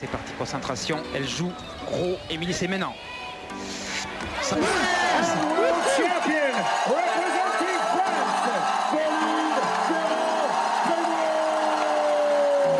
[0.00, 0.98] C'est parti, concentration.
[1.12, 1.50] Elle joue
[1.84, 2.18] gros.
[2.30, 2.94] Émilie, c'est maintenant.
[4.42, 4.54] Ça...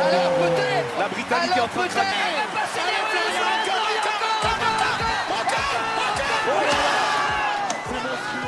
[0.01, 1.91] Alors peut-être La Britannique est en train de.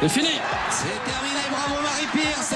[0.02, 0.40] C'est fini
[0.72, 2.56] C'est terminé, bravo Marie-Pierce,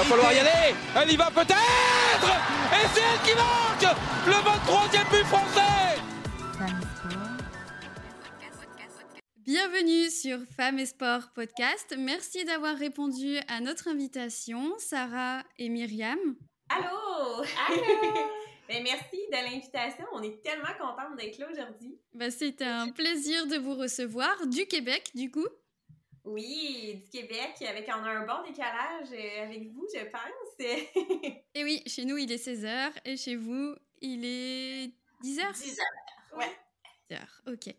[0.00, 0.74] va falloir y aller.
[0.96, 2.30] Elle y va peut-être.
[2.72, 3.96] Et c'est elle qui marque
[4.26, 6.00] le 23e but français.
[9.36, 11.94] Bienvenue sur Femmes et Sport Podcast.
[11.98, 16.18] Merci d'avoir répondu à notre invitation, Sarah et Myriam.
[16.68, 17.44] Allô!
[17.68, 17.82] Allô!
[18.68, 20.04] Ben, merci de l'invitation.
[20.12, 21.98] On est tellement contente d'être là aujourd'hui.
[22.14, 25.48] Bah, C'était un plaisir de vous recevoir du Québec, du coup.
[26.24, 30.58] Oui, du Québec, avec on a un bon décalage euh, avec vous, je pense.
[31.54, 36.38] Et oui, chez nous, il est 16h et chez vous, il est 10h 10 heures.
[36.38, 36.56] ouais.
[37.10, 37.74] 10h, ok.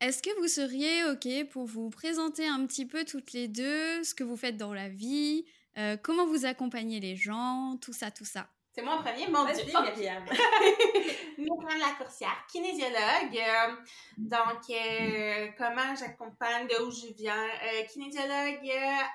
[0.00, 4.14] Est-ce que vous seriez ok pour vous présenter un petit peu toutes les deux, ce
[4.14, 5.44] que vous faites dans la vie,
[5.78, 8.48] euh, comment vous accompagnez les gens, tout ça, tout ça?
[8.74, 9.82] C'est moi en premier, mon Dieu, ok.
[9.82, 10.24] Myriam.
[11.36, 13.36] Myriam Lacourcière, kinésiologue.
[13.36, 13.76] euh,
[14.16, 17.48] donc, euh, comment j'accompagne, de où je viens?
[17.64, 18.70] Euh, kinésiologue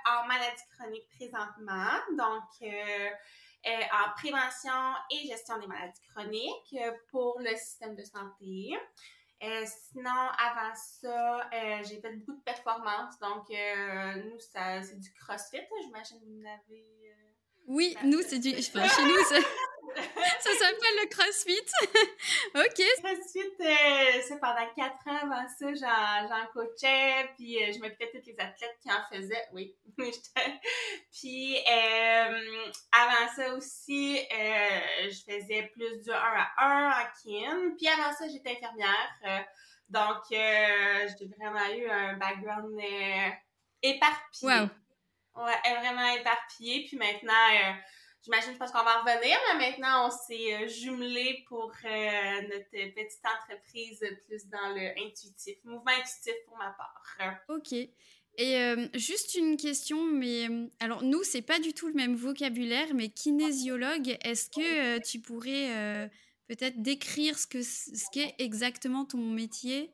[0.05, 1.91] en maladie chronique présentement.
[2.11, 2.72] Donc,
[3.66, 6.77] en prévention et gestion des maladies chroniques
[7.09, 8.77] pour le système de santé.
[9.42, 13.17] Euh, sinon, avant ça, euh, j'ai fait beaucoup de performances.
[13.19, 15.61] Donc, euh, nous, ça, c'est du crossfit.
[15.81, 16.86] J'imagine que vous n'avez...
[17.09, 17.27] euh,
[17.67, 18.49] Oui, nous, c'est du...
[18.51, 19.35] enfin, chez nous, ça,
[20.39, 21.67] ça s'appelle le CrossFit.
[22.55, 25.17] ok, CrossFit, euh, c'est pendant quatre ans.
[25.23, 29.47] Avant ça, j'en, coachais, puis euh, je m'occupais de tous les athlètes qui en faisaient.
[29.51, 29.75] Oui.
[29.97, 30.59] J'étais-
[31.11, 37.71] puis euh, avant ça aussi, euh, je faisais plus du 1 à 1 en kin.
[37.77, 39.45] Puis avant ça, j'étais infirmière.
[39.89, 42.79] donc, j'ai vraiment eu un background
[43.81, 44.43] éparpillé.
[44.61, 44.69] Wow.
[45.37, 46.86] Ouais, euh, vraiment éparpillé.
[46.87, 47.73] Puis maintenant, euh,
[48.23, 52.70] j'imagine, pense qu'on va en revenir, mais maintenant, on s'est euh, jumelé pour euh, notre
[52.71, 57.39] petite entreprise plus dans le intuitif, mouvement intuitif pour ma part.
[57.49, 57.73] ok.
[58.39, 60.48] Et euh, juste une question, mais
[60.80, 66.11] alors nous, c'est pas du tout le même vocabulaire, mais kinésiologue, est-ce que tu pourrais
[66.48, 69.92] peut-être décrire ce que ce qu'est exactement ton métier?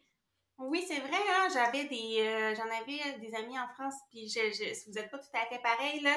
[0.60, 4.30] Oui, c'est vrai, hein, j'avais des euh, j'en avais euh, des amis en France, puis
[4.30, 6.12] je, je, vous n'êtes pas tout à fait pareil, là,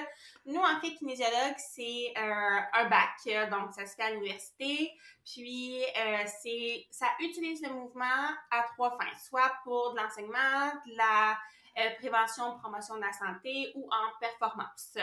[0.44, 4.92] nous, en fait, kinésiologue, c'est euh, un bac, donc ça se fait à l'université,
[5.25, 5.82] puis
[6.42, 11.38] c'est ça utilise le mouvement à trois fins, soit pour de l'enseignement, de la
[11.98, 14.98] prévention, promotion de la santé ou en performance.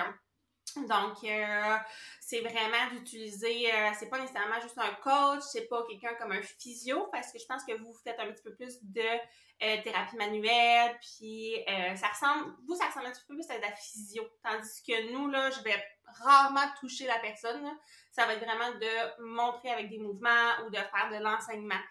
[0.75, 1.77] Donc, euh,
[2.19, 6.41] c'est vraiment d'utiliser, euh, c'est pas nécessairement juste un coach, c'est pas quelqu'un comme un
[6.41, 10.15] physio, parce que je pense que vous, faites un petit peu plus de euh, thérapie
[10.15, 11.55] manuelle, puis
[11.95, 15.11] ça ressemble, vous, ça ressemble un petit peu plus à de la physio, tandis que
[15.11, 17.73] nous, là, je vais rarement toucher la personne, là.
[18.11, 21.81] ça va être vraiment de montrer avec des mouvements ou de faire de l'enseignement.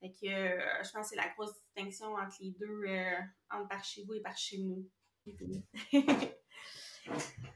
[0.00, 2.84] Fait que je pense que c'est la grosse distinction entre les deux,
[3.50, 4.88] entre par chez vous et par chez nous.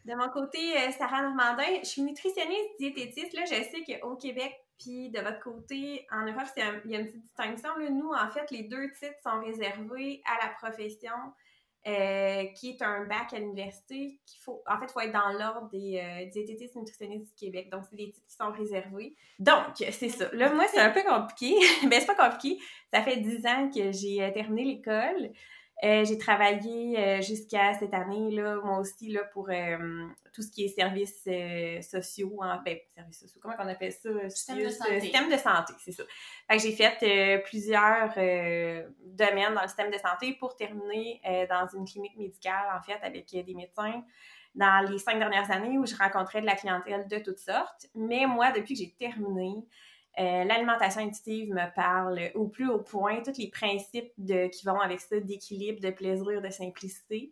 [0.04, 3.32] De mon côté, euh, Sarah Normandin, je suis nutritionniste diététiste.
[3.34, 7.06] Là, je sais qu'au Québec, puis de votre côté, en Europe, il y a une
[7.06, 7.70] petite distinction.
[7.90, 11.12] Nous, en fait, les deux titres sont réservés à la profession
[11.86, 14.18] euh, qui est un bac à l'université.
[14.42, 17.68] faut, en fait, il faut être dans l'ordre des euh, diététistes nutritionnistes du Québec.
[17.70, 19.14] Donc, c'est des titres qui sont réservés.
[19.38, 20.30] Donc, c'est ça.
[20.32, 21.54] Là, moi, c'est un peu compliqué.
[21.82, 22.58] ben, c'est pas compliqué.
[22.90, 25.30] Ça fait dix ans que j'ai euh, terminé l'école.
[25.82, 30.50] Euh, j'ai travaillé euh, jusqu'à cette année, là, moi aussi, là, pour euh, tout ce
[30.50, 31.28] qui est services
[31.90, 34.08] sociaux, en ben, services sociaux, comment on appelle ça?
[34.30, 35.00] Système de santé.
[35.00, 36.04] Système de santé, c'est ça.
[36.48, 41.20] Fait que j'ai fait plusieurs domaines dans le système de santé pour terminer
[41.50, 44.02] dans une clinique médicale, en fait, avec des médecins
[44.54, 47.86] dans les cinq dernières années où je rencontrais de la clientèle de toutes sortes.
[47.94, 49.66] Mais moi, depuis que j'ai terminé,
[50.18, 55.00] euh, l'alimentation intuitive me parle au plus haut point, tous les principes qui vont avec
[55.00, 57.30] ça, d'équilibre, de plaisir, de simplicité.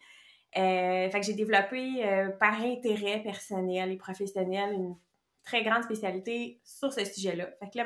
[0.57, 4.97] Euh, fait que j'ai développé euh, par intérêt personnel et professionnel une
[5.45, 7.49] très grande spécialité sur ce sujet-là.
[7.59, 7.85] Fait que là,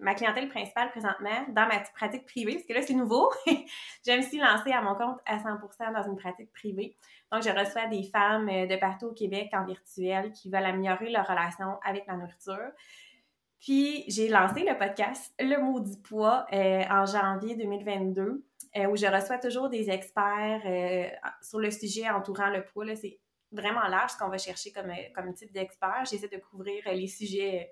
[0.00, 4.22] ma, clientèle principale présentement, dans ma pratique privée, parce que là, c'est nouveau, je me
[4.22, 6.96] suis lancée à mon compte à 100% dans une pratique privée.
[7.32, 11.26] Donc, je reçois des femmes de partout au Québec en virtuel qui veulent améliorer leur
[11.26, 12.70] relation avec la nourriture.
[13.64, 18.44] Puis, j'ai lancé le podcast Le Maudit Poids euh, en janvier 2022,
[18.76, 21.08] euh, où je reçois toujours des experts euh,
[21.40, 22.94] sur le sujet entourant le poids.
[22.94, 23.18] C'est
[23.52, 26.04] vraiment large ce qu'on va chercher comme, comme type d'expert.
[26.10, 27.70] J'essaie de couvrir les sujets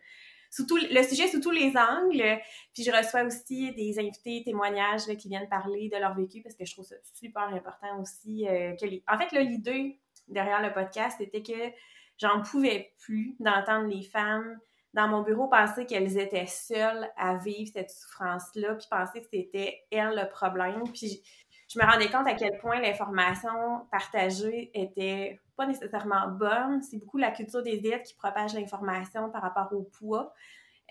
[0.50, 2.40] sous tout, le sujet sous tous les angles.
[2.72, 6.64] Puis je reçois aussi des invités, témoignages qui viennent parler de leur vécu parce que
[6.64, 8.46] je trouve ça super important aussi.
[8.46, 11.70] que En fait, l'idée derrière le podcast, c'était que
[12.16, 14.58] j'en pouvais plus d'entendre les femmes
[14.94, 19.80] dans mon bureau penser qu'elles étaient seules à vivre cette souffrance-là, puis penser que c'était
[19.90, 20.82] elles le problème.
[20.92, 21.22] Puis
[21.68, 26.82] je, me rendais compte à quel point l'information partagée était pas nécessairement bonne.
[26.82, 30.34] C'est beaucoup la culture des diètes qui propage l'information par rapport au poids.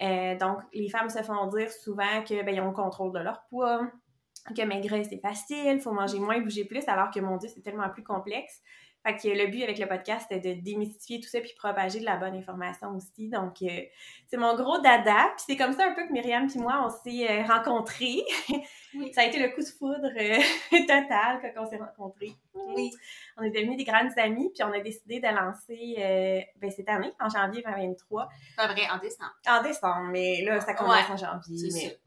[0.01, 3.43] Euh, donc, les femmes se font dire souvent que ben, ont le contrôle de leur
[3.49, 3.81] poids,
[4.55, 7.89] que maigrir c'est facile, faut manger moins, bouger plus, alors que mon Dieu, c'est tellement
[7.89, 8.63] plus complexe.
[9.03, 12.05] Fait que le but avec le podcast, c'était de démystifier tout ça puis propager de
[12.05, 13.29] la bonne information aussi.
[13.29, 13.81] Donc, euh,
[14.27, 15.31] c'est mon gros dada.
[15.35, 18.23] Puis c'est comme ça un peu que Myriam puis moi, on s'est euh, rencontrés.
[19.13, 20.39] ça a été le coup de foudre euh,
[20.81, 22.35] total quand on s'est rencontrés.
[22.53, 22.91] Oui.
[23.37, 27.11] On est devenus des grandes amies puis on a décidé de lancer ben, cette année,
[27.19, 28.29] en janvier 2023.
[28.55, 29.33] Pas vrai, en décembre.
[29.47, 31.69] En décembre, mais là, ça commence en janvier.
[31.73, 31.97] Mais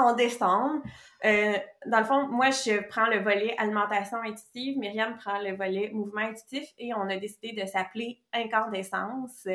[0.00, 0.82] en décembre.
[1.24, 1.56] Euh,
[1.86, 6.22] dans le fond, moi, je prends le volet alimentation intuitive, Myriam prend le volet mouvement
[6.22, 9.46] intuitif et on a décidé de s'appeler Incandescence.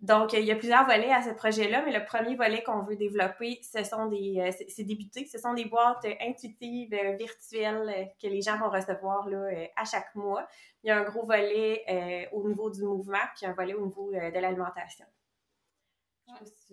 [0.00, 2.94] Donc, il y a plusieurs volets à ce projet-là, mais le premier volet qu'on veut
[2.94, 8.28] développer, ce sont des, euh, c'est débuté, ce sont des boîtes intuitives euh, virtuelles que
[8.28, 10.46] les gens vont recevoir là, à chaque mois.
[10.84, 14.10] Il y a un gros volet au niveau du mouvement, puis un volet au niveau
[14.12, 15.06] de l'alimentation.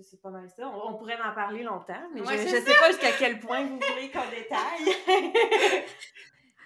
[0.02, 0.68] C'est pas mal ça.
[0.68, 4.12] On, pourrait en parler longtemps, mais je ne sais pas jusqu'à quel point vous voulez
[4.12, 5.84] qu'on détaille.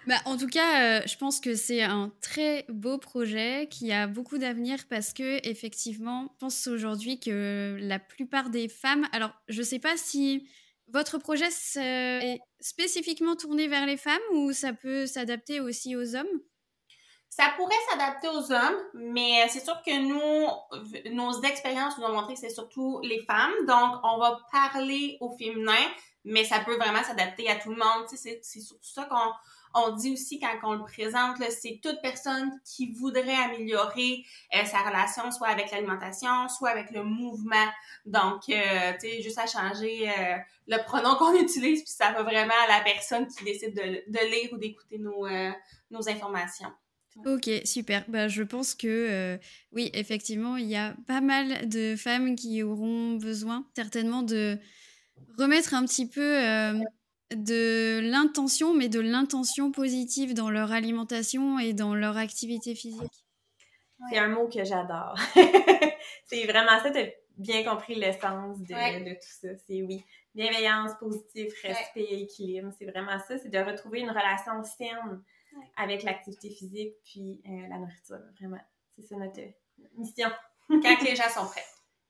[0.06, 4.06] Bah, en tout cas, euh, je pense que c'est un très beau projet qui a
[4.06, 9.06] beaucoup d'avenir parce que effectivement, je pense aujourd'hui que la plupart des femmes.
[9.12, 10.48] Alors, je ne sais pas si
[10.88, 16.40] votre projet est spécifiquement tourné vers les femmes ou ça peut s'adapter aussi aux hommes?
[17.30, 22.34] Ça pourrait s'adapter aux hommes, mais c'est sûr que nous, nos expériences nous ont montré
[22.34, 23.54] que c'est surtout les femmes.
[23.68, 25.86] Donc, on va parler au féminin,
[26.24, 28.06] mais ça peut vraiment s'adapter à tout le monde.
[28.08, 29.32] C'est surtout ça qu'on
[29.74, 34.24] on dit aussi quand on le présente, c'est toute personne qui voudrait améliorer
[34.54, 37.68] euh, sa relation, soit avec l'alimentation, soit avec le mouvement.
[38.06, 40.36] Donc, euh, tu sais, juste à changer euh,
[40.66, 44.30] le pronom qu'on utilise, puis ça va vraiment à la personne qui décide de, de
[44.30, 45.28] lire ou d'écouter nos,
[45.90, 46.72] nos informations.
[47.26, 48.04] Ok, super.
[48.08, 49.36] Bah, je pense que euh,
[49.72, 54.58] oui, effectivement, il y a pas mal de femmes qui auront besoin certainement de
[55.38, 56.72] remettre un petit peu euh,
[57.34, 63.24] de l'intention, mais de l'intention positive dans leur alimentation et dans leur activité physique.
[64.10, 65.16] C'est un mot que j'adore.
[66.24, 69.48] c'est vraiment ça, tu as bien compris l'essence de, de, tout ça.
[69.66, 72.70] C'est oui, bienveillance, positif, respect, équilibre.
[72.78, 75.22] C'est vraiment ça, c'est de retrouver une relation saine
[75.76, 78.60] avec l'activité physique puis euh, la nourriture, vraiment.
[78.96, 79.40] C'est ça notre
[79.96, 80.28] mission.
[80.68, 81.64] Quand les gens sont prêts.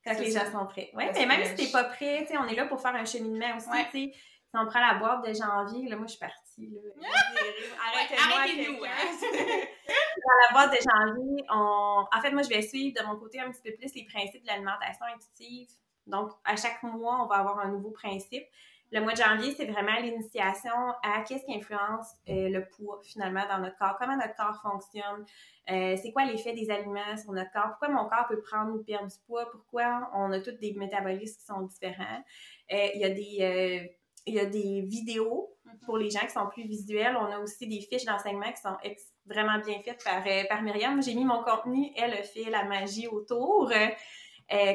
[0.05, 0.91] Quand les gens sont prêts.
[0.95, 3.69] Oui, mais même si t'es pas prêt, on est là pour faire un cheminement aussi,
[3.91, 4.13] Si
[4.55, 6.81] on prend la boîte de janvier, là, moi, je suis partie, là.
[8.35, 8.89] Arrêtez-nous, hein.
[9.89, 12.05] Dans la boîte de janvier, on...
[12.11, 14.43] en fait, moi, je vais suivre de mon côté un petit peu plus les principes
[14.43, 15.69] de l'alimentation intuitive.
[16.07, 18.45] Donc, à chaque mois, on va avoir un nouveau principe
[18.93, 23.47] le mois de janvier, c'est vraiment l'initiation à qu'est-ce qui influence euh, le poids finalement
[23.49, 25.25] dans notre corps, comment notre corps fonctionne,
[25.71, 28.83] euh, c'est quoi l'effet des aliments sur notre corps, pourquoi mon corps peut prendre ou
[28.83, 32.25] perdre du poids, pourquoi on a tous des métabolismes qui sont différents?
[32.73, 33.97] Euh, il y a des
[34.27, 35.79] il y a des vidéos mm-hmm.
[35.87, 37.17] pour les gens qui sont plus visuels.
[37.17, 38.77] On a aussi des fiches d'enseignement qui sont
[39.25, 41.03] vraiment bien faites par, par Myriam.
[41.03, 43.73] J'ai mis mon contenu, elle a fait la magie autour.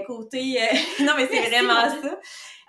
[0.07, 0.57] côté,
[1.01, 2.19] non mais c'est vraiment ça.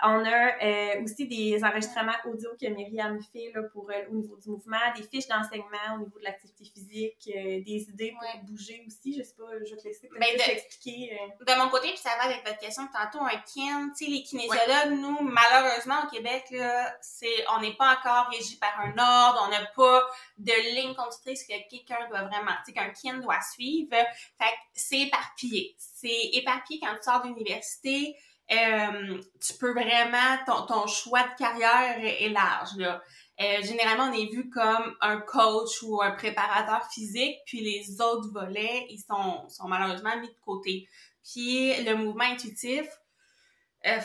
[0.03, 4.37] On a euh, aussi des enregistrements audio que Myriam fait là, pour, euh, au niveau
[4.37, 8.85] du mouvement, des fiches d'enseignement au niveau de l'activité physique, euh, des idées pour bouger
[8.87, 9.15] aussi.
[9.17, 11.19] Je sais pas, je vais te laisser ben expliquer.
[11.41, 14.23] De mon côté, puis ça va avec votre question tantôt, un kin, tu sais, les
[14.23, 19.45] kinésiologues, nous, malheureusement, au Québec, là, c'est, on n'est pas encore régi par un ordre,
[19.47, 23.41] on n'a pas de ligne conductrice que quelqu'un doit vraiment, tu sais, qu'un kin doit
[23.41, 23.91] suivre.
[23.91, 25.75] Fait que c'est éparpillé.
[25.79, 28.15] C'est éparpillé quand tu sors d'université
[28.53, 32.76] euh, tu peux vraiment, ton, ton, choix de carrière est, large.
[32.76, 33.03] Là.
[33.41, 38.31] Euh, généralement, on est vu comme un coach ou un préparateur physique, puis les autres
[38.33, 40.88] volets, ils sont, sont malheureusement mis de côté.
[41.25, 42.87] Puis le mouvement intuitif,
[43.87, 43.99] euh,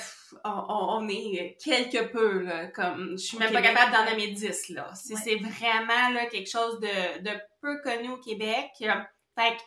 [0.44, 4.70] on, on, est quelque peu, là, comme, je suis même pas capable d'en nommer 10,
[4.70, 4.92] là.
[4.96, 7.32] C'est vraiment, là, quelque chose de, de
[7.62, 8.72] peu connu au Québec.
[8.80, 9.58] Fait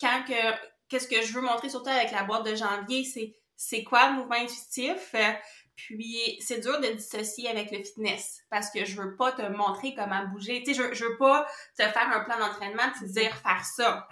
[0.00, 0.56] quand que,
[0.88, 4.16] qu'est-ce que je veux montrer surtout avec la boîte de janvier, c'est c'est quoi le
[4.16, 5.14] mouvement intuitif?
[5.14, 5.32] Euh,
[5.74, 9.94] puis c'est dur de dissocier avec le fitness parce que je veux pas te montrer
[9.94, 10.62] comment bouger.
[10.62, 11.46] Tu sais, je, je veux pas
[11.78, 14.06] te faire un plan d'entraînement et te dire faire ça.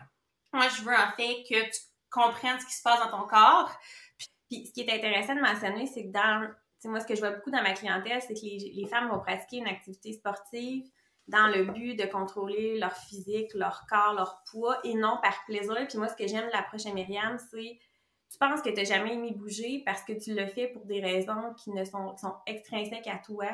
[0.52, 1.80] Moi, je veux en fait que tu
[2.10, 3.70] comprennes ce qui se passe dans ton corps.
[4.48, 6.50] Puis ce qui est intéressant de mentionner, c'est que dans,
[6.84, 9.20] moi, ce que je vois beaucoup dans ma clientèle, c'est que les, les femmes vont
[9.20, 10.84] pratiquer une activité sportive
[11.28, 15.86] dans le but de contrôler leur physique, leur corps, leur poids, et non par plaisir.
[15.88, 17.78] Puis moi, ce que j'aime de l'approche à Myriam, c'est
[18.30, 21.00] tu penses que tu n'as jamais aimé bouger parce que tu le fais pour des
[21.00, 23.46] raisons qui ne sont, sont extrinsèques à toi.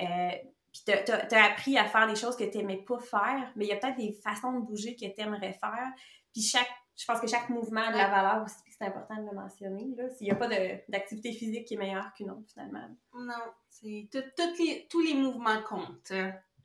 [0.00, 0.30] Euh,
[0.72, 3.68] puis tu as, appris à faire des choses que tu n'aimais pas faire, mais il
[3.68, 5.88] y a peut-être des façons de bouger que tu aimerais faire.
[6.32, 9.28] Puis chaque, je pense que chaque mouvement a de la valeur aussi, c'est important de
[9.30, 9.86] le mentionner.
[10.16, 10.48] S'il n'y a pas
[10.88, 12.88] d'activité physique qui est meilleure qu'une autre, finalement.
[13.14, 13.34] Non,
[13.68, 16.12] c'est les, tous les mouvements comptent.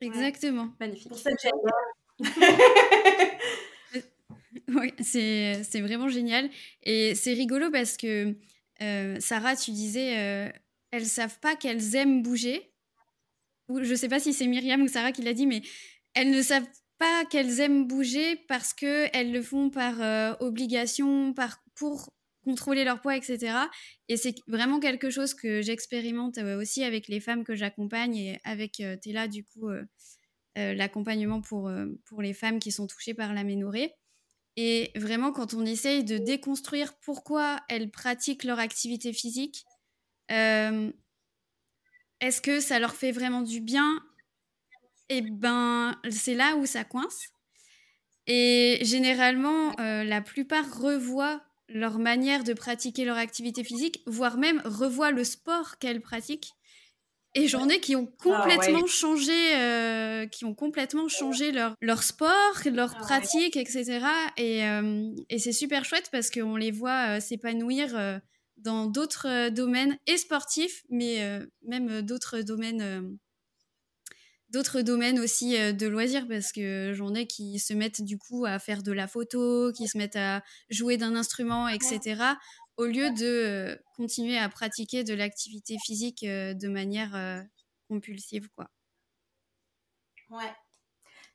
[0.02, 0.70] Exactement.
[0.80, 1.10] Magnifique.
[1.10, 1.30] Pour ça.
[5.00, 6.50] c'est vraiment génial.
[6.84, 8.36] Et c'est rigolo parce que
[8.82, 10.50] euh, Sarah, tu disais, euh,
[10.92, 12.72] elles savent pas qu'elles aiment bouger.
[13.70, 15.62] Ou je sais pas si c'est Myriam ou Sarah qui l'a dit, mais
[16.14, 21.64] elles ne savent pas qu'elles aiment bouger parce qu'elles le font par euh, obligation, par,
[21.76, 22.14] pour
[22.44, 23.56] contrôler leur poids, etc.
[24.10, 28.40] Et c'est vraiment quelque chose que j'expérimente euh, aussi avec les femmes que j'accompagne et
[28.44, 29.70] avec Tella, du coup,
[30.56, 31.72] l'accompagnement pour,
[32.06, 33.94] pour les femmes qui sont touchées par l'aménorrhée.
[34.56, 39.66] Et vraiment, quand on essaye de déconstruire pourquoi elles pratiquent leur activité physique,
[40.30, 40.92] est-ce
[42.42, 44.02] que ça leur fait vraiment du bien?
[45.10, 47.30] Eh ben, c'est là où ça coince.
[48.28, 55.12] Et généralement, la plupart revoient leur manière de pratiquer leur activité physique, voire même revoient
[55.12, 56.54] le sport qu'elles pratiquent.
[57.36, 62.04] Et j'en ai qui ont ah complètement changé, euh, qui ont complètement changé leur, leur
[62.04, 64.06] sport, leur ah pratique, etc.
[64.38, 68.22] Et, euh, et c'est super chouette parce qu'on les voit euh, s'épanouir
[68.58, 73.18] dans d'autres domaines et sportifs, mais même d'autres domaines
[74.50, 78.60] d'autres domaines aussi de loisirs parce que j'en ai qui se mettent du coup à
[78.60, 82.16] faire de la photo, qui se mettent à jouer d'un instrument, etc.
[82.78, 87.46] Au lieu de euh, continuer à pratiquer de l'activité physique euh, de manière
[87.88, 88.68] compulsive, quoi.
[90.30, 90.52] Ouais.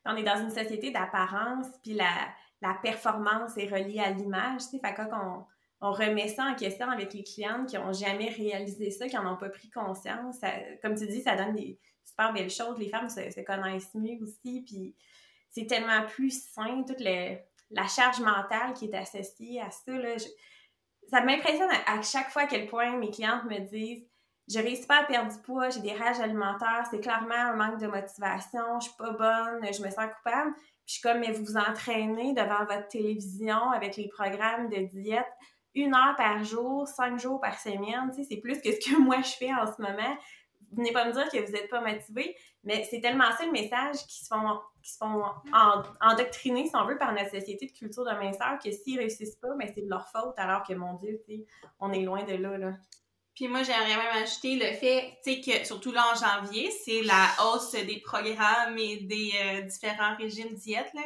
[0.05, 2.33] On est dans une société d'apparence, puis la,
[2.81, 4.79] performance est reliée à l'image, tu sais.
[4.79, 5.45] Fait quand
[5.81, 9.33] on, remet ça en question avec les clientes qui n'ont jamais réalisé ça, qui n'en
[9.33, 10.37] ont pas pris conscience,
[10.81, 12.77] comme tu dis, ça donne des, super belle chose.
[12.77, 14.95] Les femmes se, connaissent mieux aussi, puis
[15.49, 19.93] c'est tellement plus sain, toute la charge mentale qui est associée à ça.
[21.09, 24.05] Ça m'impressionne à, chaque fois à quel point mes clientes me disent
[24.51, 27.79] je réussis pas à perdre du poids, j'ai des rages alimentaires, c'est clairement un manque
[27.79, 30.53] de motivation, je suis pas bonne, je me sens coupable.
[30.55, 34.87] Puis je suis comme, mais vous vous entraînez devant votre télévision avec les programmes de
[34.87, 35.27] diète
[35.75, 39.31] une heure par jour, cinq jours par semaine, c'est plus que ce que moi je
[39.31, 40.17] fais en ce moment
[40.71, 44.05] venez pas me dire que vous n'êtes pas motivé, mais c'est tellement ça le message
[44.07, 45.23] qui se font, qui se font
[46.01, 49.55] endoctriner, si on veut, par notre société de culture de minceur, que s'ils réussissent pas,
[49.57, 51.21] mais c'est de leur faute, alors que, mon Dieu,
[51.79, 52.73] on est loin de là, là.
[53.35, 57.01] Puis moi, j'aimerais même ajouter le fait, tu sais, que surtout là en janvier, c'est
[57.03, 61.03] la hausse des programmes et des euh, différents régimes diètes, là.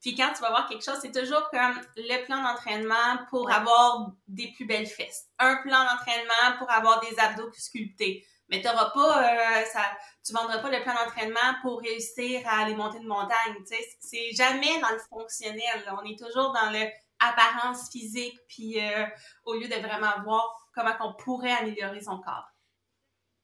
[0.00, 4.12] Puis quand tu vas voir quelque chose, c'est toujours comme le plan d'entraînement pour avoir
[4.28, 5.26] des plus belles fesses.
[5.38, 9.80] Un plan d'entraînement pour avoir des abdos sculptés mais tu pas, euh, ça,
[10.24, 13.54] tu vendras pas le plan d'entraînement pour réussir à aller monter une montagne.
[13.58, 15.84] Tu sais, c'est jamais dans le fonctionnel.
[16.00, 16.86] On est toujours dans le
[17.18, 19.06] apparence physique, puis euh,
[19.44, 22.52] au lieu de vraiment voir comment on pourrait améliorer son corps.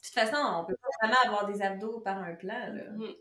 [0.03, 2.59] De toute façon, on peut pas vraiment avoir des abdos par un plan.
[2.59, 2.83] Là.
[2.93, 3.15] Mm.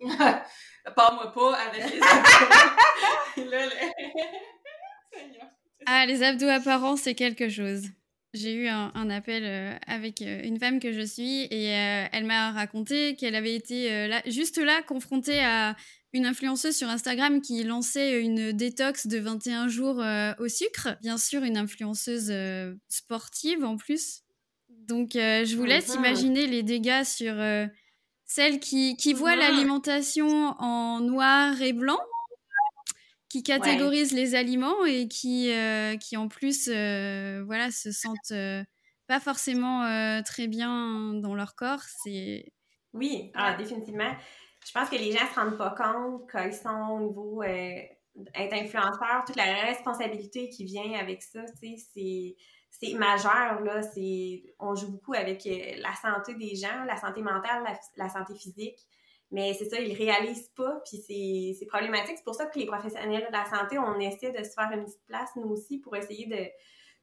[0.96, 3.38] pas moi pas avec les abdos.
[5.86, 7.88] ah, les abdos apparents, c'est quelque chose.
[8.34, 12.24] J'ai eu un, appel euh, avec euh, une femme que je suis et euh, elle
[12.24, 15.76] m'a raconté qu'elle avait été là, juste là confrontée à
[16.14, 20.04] une influenceuse sur Instagram qui lançait une détox de 21 jours
[20.40, 20.98] au sucre.
[21.02, 22.34] Bien sûr, une influenceuse
[22.90, 24.24] sportive en plus.
[24.70, 27.34] Donc, je vous laisse imaginer les dégâts sur
[28.26, 32.00] celle qui, qui voit l'alimentation en noir et blanc
[33.32, 38.62] qui catégorisent les aliments et qui, euh, qui en plus euh, voilà, se sentent euh,
[39.08, 39.84] pas forcément
[40.24, 41.82] très bien dans leur corps.
[42.04, 42.52] C'est...
[42.94, 44.14] Oui, ah, définitivement.
[44.66, 48.54] Je pense que les gens ne se rendent pas compte qu'ils sont au niveau être
[48.54, 52.36] influenceur, toute la responsabilité qui vient avec ça, c'est,
[52.70, 53.62] c'est majeur.
[53.62, 57.64] Là, c'est, on joue beaucoup avec la santé des gens, la santé mentale,
[57.96, 58.80] la santé physique.
[59.32, 60.98] Mais c'est ça, ils réalisent pas, puis
[61.58, 62.18] c'est problématique.
[62.18, 64.84] C'est pour ça que les professionnels de la santé, on essaie de se faire une
[64.84, 66.50] petite place, nous aussi, pour essayer de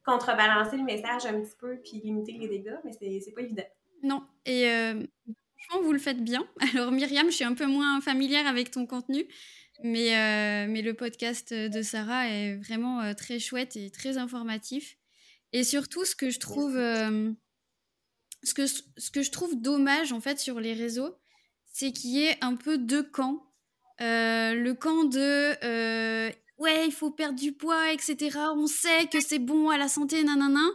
[0.05, 3.63] contrebalancer le message un petit peu, puis limiter les dégâts, mais c'est pas évident.
[4.03, 5.03] Non, et euh,
[5.57, 6.47] franchement, vous le faites bien.
[6.73, 9.25] Alors Myriam, je suis un peu moins familière avec ton contenu,
[9.83, 14.97] mais, euh, mais le podcast de Sarah est vraiment euh, très chouette et très informatif.
[15.51, 20.37] Et surtout, ce que je trouve, ce que, ce que je trouve dommage en fait
[20.37, 21.17] sur les réseaux,
[21.79, 23.41] c'est qu'il y ait un peu deux camps.
[24.01, 28.37] Euh, le camp de euh, ouais, il faut perdre du poids, etc.
[28.55, 30.67] On sait que c'est bon à la santé, nanana.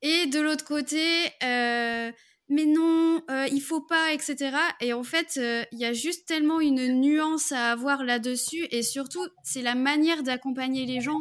[0.00, 1.02] Et de l'autre côté,
[1.40, 4.56] mais non, il faut pas, etc.
[4.80, 5.40] Et en fait,
[5.72, 8.68] il y a juste tellement une nuance à avoir là-dessus.
[8.70, 11.20] Et surtout, c'est la manière d'accompagner les gens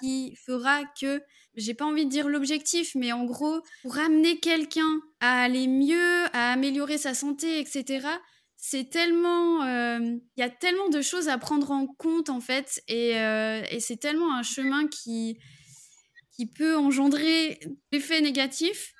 [0.00, 1.20] qui fera que
[1.56, 6.24] j'ai pas envie de dire l'objectif, mais en gros, pour amener quelqu'un à aller mieux,
[6.32, 8.06] à améliorer sa santé, etc.,
[8.56, 9.64] c'est tellement.
[9.98, 13.96] Il y a tellement de choses à prendre en compte, en fait, et, et c'est
[13.96, 15.38] tellement un chemin qui,
[16.34, 17.58] qui peut engendrer
[17.92, 18.92] des effets négatifs.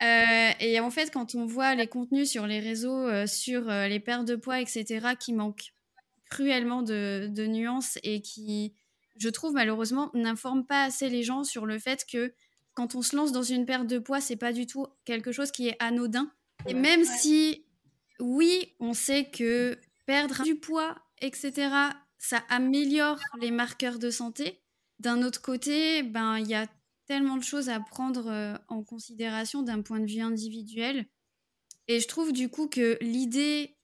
[0.00, 4.36] et en fait, quand on voit les contenus sur les réseaux, sur les pertes de
[4.36, 5.72] poids, etc., qui manquent
[6.30, 8.74] cruellement de, de nuances et qui,
[9.16, 12.34] je trouve malheureusement, n'informe pas assez les gens sur le fait que
[12.74, 15.50] quand on se lance dans une perte de poids, c'est pas du tout quelque chose
[15.50, 16.30] qui est anodin.
[16.66, 17.65] Et même si,
[18.20, 21.70] oui, on sait que perdre du poids, etc.,
[22.18, 24.62] ça améliore les marqueurs de santé.
[24.98, 26.66] D'un autre côté, ben il y a
[27.06, 31.06] tellement de choses à prendre euh, en considération d'un point de vue individuel.
[31.88, 33.76] Et je trouve du coup que l'idée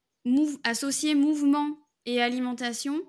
[0.65, 3.01] associer mouvement et alimentation,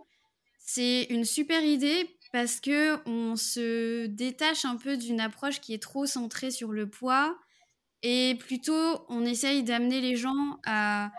[0.59, 5.81] c'est une super idée parce que on se détache un peu d'une approche qui est
[5.81, 7.37] trop centrée sur le poids
[8.03, 11.09] et plutôt on essaye d'amener les gens à,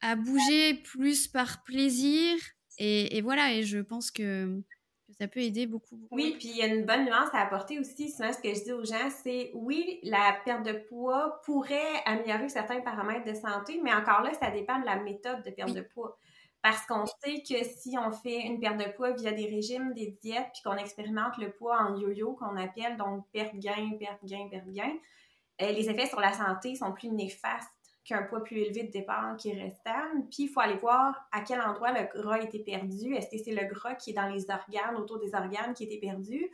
[0.00, 2.36] à bouger plus par plaisir
[2.78, 4.62] et, et, voilà et je pense que,
[5.20, 6.14] ça peut aider beaucoup, beaucoup.
[6.14, 8.10] Oui, puis il y a une bonne nuance à apporter aussi.
[8.10, 12.48] Souvent, ce que je dis aux gens, c'est oui, la perte de poids pourrait améliorer
[12.48, 15.82] certains paramètres de santé, mais encore là, ça dépend de la méthode de perte de
[15.82, 16.16] poids.
[16.62, 20.16] Parce qu'on sait que si on fait une perte de poids via des régimes, des
[20.22, 24.92] diètes, puis qu'on expérimente le poids en yo-yo qu'on appelle, donc perte-gain, perte-gain, perte-gain,
[25.60, 27.68] les effets sur la santé sont plus néfastes
[28.04, 29.86] qu'un poids plus élevé de départ qui reste.
[30.30, 33.14] Puis il faut aller voir à quel endroit le gras a été perdu.
[33.14, 35.86] Est-ce que c'est le gras qui est dans les organes, autour des organes qui a
[35.86, 36.50] été perdu?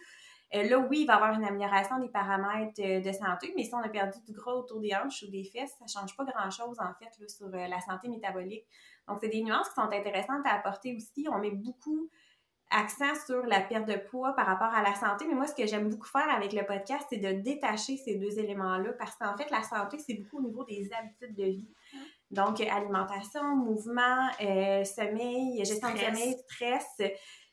[0.55, 3.65] Euh, là, oui, il va y avoir une amélioration des paramètres euh, de santé, mais
[3.65, 6.17] si on a perdu du gras autour des hanches ou des fesses, ça ne change
[6.17, 8.65] pas grand-chose, en fait, sur la santé métabolique.
[9.09, 11.27] Donc, c'est des nuances qui sont intéressantes à apporter aussi.
[11.33, 12.09] On met beaucoup
[12.71, 15.67] accent sur la perte de poids par rapport à la santé, mais moi, ce que
[15.67, 19.51] j'aime beaucoup faire avec le podcast, c'est de détacher ces deux éléments-là parce qu'en fait,
[19.51, 21.69] la santé, c'est beaucoup au niveau des habitudes de vie.
[22.31, 26.87] Donc, alimentation, mouvement, euh, sommeil, gestion de sommeil, stress.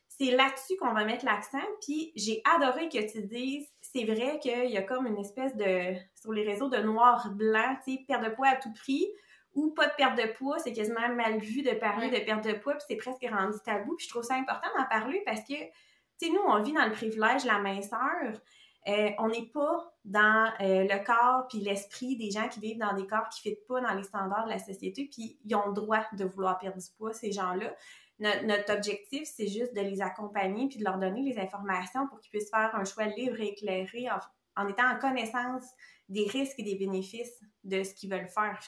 [0.08, 1.62] C'est là-dessus qu'on va mettre l'accent.
[1.82, 5.96] Puis, j'ai adoré que tu dises, c'est vrai qu'il y a comme une espèce de,
[6.16, 9.08] sur les réseaux de noir-blanc, tu sais, perte de poids à tout prix
[9.56, 12.54] ou pas de perte de poids, c'est quasiment mal vu de parler de perte de
[12.54, 13.96] poids, puis c'est presque rendu tabou.
[13.96, 15.72] Puis je trouve ça important d'en parler parce que, tu
[16.18, 18.42] sais, nous, on vit dans le privilège de la minceur.
[18.88, 22.94] Euh, on n'est pas dans euh, le corps puis l'esprit des gens qui vivent dans
[22.94, 25.68] des corps qui ne fitent pas dans les standards de la société, puis ils ont
[25.68, 27.74] le droit de vouloir perdre du poids, ces gens-là.
[28.20, 32.30] Notre, objectif, c'est juste de les accompagner puis de leur donner les informations pour qu'ils
[32.30, 34.20] puissent faire un choix libre et éclairé en,
[34.62, 35.64] en étant en connaissance
[36.10, 38.60] des risques et des bénéfices de ce qu'ils veulent faire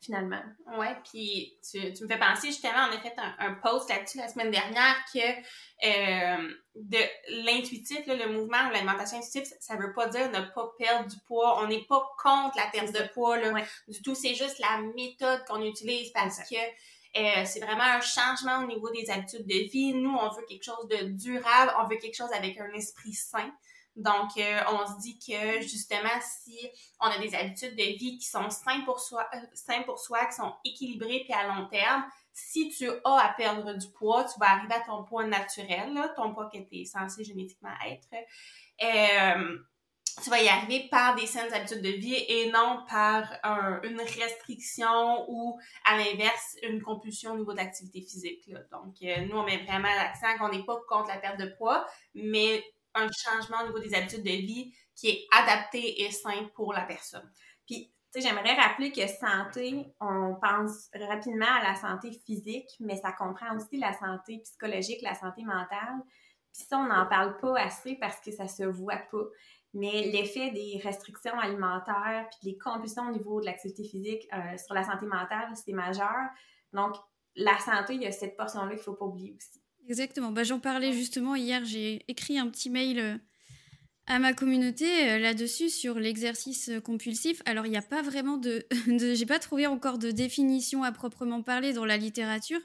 [0.00, 0.42] finalement.
[0.78, 4.28] Oui, puis tu, tu, me fais penser justement, on a fait un, post là-dessus la
[4.28, 6.98] semaine dernière que euh, de
[7.44, 11.16] l'intuitif, le mouvement ou l'alimentation intuitive, ça, ne veut pas dire ne pas perdre du
[11.26, 11.62] poids.
[11.62, 13.52] On n'est pas contre la perte de poids là,
[13.88, 14.14] du tout.
[14.14, 18.90] C'est juste la méthode qu'on utilise parce que euh, c'est vraiment un changement au niveau
[18.90, 19.94] des habitudes de vie.
[19.94, 23.50] Nous, on veut quelque chose de durable, on veut quelque chose avec un esprit sain.
[23.96, 26.68] Donc, euh, on se dit que justement, si
[27.00, 30.34] on a des habitudes de vie qui sont saines pour soi, euh, pour soi, qui
[30.34, 34.50] sont équilibrées puis à long terme, si tu as à perdre du poids, tu vas
[34.50, 38.08] arriver à ton poids naturel, ton poids que tu es censé génétiquement être.
[38.82, 39.58] Euh,
[40.22, 43.24] tu vas y arriver par des saines habitudes de vie et non par
[43.82, 48.50] une restriction ou, à l'inverse, une compulsion au niveau de l'activité physique.
[48.70, 52.64] Donc, nous, on met vraiment l'accent qu'on n'est pas contre la perte de poids, mais
[52.96, 56.82] un changement au niveau des habitudes de vie qui est adapté et sain pour la
[56.82, 57.30] personne.
[57.66, 62.96] Puis, tu sais, j'aimerais rappeler que santé, on pense rapidement à la santé physique, mais
[62.96, 66.00] ça comprend aussi la santé psychologique, la santé mentale.
[66.52, 69.24] Puis ça, on n'en parle pas assez parce que ça se voit pas.
[69.74, 74.74] Mais l'effet des restrictions alimentaires puis des compulsions au niveau de l'activité physique euh, sur
[74.74, 76.30] la santé mentale, c'est majeur.
[76.72, 76.96] Donc,
[77.34, 79.60] la santé, il y a cette portion-là qu'il ne faut pas oublier aussi.
[79.88, 80.32] Exactement.
[80.32, 81.64] Bah, J'en parlais justement hier.
[81.64, 83.16] J'ai écrit un petit mail euh,
[84.06, 87.40] à ma communauté euh, là-dessus sur l'exercice euh, compulsif.
[87.44, 88.66] Alors, il n'y a pas vraiment de.
[88.88, 92.60] de J'ai pas trouvé encore de définition à proprement parler dans la littérature.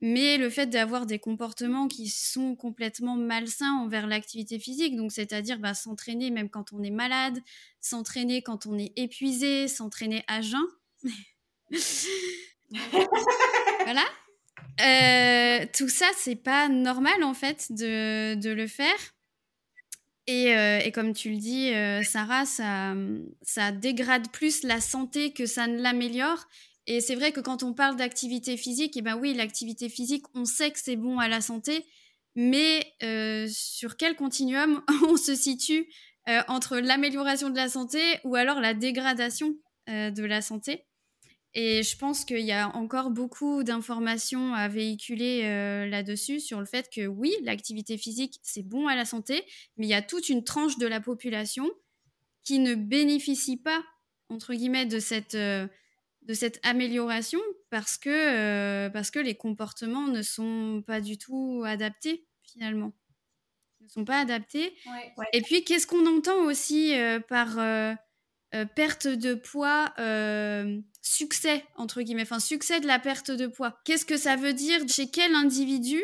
[0.00, 5.58] mais le fait d'avoir des comportements qui sont complètement malsains envers l'activité physique, donc c'est-à-dire
[5.58, 7.38] bah, s'entraîner même quand on est malade,
[7.80, 10.66] s'entraîner quand on est épuisé, s'entraîner à jeun.
[13.84, 14.04] voilà.
[14.80, 18.98] Euh, tout ça, c'est pas normal en fait de, le faire.
[20.26, 22.94] Et, euh, et, comme tu le dis, euh, Sarah, ça,
[23.42, 26.46] ça dégrade plus la santé que ça ne l'améliore.
[26.86, 30.24] Et c'est vrai que quand on parle d'activité physique, et eh ben oui, l'activité physique,
[30.34, 31.84] on sait que c'est bon à la santé,
[32.34, 32.94] mais
[33.48, 35.86] sur quel continuum on se situe
[36.48, 39.56] entre l'amélioration de la santé ou alors la dégradation
[39.88, 40.84] de la santé?
[41.54, 45.42] Et je pense qu'il y a encore beaucoup d'informations à véhiculer
[45.88, 49.44] là-dessus sur le fait que oui, l'activité physique, c'est bon à la santé,
[49.76, 51.68] mais il y a toute une tranche de la population
[52.44, 53.82] qui ne bénéficie pas,
[54.28, 55.36] entre guillemets, de cette
[56.22, 61.62] de cette amélioration parce que, euh, parce que les comportements ne sont pas du tout
[61.66, 62.92] adaptés finalement.
[63.80, 64.74] Ils ne sont pas adaptés.
[65.32, 67.94] Et puis, qu'est-ce qu'on entend aussi euh, par euh,
[68.76, 69.92] perte de poids,
[71.02, 73.78] succès, entre guillemets, enfin, succès de la perte de poids.
[73.84, 76.02] Qu'est-ce que ça veut dire chez quel individu?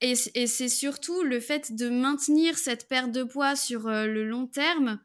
[0.00, 4.46] Et, et c'est surtout le fait de maintenir cette perte de poids sur le long
[4.46, 5.00] terme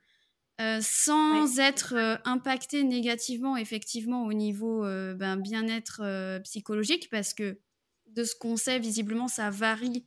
[0.59, 6.01] euh, sans être euh, impacté négativement effectivement au niveau euh, ben, bien-être
[6.43, 7.59] psychologique parce que
[8.07, 10.03] de ce qu'on sait visiblement ça varie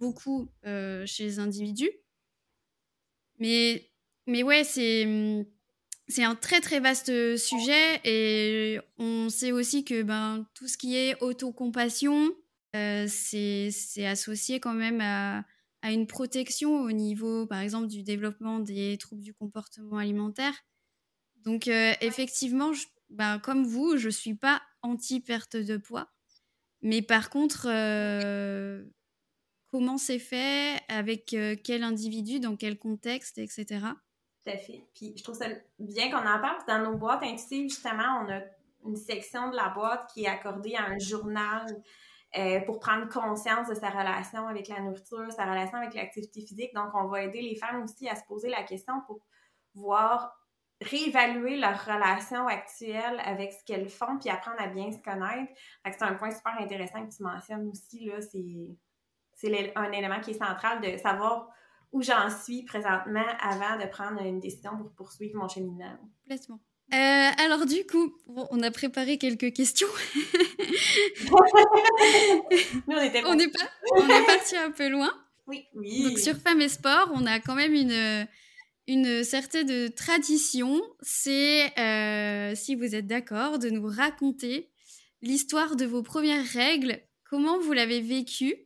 [0.00, 1.90] beaucoup chez les individus.
[3.38, 3.90] Mais
[4.26, 5.46] mais ouais c'est mmh,
[6.08, 10.96] c'est un très très vaste sujet et on sait aussi que ben tout ce qui
[10.96, 12.32] est autocompassion
[12.72, 13.70] c'est
[14.06, 15.44] associé quand même à
[15.84, 20.54] à une protection au niveau, par exemple, du développement des troubles du comportement alimentaire.
[21.44, 22.72] Donc, euh, effectivement,
[23.10, 26.10] ben, comme vous, je ne suis pas anti-perte de poids.
[26.80, 28.82] Mais par contre, euh,
[29.66, 33.84] comment c'est fait, avec euh, quel individu, dans quel contexte, etc.
[34.44, 34.84] Tout à fait.
[34.94, 35.46] Puis je trouve ça
[35.78, 36.58] bien qu'on en parle.
[36.68, 38.40] Dans nos boîtes intuitives, justement, on a
[38.84, 41.64] une section de la boîte qui est accordée à un journal
[42.36, 46.74] euh, pour prendre conscience de sa relation avec la nourriture, sa relation avec l'activité physique.
[46.74, 49.24] Donc, on va aider les femmes aussi à se poser la question pour
[49.74, 50.36] voir
[50.80, 55.52] réévaluer leur relation actuelle avec ce qu'elles font, puis apprendre à bien se connaître.
[55.84, 60.38] c'est un point super intéressant que tu mentionnes aussi, là, c'est un élément qui est
[60.38, 61.48] central de savoir
[61.94, 65.96] où j'en suis présentement avant de prendre une décision pour poursuivre mon cheminement.
[66.22, 66.60] Complètement.
[66.92, 69.86] Euh, alors du coup, on a préparé quelques questions.
[72.88, 75.10] on, était on, est pas, on est parti un peu loin.
[75.46, 76.02] Oui, oui.
[76.02, 78.26] Donc sur Femmes et Sport, on a quand même une,
[78.88, 80.82] une certaine tradition.
[81.00, 84.68] C'est, euh, si vous êtes d'accord, de nous raconter
[85.22, 88.63] l'histoire de vos premières règles, comment vous l'avez vécu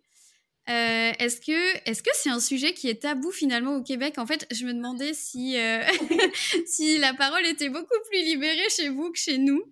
[0.68, 4.18] euh, est-ce que est-ce que c'est un sujet qui est tabou finalement au Québec?
[4.18, 5.82] En fait, je me demandais si euh,
[6.66, 9.62] si la parole était beaucoup plus libérée chez vous que chez nous.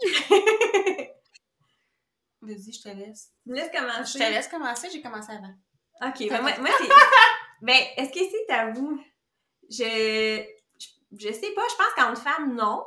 [2.40, 3.30] Vas-y, je te laisse.
[3.44, 4.18] Laisse commencer.
[4.18, 4.88] Je te laisse commencer.
[4.90, 5.52] J'ai commencé avant.
[6.00, 6.28] Ok.
[6.30, 6.88] Ben moi, moi c'est.
[7.62, 8.98] ben, est-ce que c'est tabou?
[9.70, 10.44] Je,
[11.18, 11.62] je, sais pas.
[11.68, 12.82] Je pense qu'en femme, non.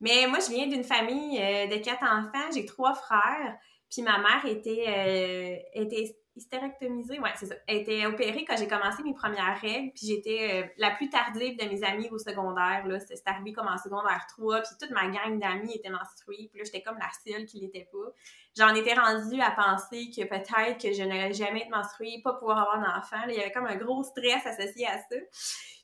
[0.00, 2.50] Mais moi, je viens d'une famille euh, de quatre enfants.
[2.54, 3.58] J'ai trois frères.
[3.90, 7.54] Puis ma mère était, était hystérectomisée, ouais, c'est ça.
[7.66, 11.58] Elle était opérée quand j'ai commencé mes premières règles, puis j'étais euh, la plus tardive
[11.58, 12.98] de mes amis au secondaire, là.
[13.00, 16.64] C'est arrivé comme en secondaire 3, puis toute ma gang d'amis était menstruée, puis là,
[16.64, 18.12] j'étais comme la seule qui l'était pas.
[18.56, 22.58] J'en étais rendue à penser que peut-être que je n'allais jamais être menstruée, pas pouvoir
[22.58, 23.22] avoir d'enfant.
[23.28, 25.16] Il y avait comme un gros stress associé à ça.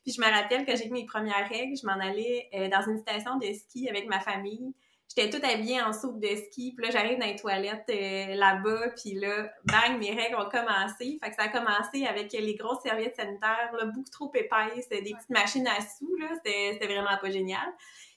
[0.02, 2.82] Puis je me rappelle que j'ai eu mes premières règles, je m'en allais euh, dans
[2.82, 4.74] une station de ski avec ma famille
[5.08, 6.74] j'étais toute habillée en soupe de ski.
[6.76, 8.90] Puis là, j'arrive dans les toilettes euh, là-bas.
[8.96, 11.18] Puis là, bang, mes règles ont commencé.
[11.22, 15.02] Fait que ça a commencé avec les grosses serviettes sanitaires, là, beaucoup trop épaisses, des
[15.02, 16.14] petites machines à sous.
[16.16, 17.68] Là, c'était vraiment pas génial.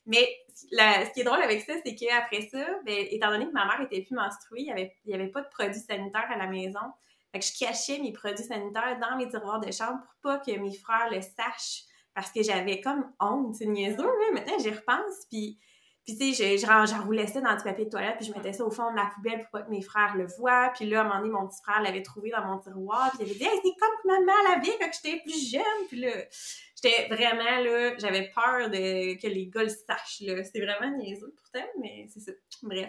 [0.08, 3.66] Mais ce qui est drôle avec ça, c'est qu'après ça, ben, étant donné que ma
[3.66, 6.48] mère était plus menstruée, il n'y avait, y avait pas de produits sanitaires à la
[6.48, 6.80] maison.
[7.34, 10.52] Fait que je cachais mes produits sanitaires dans mes tiroirs de chambre pour pas que
[10.58, 11.84] mes frères le sachent.
[12.16, 14.32] Parce que j'avais comme honte, c'est niaiseux, là.
[14.34, 15.28] Maintenant, j'y repense.
[15.30, 15.60] Puis
[16.08, 18.72] puis, tu sais, j'enroulais ça dans du papier de toilette, puis je mettais ça au
[18.72, 20.72] fond de la poubelle pour pas que mes frères le voient.
[20.74, 23.20] Puis là, à un moment donné, mon petit frère l'avait trouvé dans mon tiroir, puis
[23.20, 25.88] il avait dit hey, c'est comme maman l'avait quand j'étais plus jeune.
[25.90, 26.12] Puis là,
[26.82, 30.42] j'étais vraiment, là, j'avais peur de que les gars le sachent, là.
[30.46, 32.32] C'était vraiment niaiseux pourtant, mais c'est ça.
[32.64, 32.88] Bref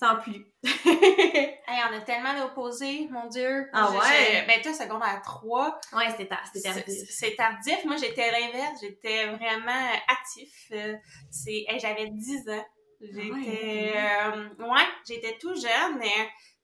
[0.00, 0.46] sans plus.
[0.64, 3.68] hey, on a tellement d'opposés, mon Dieu.
[3.74, 4.44] Ah ouais?
[4.46, 5.80] ben, toi, secondaire 3.
[5.92, 6.62] Ouais, c'était tardif.
[7.10, 7.84] C'est tardif.
[7.84, 8.80] Moi, j'étais l'inverse.
[8.80, 10.68] J'étais vraiment actif.
[10.72, 10.96] Euh,
[11.30, 12.64] c'est, j'avais 10 ans.
[13.02, 16.02] J'étais, ouais, euh, ouais j'étais tout jeune,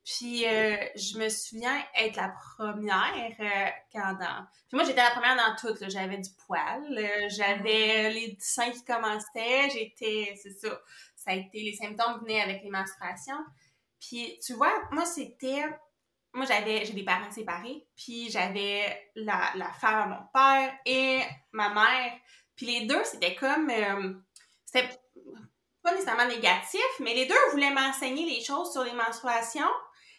[0.04, 4.44] Puis euh, je me souviens être la première euh, quand dans...
[4.68, 5.74] Puis moi, j'étais la première dans tout.
[5.80, 5.88] là.
[5.88, 10.34] J'avais du poil, euh, j'avais les seins qui commençaient, j'étais...
[10.42, 10.78] C'est ça.
[11.26, 11.60] Ça a été...
[11.60, 13.44] Les symptômes venaient avec les menstruations.
[14.00, 15.64] Puis tu vois, moi, c'était...
[16.32, 16.84] Moi, j'avais...
[16.84, 17.86] J'ai des parents séparés.
[17.96, 21.20] Puis j'avais la, la femme à mon père et
[21.52, 22.12] ma mère.
[22.54, 23.68] Puis les deux, c'était comme...
[23.68, 24.14] euh,
[24.64, 24.88] c'était
[25.82, 29.70] pas nécessairement négatif, mais les deux voulaient m'enseigner les choses sur les menstruations,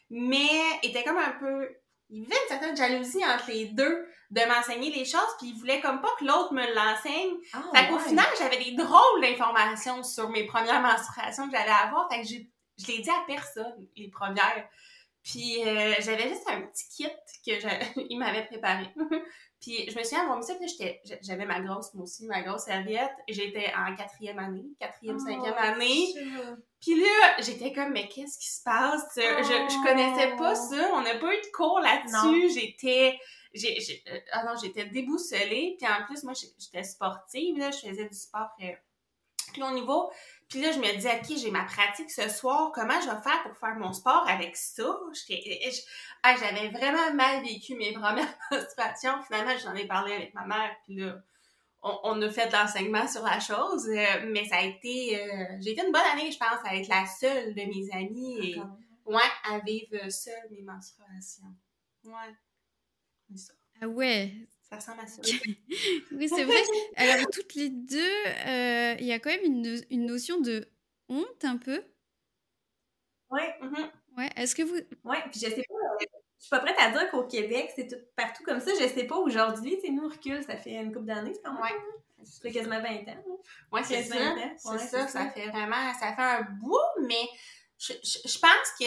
[0.10, 1.70] mais étaient comme un peu...
[2.10, 5.58] Il y avait une certaine jalousie entre les deux de m'enseigner les choses, puis ils
[5.58, 7.34] voulaient comme pas que l'autre me l'enseigne.
[7.54, 8.04] Ah, Fait qu'au ouais.
[8.04, 12.10] final, j'avais des drôles d'informations sur mes premières menstruations que j'allais avoir.
[12.12, 14.68] Fait que j'ai- je l'ai dit à personne, les premières.
[15.24, 17.08] Puis euh, j'avais juste un petit kit
[17.46, 17.70] que j'a-
[18.10, 18.94] il m'avait préparé.
[19.62, 22.64] puis je me souviens puis là, j'étais- j'a- j'avais ma grosse, moi aussi, ma grosse
[22.66, 23.12] serviette.
[23.30, 26.14] J'étais en quatrième année, quatrième, cinquième Oh, année.
[26.82, 29.04] Puis là, j'étais comme, mais qu'est-ce qui se passe?
[29.16, 30.92] Je, je connaissais pas ça.
[30.94, 32.50] On n'a pas eu de cours là-dessus.
[32.54, 33.18] J'étais...
[33.58, 35.76] j'ai- j'ai- euh, ah non, j'étais déboussolée.
[35.80, 37.58] Puis en plus, moi, j'étais sportive.
[37.58, 38.72] Là, je faisais du sport euh,
[39.54, 40.12] plus haut niveau.
[40.50, 42.72] Puis là, je me disais, OK, j'ai ma pratique ce soir.
[42.74, 44.98] Comment je vais faire pour faire mon sport avec ça?
[46.24, 49.22] Ah, J'avais vraiment mal vécu mes premières menstruations.
[49.24, 50.72] Finalement, j'en ai parlé avec ma mère.
[50.86, 51.16] Puis là,
[51.82, 53.88] on, on a fait de l'enseignement sur la chose.
[53.90, 55.22] euh, mais ça a été...
[55.22, 58.52] euh, j'ai été une bonne année, je pense, à être la seule de mes amies.
[58.52, 58.56] Et,
[59.06, 61.54] ouais, à vivre seule mes menstruations.
[62.06, 62.34] Ouais.
[63.82, 64.34] Ah ouais,
[64.70, 65.22] Ça ressemble à ça.
[66.12, 66.62] oui, c'est vrai.
[66.96, 68.00] Alors, toutes les deux,
[68.48, 70.68] euh, il y a quand même une, no- une notion de
[71.10, 71.82] honte un peu.
[73.30, 73.90] Ouais, Mhm.
[74.18, 74.76] Ouais, est-ce que vous.
[75.04, 75.22] ouais.
[75.32, 76.06] Puis je sais pas, euh,
[76.40, 78.72] je suis pas prête à dire qu'au Québec, c'est tout partout comme ça.
[78.80, 81.54] Je sais pas aujourd'hui, tu nous, on recule, ça fait une couple d'années, c'est quand
[81.54, 81.62] même.
[81.62, 82.26] Ouais.
[82.26, 83.24] Ça fait quasiment 20 ans.
[83.72, 84.16] Ouais, c'est 15, ça.
[84.18, 84.54] 20 ans.
[84.58, 85.30] C'est Ouais, ça, c'est ça ça.
[85.30, 86.74] fait vraiment, ça fait un bout,
[87.08, 87.16] mais
[87.80, 88.86] je, je, je pense que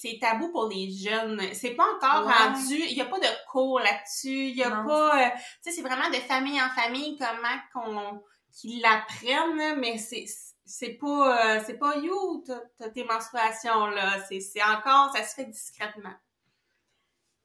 [0.00, 1.40] c'est, tabou pour les jeunes.
[1.52, 2.32] C'est pas encore Ouais.
[2.32, 4.86] rendu, il y a pas de cours là-dessus, il y a Non.
[4.86, 5.30] pas, euh,
[5.62, 8.22] tu sais, c'est vraiment de famille en famille comment qu'on,
[8.52, 10.24] qu'ils l'apprennent, mais c'est,
[10.64, 14.16] c'est pas, euh, c'est pas you, t'as, tes menstruations, là.
[14.28, 16.14] C'est, encore, ça se fait discrètement.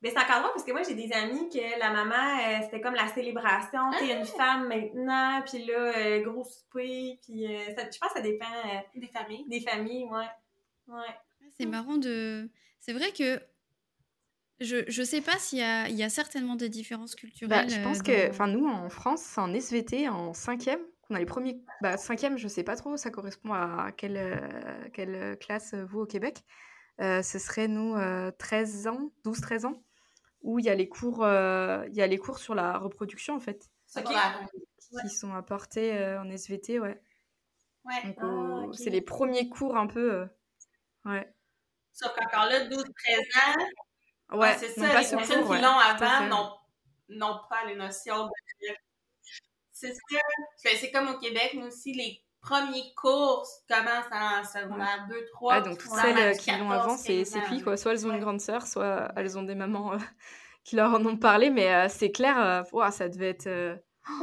[0.01, 2.79] Mais c'est encore drôle parce que moi, j'ai des amis que la maman, euh, c'était
[2.81, 3.89] comme la célébration.
[3.97, 8.45] T'es une femme maintenant, puis là, euh, gros souper, puis je pense que ça dépend
[8.93, 9.45] Des familles.
[9.47, 10.27] des familles, ouais.
[10.88, 11.15] Ouais.
[11.58, 12.50] C'est marrant de.
[12.80, 13.41] C'est vrai que.
[14.62, 17.67] Je, je sais pas s'il y a, il y a certainement des différences culturelles.
[17.67, 21.15] Bah, je pense euh, que, enfin, nous en France, c'est en SVT, en cinquième, qu'on
[21.15, 21.62] a les premiers.
[21.82, 26.06] Bah, cinquième, je sais pas trop, ça correspond à quelle, euh, quelle classe vous au
[26.06, 26.45] Québec.
[27.02, 29.84] Euh, ce serait nous euh, 13 ans, 12-13 ans,
[30.41, 33.36] où il y a les cours, euh, il y a les cours sur la reproduction
[33.36, 34.48] en fait, Secondaire.
[35.02, 37.02] qui sont apportés euh, en SVT, ouais.
[37.88, 40.26] Ah, c'est les premiers cours un peu, euh,
[41.06, 41.34] ouais.
[41.94, 43.65] Sauf qu'encore là, 12-13 ans,
[44.32, 46.58] Ouais, Ouais, c'est ça, les personnes qui l'ont avant
[47.10, 48.68] n'ont pas les notions de...
[49.72, 50.20] C'est ça.
[50.56, 55.54] C'est comme au Québec, nous aussi, les premiers cours commencent en secondaire 2, 3.
[55.54, 57.78] Ah, donc toutes celles euh, qui l'ont avant, c'est c'est filles, quoi.
[57.78, 59.98] Soit elles ont une grande sœur, soit elles ont des mamans euh,
[60.63, 62.39] qui leur en ont parlé, mais euh, c'est clair,
[62.74, 63.76] euh, ça devait être, euh,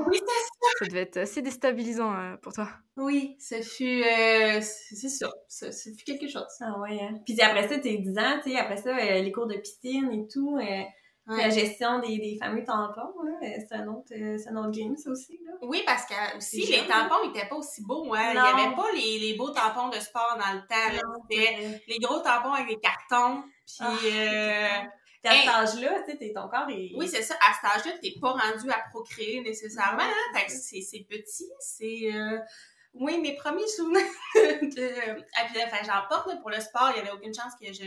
[0.07, 2.69] Oui, c'est ça devait être assez déstabilisant euh, pour toi.
[2.97, 4.03] Oui, ça fut...
[4.03, 5.31] euh, c'est c'est ça.
[5.49, 6.47] Ça, fut quelque chose.
[6.61, 7.19] Ah ouais, hein.
[7.27, 10.11] Puis après ça, t'es 10 ans, tu sais, après ça, euh, les cours de piscine
[10.13, 10.83] et tout, euh,
[11.27, 14.71] la gestion des, des fameux tampons, là, euh, c'est un autre, euh, c'est un autre
[14.73, 15.53] game, ça aussi, là.
[15.63, 18.13] Oui, parce que aussi, les jeune, tampons n'étaient pas aussi beaux.
[18.15, 18.33] Hein.
[18.35, 20.93] Il n'y avait pas les, les beaux tampons de sport dans le temps.
[20.93, 21.01] là.
[21.31, 23.43] C'était les gros tampons avec des cartons.
[23.67, 23.77] Puis...
[23.81, 24.69] Ah, euh,
[25.02, 25.41] Puis à Hey.
[25.47, 26.91] cet âge-là, tu sais, ton corps est...
[26.97, 27.35] Oui, c'est ça.
[27.41, 30.03] À cet âge-là, t'es pas rendu à procréer nécessairement.
[30.03, 30.13] Hein?
[30.35, 31.49] Fait que c'est c'est petit.
[31.61, 32.13] C'est.
[32.15, 32.39] euh,
[32.95, 34.03] Oui, mes premiers souvenirs
[34.35, 35.23] de.
[35.37, 36.91] Ah, puis, enfin, j'en porte là, pour le sport.
[36.95, 37.85] Il y avait aucune chance que je,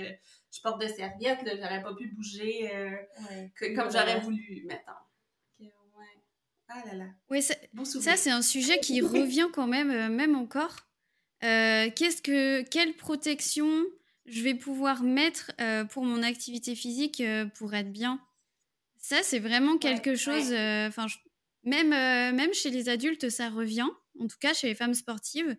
[0.52, 1.40] je porte de serviette.
[1.44, 2.90] J'aurais pas pu bouger euh,
[3.30, 3.52] Ouais.
[3.56, 3.92] que- comme Ouais.
[3.94, 4.92] j'aurais voulu, mettons.
[6.68, 7.06] Ah là là.
[7.30, 7.54] Ouais, ça,
[8.02, 10.76] ça, c'est un sujet qui revient quand même, euh, même encore.
[11.44, 13.84] Euh, Qu'est-ce que, quelle protection
[14.26, 18.22] je vais pouvoir mettre euh, pour mon activité physique euh, pour être bien
[18.98, 20.16] Ça, c'est vraiment quelque ouais.
[20.16, 20.52] chose.
[20.52, 21.08] euh, Enfin,
[21.64, 23.88] même, même chez les adultes, ça revient.
[24.20, 25.56] En tout cas, chez les femmes sportives.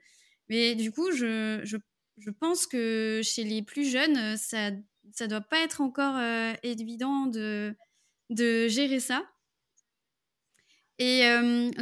[0.48, 1.76] Mais du coup, je, je,
[2.18, 4.70] je pense que chez les plus jeunes, ça,
[5.12, 6.18] ça doit pas être encore
[6.62, 7.74] évident de,
[8.31, 9.24] de gérer ça.
[10.98, 11.22] Et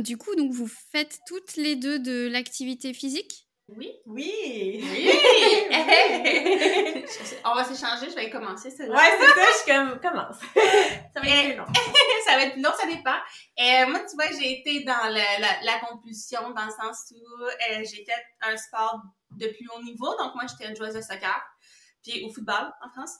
[0.01, 3.44] du coup, donc vous faites toutes les deux de l'activité physique?
[3.69, 3.93] Oui.
[4.07, 4.81] Oui!
[4.95, 5.11] Oui!
[7.45, 8.95] On va s'échanger, je vais commencer celle-là.
[8.95, 9.35] Ouais, c'est ça,
[9.67, 10.37] je commence.
[11.15, 11.67] ça va être plus long.
[12.27, 13.19] ça va être plus long, ça dépend.
[13.59, 17.45] Euh, moi, tu vois, j'ai été dans la, la, la compulsion, dans le sens où
[17.45, 20.15] euh, j'ai fait un sport de plus haut niveau.
[20.19, 21.43] Donc, moi, j'étais une joueuse de soccer,
[22.03, 23.17] puis au football en France.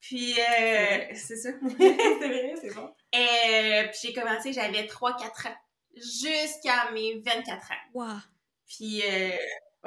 [0.00, 1.50] Puis, euh, c'est ça.
[1.78, 2.94] c'est vrai, c'est bon.
[3.14, 5.56] Euh, puis j'ai commencé, j'avais 3-4 ans.
[5.96, 7.74] Jusqu'à mes 24 ans.
[7.94, 8.06] Wow.
[8.66, 9.30] Puis, euh,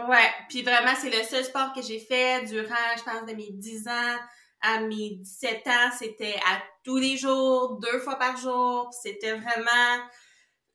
[0.08, 0.30] ouais.
[0.50, 3.88] Puis vraiment, c'est le seul sport que j'ai fait durant, je pense, de mes 10
[3.88, 4.18] ans
[4.62, 5.92] à mes 17 ans.
[5.98, 8.90] C'était à tous les jours, deux fois par jour.
[8.92, 10.06] C'était vraiment...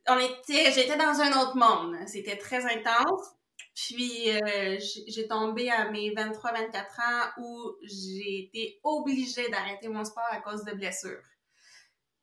[0.08, 0.72] On était...
[0.72, 1.96] J'étais dans un autre monde.
[2.06, 3.36] C'était très intense.
[3.74, 10.24] Puis euh, j'ai tombé à mes 23-24 ans où j'ai été obligée d'arrêter mon sport
[10.30, 11.22] à cause de blessures.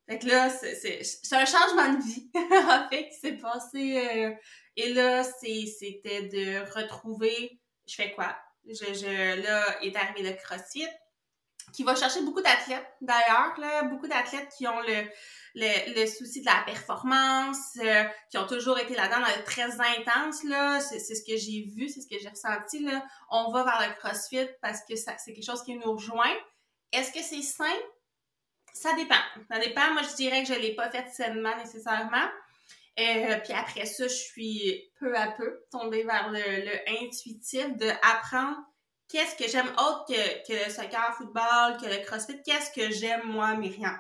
[0.08, 3.98] Fait que là, c'est un changement de vie, en fait, qui s'est passé.
[3.98, 4.32] Euh,
[4.76, 8.36] et là, c'était de retrouver, je fais quoi?
[8.68, 10.88] Je, je, là, est arrivé le CrossFit,
[11.72, 15.08] qui va chercher beaucoup d'athlètes, d'ailleurs, là, beaucoup d'athlètes qui ont le,
[15.56, 20.82] le, le, souci de la performance, euh, qui ont toujours été là-dedans, très intense, là.
[20.82, 23.06] C'est ce que j'ai vu, c'est ce que j'ai ressenti, là.
[23.30, 26.36] On va vers le CrossFit parce que c'est quelque chose qui nous rejoint.
[26.92, 27.80] Est-ce que c'est sain?
[28.74, 29.16] Ça dépend.
[29.50, 29.94] Ça dépend.
[29.94, 32.28] Moi, je dirais que je l'ai pas fait sainement nécessairement.
[33.00, 37.90] Euh, puis après ça, je suis peu à peu tombée vers le, le intuitif de
[38.04, 38.58] apprendre
[39.10, 43.24] qu'est-ce que j'aime autre que, que le soccer, football, que le crossfit, qu'est-ce que j'aime
[43.26, 44.00] moi, Myriam?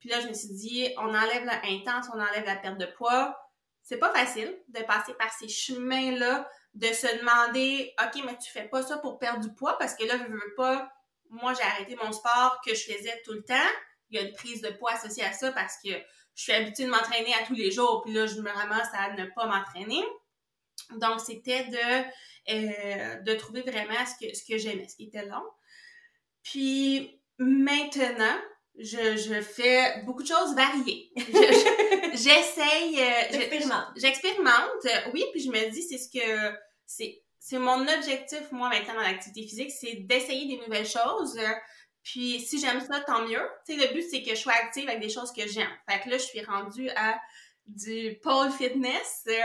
[0.00, 3.38] Puis là, je me suis dit, on enlève l'intense, on enlève la perte de poids.
[3.82, 8.68] C'est pas facile de passer par ces chemins-là, de se demander, OK, mais tu fais
[8.68, 10.92] pas ça pour perdre du poids parce que là, je veux pas,
[11.30, 13.54] moi, j'ai arrêté mon sport que je faisais tout le temps
[14.12, 15.90] il y a une prise de poids associée à ça parce que
[16.34, 19.12] je suis habituée de m'entraîner à tous les jours, puis là, je me ramasse à
[19.14, 20.02] ne pas m'entraîner.
[20.98, 22.04] Donc, c'était de,
[22.52, 25.44] euh, de trouver vraiment ce que, ce que j'aimais, ce qui était long.
[26.42, 28.38] Puis, maintenant,
[28.78, 31.10] je, je fais beaucoup de choses variées.
[31.16, 32.98] J'essaye...
[32.98, 33.86] Euh, J'expérimente.
[33.96, 36.56] J'expérimente, oui, puis je me dis, c'est ce que...
[36.86, 41.38] C'est, c'est mon objectif, moi, maintenant, dans l'activité physique, c'est d'essayer des nouvelles choses.
[42.02, 43.42] Puis si j'aime ça, tant mieux.
[43.66, 45.70] Tu sais, le but, c'est que je sois active avec des choses que j'aime.
[45.88, 47.20] Fait que là, je suis rendue à
[47.66, 49.24] du pole fitness.
[49.26, 49.44] ouais,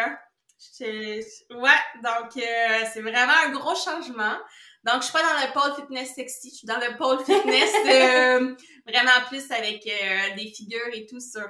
[2.04, 4.38] donc euh, c'est vraiment un gros changement.
[4.84, 7.74] Donc, je suis pas dans le pole fitness sexy, je suis dans le pole fitness
[7.86, 8.56] euh,
[8.88, 11.48] vraiment plus avec euh, des figures et tout sur,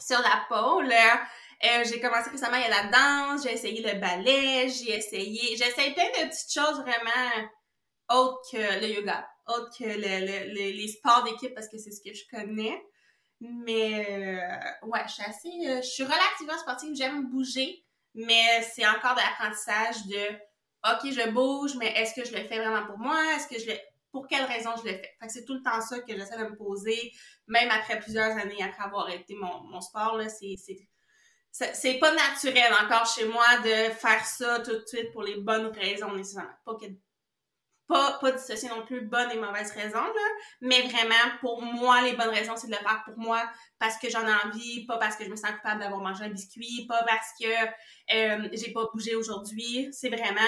[0.00, 0.92] sur la pole.
[1.84, 6.08] j'ai commencé récemment, a la danse, j'ai essayé le ballet, j'ai essayé, j'ai essayé plein
[6.08, 7.48] de petites choses vraiment
[8.10, 12.14] autres que le yoga autre que le, les sports d'équipe parce que c'est ce que
[12.14, 12.82] je connais.
[13.40, 15.48] Mais euh, ouais, je suis assez.
[15.66, 20.30] Euh, je suis relativement sportive, j'aime bouger, mais c'est encore de l'apprentissage de
[20.92, 23.18] OK, je bouge, mais est-ce que je le fais vraiment pour moi?
[23.34, 23.76] Est-ce que je le.
[24.12, 25.16] Pour quelle raison je le fais?
[25.20, 27.12] Fait que c'est tout le temps ça que j'essaie de me poser,
[27.48, 30.54] même après plusieurs années après avoir arrêté mon, mon sport, là, c'est.
[31.56, 35.66] C'est pas naturel encore chez moi de faire ça tout de suite pour les bonnes
[35.66, 36.50] raisons nécessairement.
[36.64, 36.86] Pas que
[37.86, 40.28] pas, pas dissocier non plus bonnes et mauvaises raisons, là,
[40.60, 43.42] mais vraiment, pour moi, les bonnes raisons, c'est de le faire pour moi
[43.78, 46.30] parce que j'en ai envie, pas parce que je me sens coupable d'avoir mangé un
[46.30, 47.46] biscuit, pas parce que
[48.14, 49.88] euh, j'ai pas bougé aujourd'hui.
[49.92, 50.40] C'est vraiment,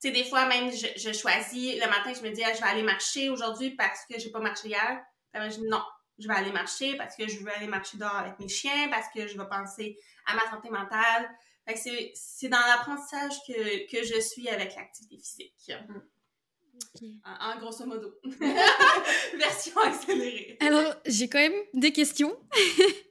[0.00, 2.60] tu sais, des fois, même, je, je, choisis, le matin, je me dis, ah, je
[2.60, 5.02] vais aller marcher aujourd'hui parce que j'ai pas marché hier.
[5.34, 5.82] je dis, non,
[6.20, 9.08] je vais aller marcher parce que je veux aller marcher dehors avec mes chiens, parce
[9.14, 11.28] que je vais penser à ma santé mentale.
[11.74, 15.72] c'est dans l'apprentissage que, que je suis avec l'activité physique.
[15.88, 16.00] Mm.
[17.24, 18.14] En, grosso modo.
[19.38, 20.56] Version accélérée.
[20.60, 22.36] Alors, j'ai quand même des questions.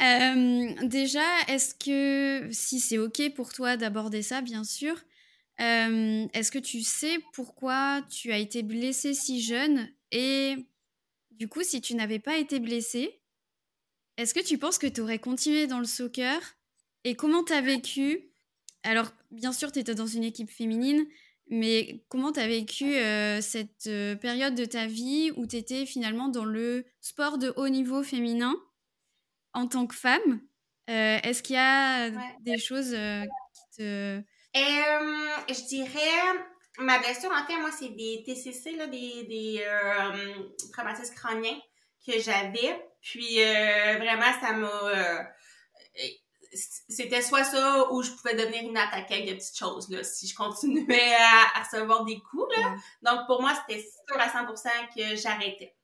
[0.00, 4.96] Euh, déjà, est-ce que, si c'est OK pour toi d'aborder ça, bien sûr,
[5.60, 10.56] euh, est-ce que tu sais pourquoi tu as été blessée si jeune Et
[11.32, 13.20] du coup, si tu n'avais pas été blessée,
[14.16, 16.40] est-ce que tu penses que tu aurais continué dans le soccer
[17.04, 18.30] Et comment tu as vécu?
[18.82, 21.06] Alors, bien sûr, tu étais dans une équipe féminine,
[21.50, 25.84] mais comment tu as vécu euh, cette euh, période de ta vie où tu étais
[25.84, 28.54] finalement dans le sport de haut niveau féminin
[29.52, 30.40] en tant que femme?
[30.88, 32.10] Euh, Est-ce qu'il y a
[32.40, 34.22] des choses qui te...
[34.54, 36.38] je dirais,
[36.78, 39.66] ma blessure, en fait, moi, c'est des TCC, là, des, des
[40.72, 41.58] traumatismes crâniens
[42.06, 42.80] que j'avais.
[43.02, 43.38] Puis
[43.98, 45.30] vraiment, ça m'a
[46.52, 50.26] c'était soit ça ou je pouvais devenir une attaquée avec des petites choses là, si
[50.26, 52.56] je continuais à, recevoir des coups.
[52.56, 52.74] Là.
[53.02, 55.74] Donc pour moi, c'était sûr à 100% que j'arrêtais.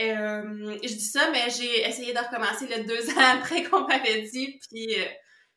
[0.00, 4.22] Euh, je dis ça, mais j'ai essayé de recommencer le deux ans après qu'on m'avait
[4.22, 5.04] dit, puis euh,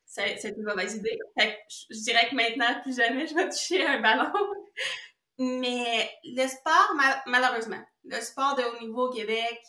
[0.06, 1.18] c'était une mauvaise idée.
[1.38, 4.32] je, dirais que maintenant, plus jamais je vais toucher un ballon.
[5.38, 6.96] mais le sport,
[7.28, 9.62] malheureusement, le sport de haut niveau au Québec,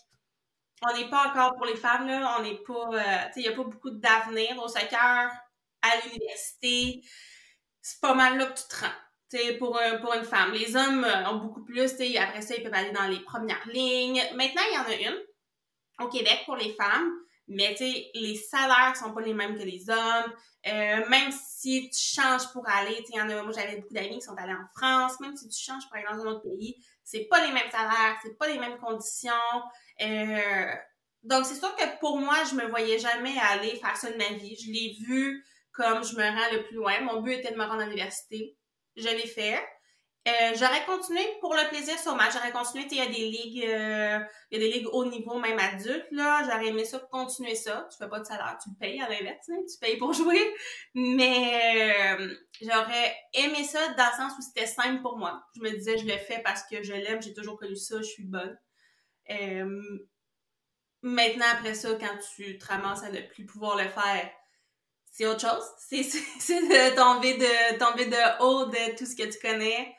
[0.83, 2.37] on n'est pas encore pour les femmes, là.
[2.39, 2.89] On n'est pas.
[2.93, 5.31] Euh, tu sais, il n'y a pas beaucoup d'avenir au soccer,
[5.83, 7.03] à l'université.
[7.81, 9.59] C'est pas mal là que tu te rends.
[9.59, 10.53] pour, pour une femme.
[10.53, 14.23] Les hommes ont beaucoup plus, après ça, ils peuvent aller dans les premières lignes.
[14.35, 15.21] Maintenant, il y en a une
[16.01, 17.11] au Québec pour les femmes,
[17.49, 17.77] mais
[18.15, 20.33] les salaires sont pas les mêmes que les hommes.
[20.67, 24.19] Euh, même si tu changes pour aller, tu y en a, moi j'avais beaucoup d'amis
[24.19, 26.83] qui sont allés en France, même si tu changes pour aller dans un autre pays,
[27.03, 29.33] c'est pas les mêmes salaires, c'est pas les mêmes conditions.
[30.03, 30.75] Euh,
[31.23, 34.29] donc c'est sûr que pour moi, je me voyais jamais aller faire ça de ma
[34.37, 34.57] vie.
[34.57, 37.01] Je l'ai vu comme je me rends le plus loin.
[37.01, 38.57] Mon but était de me rendre à l'université.
[38.97, 39.61] Je l'ai fait.
[40.27, 42.31] Euh, j'aurais continué pour le plaisir sûrement.
[42.33, 44.19] J'aurais continué, il y a des ligues, euh,
[44.51, 46.43] y a des ligues haut niveau, même adultes, là.
[46.45, 47.87] J'aurais aimé ça, continuer ça.
[47.91, 49.61] Tu fais pas de salaire, tu payes à l'inverse, hein.
[49.71, 50.55] tu payes pour jouer.
[50.95, 55.43] Mais euh, j'aurais aimé ça dans le sens où c'était simple pour moi.
[55.57, 58.05] Je me disais, je le fais parce que je l'aime, j'ai toujours connu ça, je
[58.05, 58.59] suis bonne.
[61.03, 64.31] Maintenant, après ça, quand tu te ramasses à ne plus pouvoir le faire,
[65.11, 65.65] c'est autre chose.
[65.89, 69.95] C'est de tomber de tomber de haut de tout ce que tu connais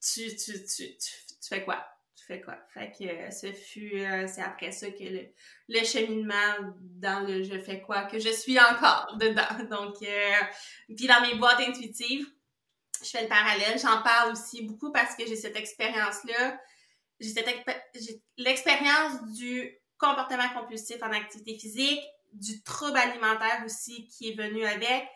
[0.00, 1.84] tu, tu, tu, tu, fais quoi?
[2.16, 2.56] Tu fais quoi?
[2.72, 5.26] Fait que euh, ce fut, euh, c'est après ça que le,
[5.68, 9.64] le, cheminement dans le je fais quoi que je suis encore dedans.
[9.70, 12.26] Donc, euh, puis dans mes boîtes intuitives,
[13.02, 13.78] je fais le parallèle.
[13.78, 16.58] J'en parle aussi beaucoup parce que j'ai cette expérience-là.
[17.18, 22.02] J'ai l'expérience du comportement compulsif en activité physique,
[22.32, 25.08] du trouble alimentaire aussi qui est venu avec,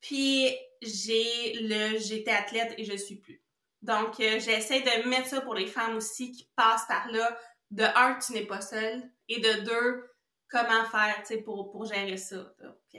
[0.00, 3.42] puis j'ai le j'étais athlète et je suis plus.
[3.82, 7.38] Donc euh, j'essaie de mettre ça pour les femmes aussi qui passent par là.
[7.70, 10.10] De un, tu n'es pas seule et de deux,
[10.48, 12.36] comment faire, pour, pour gérer ça.
[12.60, 12.98] Donc, euh,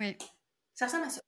[0.00, 0.16] oui.
[0.74, 1.20] Ça ressemble à ça.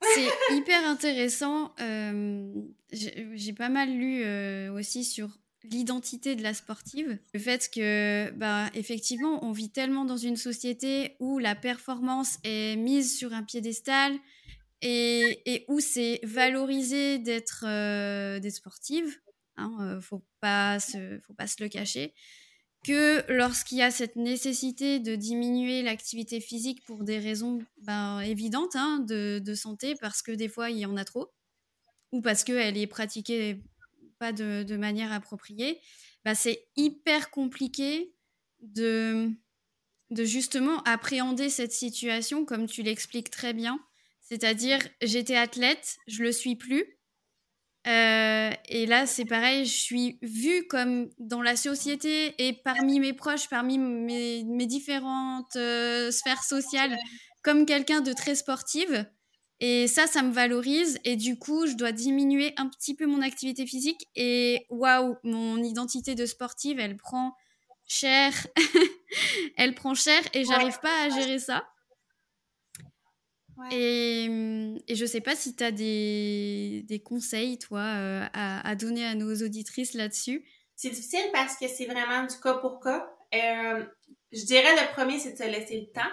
[0.00, 1.74] C'est hyper intéressant.
[1.80, 2.50] Euh,
[2.90, 5.28] j'ai pas mal lu aussi sur
[5.64, 7.18] l'identité de la sportive.
[7.34, 12.76] Le fait que, bah, effectivement, on vit tellement dans une société où la performance est
[12.76, 14.18] mise sur un piédestal
[14.82, 19.18] et, où c'est valorisé d'être euh, sportive.
[19.56, 22.14] Hein, euh, faut pas se, faut pas se le cacher.
[22.84, 28.76] Que lorsqu'il y a cette nécessité de diminuer l'activité physique pour des raisons ben, évidentes
[28.76, 31.32] hein, de, de santé, parce que des fois il y en a trop,
[32.12, 33.60] ou parce qu'elle est pratiquée
[34.18, 35.80] pas de, manière appropriée,
[36.24, 38.14] bah, c'est hyper compliqué
[38.60, 39.30] de,
[40.10, 43.78] de justement appréhender cette situation comme tu l'expliques très bien.
[44.20, 46.98] C'est-à-dire, j'étais athlète, je le suis plus.
[47.86, 53.14] Euh, et là, c'est pareil, je suis vue comme dans la société et parmi mes
[53.14, 56.98] proches, parmi mes, mes différentes euh, sphères sociales,
[57.42, 59.06] comme quelqu'un de très sportive.
[59.60, 60.98] Et ça, ça me valorise.
[61.04, 64.06] Et du coup, je dois diminuer un petit peu mon activité physique.
[64.14, 67.34] Et waouh, mon identité de sportive, elle prend
[67.86, 68.32] cher.
[69.56, 71.64] elle prend cher et j'arrive pas à gérer ça.
[73.72, 74.26] Et,
[74.86, 79.04] et, je sais pas si tu as des, des, conseils, toi, euh, à, à, donner
[79.04, 80.44] à nos auditrices là-dessus.
[80.76, 83.10] C'est difficile parce que c'est vraiment du cas pour cas.
[83.34, 83.84] Euh,
[84.30, 86.08] je dirais le premier, c'est de se laisser le temps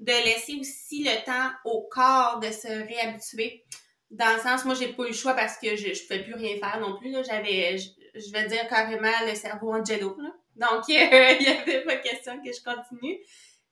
[0.00, 3.64] de laisser aussi le temps au corps de se réhabituer.
[4.10, 6.34] Dans le sens, moi, j'ai pas eu le choix parce que je, je pouvais plus
[6.34, 7.14] rien faire non plus.
[7.24, 10.16] J'avais, je, vais dire carrément le cerveau en jello.
[10.56, 13.18] Donc, il y avait pas question que je continue.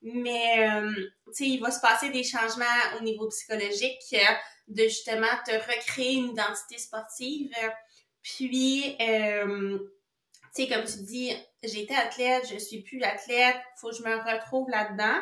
[0.01, 0.93] Mais, euh,
[1.27, 2.65] tu sais, il va se passer des changements
[2.97, 4.33] au niveau psychologique euh,
[4.69, 7.51] de justement te recréer une identité sportive.
[8.21, 9.79] Puis, euh,
[10.55, 14.15] tu sais, comme tu dis, j'étais athlète, je suis plus athlète, faut que je me
[14.15, 15.19] retrouve là-dedans.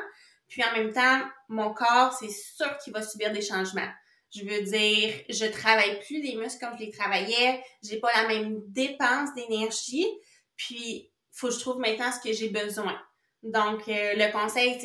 [0.47, 3.89] Puis en même temps, mon corps, c'est sûr qu'il va subir des changements.
[4.35, 8.27] Je veux dire, je travaille plus les muscles comme je les travaillais, j'ai pas la
[8.27, 10.07] même dépense d'énergie,
[10.55, 12.99] puis faut que je trouve maintenant ce que j'ai besoin.
[13.43, 14.79] Donc, euh, le conseil,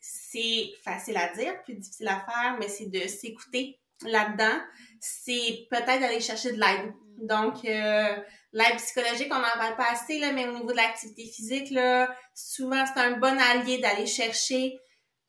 [0.00, 4.60] c'est facile à dire, puis difficile à faire, mais c'est de s'écouter là-dedans.
[5.00, 6.92] C'est peut-être d'aller chercher de l'aide.
[7.18, 8.16] Donc, euh,
[8.52, 12.12] l'aide psychologique, on n'en parle pas assez, là, mais au niveau de l'activité physique, là,
[12.34, 14.78] souvent, c'est un bon allié d'aller chercher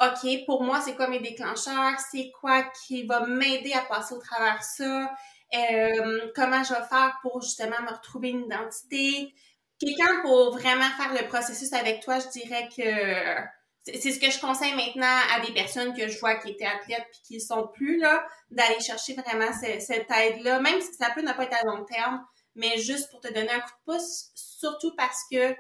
[0.02, 2.00] OK, pour moi, c'est quoi mes déclencheurs?
[2.12, 5.14] C'est quoi qui va m'aider à passer au travers ça?
[5.54, 9.34] Euh, comment je vais faire pour justement me retrouver une identité?
[9.80, 13.44] Quelqu'un pour vraiment faire le processus avec toi, je dirais que
[13.86, 17.06] c'est ce que je conseille maintenant à des personnes que je vois qui étaient athlètes
[17.12, 21.22] puis qui ne sont plus là, d'aller chercher vraiment cette aide-là, même si ça peut
[21.22, 22.26] ne pas être à long terme,
[22.56, 25.56] mais juste pour te donner un coup de pouce, surtout parce que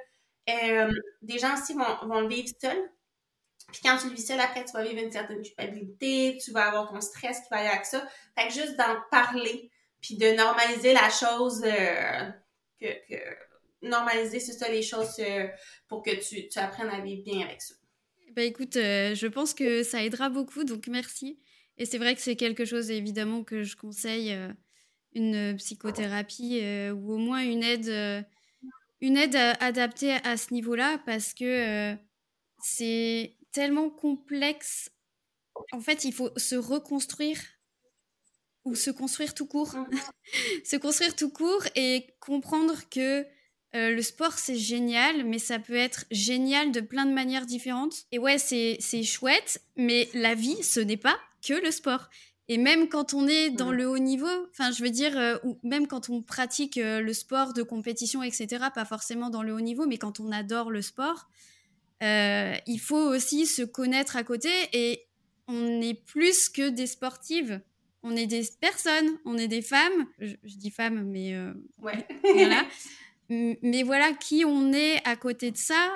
[0.50, 2.90] euh, des gens aussi vont, vont vivre seuls.
[3.72, 6.68] Puis quand tu le vis seul, après, tu vas vivre une certaine culpabilité, tu vas
[6.68, 8.08] avoir ton stress qui va aller avec ça.
[8.38, 12.30] Fait que juste d'en parler, puis de normaliser la chose, euh,
[12.80, 13.16] que, que,
[13.82, 15.48] normaliser, c'est ça, les choses euh,
[15.88, 17.74] pour que tu, tu, apprennes à vivre bien avec ça.
[18.36, 21.40] Ben écoute, euh, je pense que ça aidera beaucoup, donc merci.
[21.78, 24.38] Et c'est vrai que c'est quelque chose, évidemment, que je conseille,
[25.14, 26.62] une psychothérapie
[26.92, 28.26] ou au moins une aide,
[29.02, 31.96] une aide adaptée à ce niveau-là, parce que
[32.60, 34.92] c'est tellement complexe.
[35.72, 37.40] En fait, il faut se reconstruire
[38.66, 39.76] ou se construire tout court.
[39.76, 39.88] Mmh.
[40.66, 43.26] se construire tout court et comprendre que
[43.76, 47.96] euh, le sport, c'est génial, mais ça peut être génial de plein de manières différentes.
[48.12, 52.10] Et ouais, c'est chouette, mais la vie, ce n'est pas que le sport.
[52.50, 53.76] Et même quand on est dans mmh.
[53.76, 57.14] le haut niveau, enfin, je veux dire, euh, ou même quand on pratique euh, le
[57.14, 60.82] sport de compétition, etc., pas forcément dans le haut niveau, mais quand on adore le
[60.82, 61.30] sport,
[62.04, 65.06] il faut aussi se connaître à côté et
[65.48, 67.62] on est plus que des sportives
[68.04, 70.08] on est des personnes, on est des femmes.
[70.20, 72.06] Je, dis femmes, mais euh, ouais.
[72.22, 72.66] voilà.
[73.30, 75.94] mais voilà qui on est à côté de ça,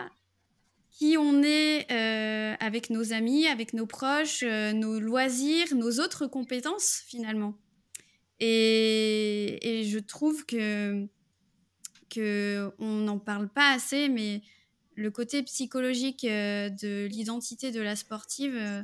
[0.89, 6.27] qui on est euh, avec nos amis, avec nos proches, euh, nos loisirs, nos autres
[6.27, 7.55] compétences finalement.
[8.39, 11.05] Et, je trouve que
[12.09, 14.41] que on n'en parle pas assez, mais
[14.97, 18.83] le côté psychologique de l'identité de la sportive,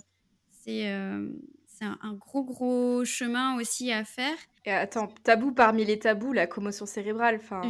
[0.63, 0.87] c'est
[1.73, 4.35] c'est un, gros, gros chemin aussi à faire.
[4.65, 7.61] Et attends, tabou parmi les tabous, la commotion cérébrale, enfin,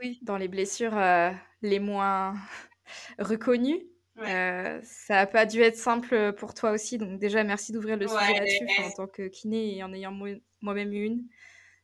[0.00, 0.18] oui.
[0.22, 1.30] dans les blessures euh,
[1.62, 2.34] les moins
[3.18, 3.82] reconnues.
[4.18, 8.06] Euh, ça n'a pas dû être simple pour toi aussi, donc déjà merci d'ouvrir le
[8.06, 10.12] sujet là-dessus en tant que kiné et en ayant
[10.60, 11.24] moi-même eu une.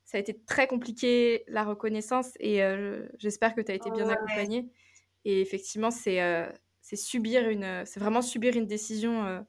[0.04, 4.08] Ça a été très compliqué la reconnaissance et euh, j'espère que tu as été bien
[4.08, 4.68] accompagnée.
[5.28, 6.20] Et effectivement, c'est
[6.94, 9.44] subir une, c'est vraiment subir une décision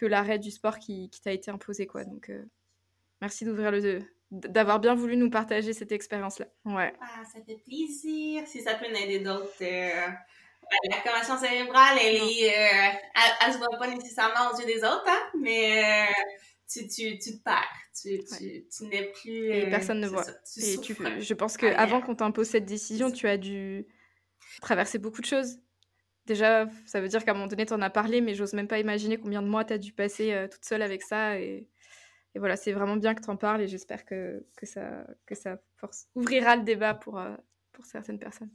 [0.00, 1.86] que l'arrêt du sport qui, qui t'a été imposé.
[1.86, 2.04] Quoi.
[2.04, 2.42] Donc, euh,
[3.20, 6.46] merci d'ouvrir le d'avoir bien voulu nous partager cette expérience-là.
[6.64, 6.94] Ouais.
[7.00, 8.46] Ah, ça fait plaisir.
[8.46, 9.50] Si ça peut aider d'autres.
[9.60, 10.06] Euh,
[10.88, 12.96] la commotion cérébrale, elle, est, euh,
[13.44, 16.06] elle, se voit pas nécessairement aux yeux des autres, hein, mais
[16.70, 17.74] tu, tu, tu, te perds.
[18.00, 19.52] Tu, tu, tu n'es plus.
[19.52, 20.24] Et personne ne voit.
[20.58, 23.84] Et tu, je pense qu'avant qu'on t'impose cette décision, tu as dû
[24.60, 25.60] traverser beaucoup de choses
[26.30, 28.68] déjà, ça veut dire qu'à un moment donné, tu en as parlé, mais j'ose même
[28.68, 31.38] pas imaginer combien de mois tu as dû passer euh, toute seule avec ça.
[31.38, 31.68] Et,
[32.36, 36.62] voilà, c'est vraiment bien que tu en parles et j'espère que, ça force, ouvrira le
[36.62, 37.34] débat pour, euh,
[37.72, 38.50] pour certaines personnes.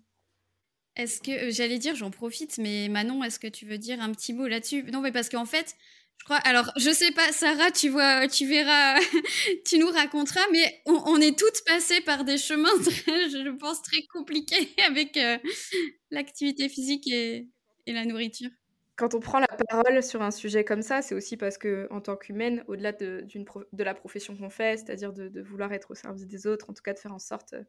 [0.96, 4.14] Est-ce que, euh, j'allais dire, j'en profite, mais Manon, est-ce que tu veux dire un
[4.14, 4.84] petit mot là-dessus?
[4.84, 5.76] Non, mais parce qu'en fait,
[6.18, 9.00] je crois, alors, je sais pas, Sarah, tu vois, tu verras,
[9.66, 14.70] tu nous raconteras, mais on, est toutes passées par des chemins, je pense, très compliqués
[14.88, 15.20] avec
[16.10, 17.48] l'activité physique et,
[17.86, 18.50] et la nourriture.
[18.96, 22.00] Quand on prend la parole sur un sujet comme ça, c'est aussi parce que, en
[22.00, 23.28] tant qu'humaine, au-delà de,
[23.74, 26.82] de, la profession qu'on fait, c'est-à-dire de, vouloir être au service des autres, en tout
[26.82, 27.64] cas de faire en sorte euh,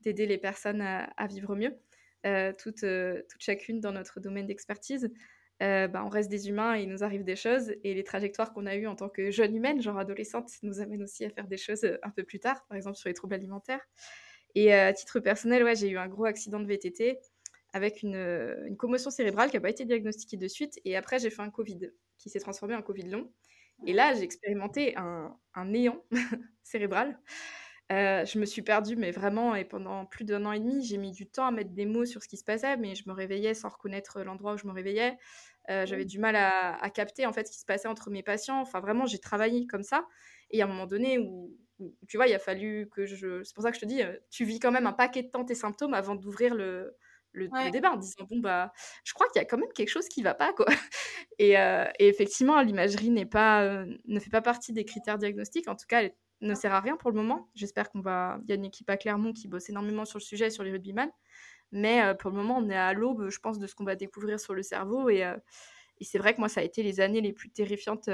[0.00, 1.76] d'aider les personnes à, vivre mieux,
[2.24, 2.52] euh,
[2.84, 5.10] euh, toutes, chacune dans notre domaine d'expertise,
[5.60, 7.72] bah, on reste des humains et il nous arrive des choses.
[7.84, 11.02] Et les trajectoires qu'on a eues en tant que jeune humaine, genre adolescente, nous amènent
[11.02, 13.86] aussi à faire des choses un peu plus tard, par exemple sur les troubles alimentaires.
[14.54, 17.18] Et à titre personnel, ouais, j'ai eu un gros accident de VTT
[17.76, 20.80] avec une, commotion cérébrale qui n'a pas été diagnostiquée de suite.
[20.84, 23.30] Et après, j'ai fait un Covid qui s'est transformé en Covid long.
[23.86, 25.36] Et là, j'ai expérimenté un,
[25.66, 26.02] néant
[26.62, 27.18] cérébral.
[27.92, 30.96] Euh, je me suis perdue, mais vraiment, et pendant plus d'un an et demi, j'ai
[30.96, 33.14] mis du temps à mettre des mots sur ce qui se passait, mais je me
[33.14, 35.16] réveillais sans reconnaître l'endroit où je me réveillais.
[35.70, 38.60] Euh, j'avais du mal à, capter en fait ce qui se passait entre mes patients.
[38.60, 40.06] Enfin, vraiment, j'ai travaillé comme ça.
[40.50, 41.56] Et à un moment donné où,
[42.08, 43.42] tu vois, il a fallu que je.
[43.44, 45.28] C'est pour ça que je te dis, euh, tu vis quand même un paquet de
[45.28, 46.96] temps tes symptômes avant d'ouvrir le,
[47.36, 48.72] le, débat en disant bon bah
[49.04, 50.66] je crois qu'il y a quand même quelque chose qui va pas quoi
[51.38, 55.68] et, euh, et effectivement l'imagerie n'est pas euh, ne fait pas partie des critères diagnostiques
[55.68, 58.48] en tout cas elle ne sert à rien pour le moment j'espère qu'on va il
[58.48, 61.10] y a une équipe à Clermont qui bosse énormément sur le sujet sur les rugbyman
[61.72, 63.96] mais euh, pour le moment on est à l'aube je pense de ce qu'on va
[63.96, 65.20] découvrir sur le cerveau et,
[65.98, 68.08] et c'est vrai que moi ça a été les années les plus terrifiantes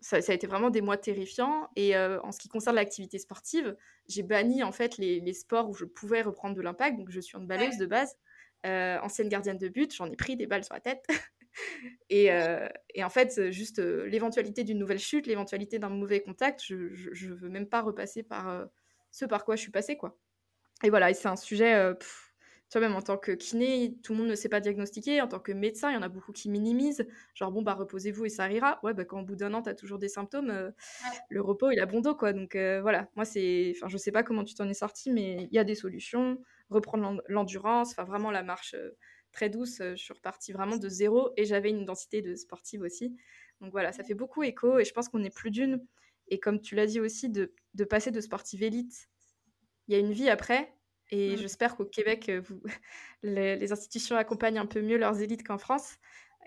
[0.00, 1.68] ça, a été vraiment des mois terrifiants.
[1.76, 3.76] Et euh, en ce qui concerne l'activité sportive,
[4.08, 6.98] j'ai banni en fait les, sports où je pouvais reprendre de l'impact.
[6.98, 8.16] Donc je suis une balleuse de base,
[8.66, 11.04] euh, ancienne gardienne de but, j'en ai pris des balles sur la tête.
[12.10, 16.74] et, euh, et, en fait, juste l'éventualité d'une nouvelle chute, l'éventualité d'un mauvais contact, je,
[16.74, 18.68] ne veux même pas repasser par
[19.10, 19.96] ce par quoi je suis passée.
[19.96, 20.18] quoi.
[20.84, 21.94] Et voilà, et c'est un sujet
[22.70, 25.22] tu vois, même en tant que kiné, tout le monde ne sait pas diagnostiquer.
[25.22, 27.06] En tant que médecin, il y en a beaucoup qui minimisent.
[27.34, 28.78] Genre, bon, bah, reposez-vous et ça ira.
[28.82, 30.70] Ouais, bah, quand au bout d'un an, tu as toujours des symptômes, euh,
[31.30, 32.34] le repos, il a bon dos, quoi.
[32.34, 33.08] Donc, euh, voilà.
[33.16, 33.72] Moi, c'est.
[33.74, 36.38] Enfin, je sais pas comment tu t'en es sorti, mais il y a des solutions.
[36.68, 38.90] Reprendre l'endurance, enfin, vraiment la marche euh,
[39.32, 39.78] très douce.
[39.78, 43.16] je suis repartie vraiment de zéro et j'avais une identité de sportive aussi.
[43.60, 45.84] Donc, voilà, ça fait beaucoup écho et je pense qu'on est plus d'une.
[46.28, 49.08] Et comme tu l'as dit aussi, de, de passer de sportive élite,
[49.86, 50.72] il y a une vie après
[51.10, 51.38] et mmh.
[51.38, 52.60] j'espère qu'au Québec, vous,
[53.22, 55.96] les, institutions accompagnent un peu mieux leurs élites qu'en France.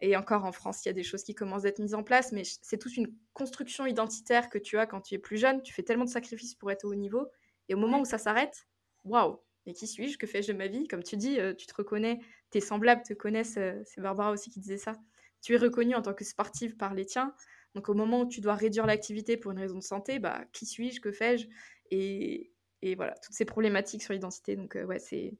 [0.03, 2.31] Et encore en France, il y a des choses qui commencent d'être mises en place,
[2.31, 5.61] mais c'est toute une construction identitaire que tu as quand tu es plus jeune.
[5.61, 7.27] Tu fais tellement de sacrifices pour être au haut niveau.
[7.69, 8.67] Et au moment où ça s'arrête,
[9.03, 10.17] waouh, mais qui suis-je?
[10.17, 10.87] Que fais-je de ma vie?
[10.87, 13.57] Comme tu dis, euh, tu te reconnais, tes semblables te connaissent.
[13.57, 14.93] Euh, c'est Barbara aussi qui disait ça.
[15.41, 17.33] Tu es reconnue en tant que sportive par les tiens.
[17.75, 20.65] Donc au moment où tu dois réduire l'activité pour une raison de santé, bah qui
[20.65, 20.99] suis-je?
[20.99, 21.47] Que fais-je?
[21.91, 22.51] Et,
[22.81, 24.55] et, voilà, toutes ces problématiques sur l'identité.
[24.55, 25.33] Donc euh, ouais, c'est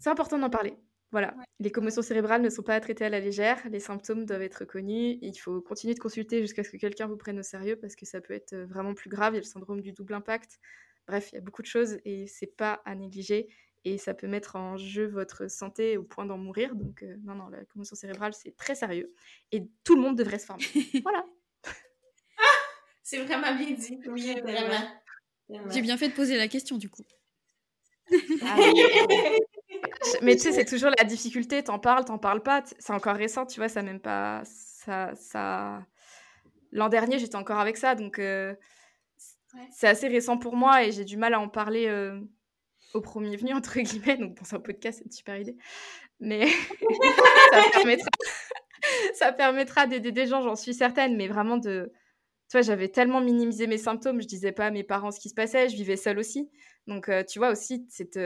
[0.00, 0.76] c'est important d'en parler.
[1.12, 4.42] Voilà, les commotions cérébrales ne sont pas à traiter à la légère, les symptômes doivent
[4.42, 7.76] être connus, il faut continuer de consulter jusqu'à ce que quelqu'un vous prenne au sérieux
[7.76, 10.14] parce que ça peut être vraiment plus grave, il y a le syndrome du double
[10.14, 10.58] impact.
[11.06, 13.48] Bref, il y a beaucoup de choses et c'est pas à négliger
[13.84, 16.74] et ça peut mettre en jeu votre santé au point d'en mourir.
[16.74, 19.12] Donc non, non, la commotion cérébrale, c'est très sérieux
[19.52, 20.64] et tout le monde devrait se former.
[21.02, 21.24] voilà.
[23.02, 24.00] c'est vraiment bien dit.
[24.06, 25.70] Oui, vraiment.
[25.70, 27.04] J'ai bien fait de poser la question du coup.
[28.42, 28.56] Ah
[30.22, 32.62] mais tu sais, c'est toujours la difficulté, t'en parles, t'en parles pas.
[32.78, 34.42] C'est encore récent, tu vois, ça même pas.
[34.44, 35.86] Ça, ça...
[36.72, 38.54] L'an dernier, j'étais encore avec ça, donc euh,
[39.72, 42.20] c'est assez récent pour moi et j'ai du mal à en parler euh,
[42.92, 44.16] au premier venu, entre guillemets.
[44.16, 45.56] Donc, dans un podcast, c'est une super idée.
[46.20, 46.46] Mais
[49.14, 51.92] ça permettra, d'aider des gens, j'en suis certaine, mais vraiment de.
[52.50, 55.30] Tu vois, j'avais tellement minimisé mes symptômes, je disais pas à mes parents ce qui
[55.30, 56.50] se passait, je vivais seule aussi.
[56.86, 58.18] Donc, euh, tu vois aussi, cette,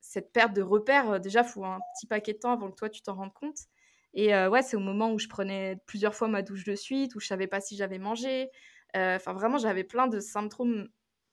[0.00, 2.88] cette perte de repères, euh, déjà, faut un petit paquet de temps avant que toi,
[2.88, 3.58] tu t'en rendes compte.
[4.14, 7.14] Et euh, ouais, c'est au moment où je prenais plusieurs fois ma douche de suite,
[7.14, 8.48] où je savais pas si j'avais mangé.
[8.96, 10.88] Euh, enfin, vraiment, j'avais plein de symptômes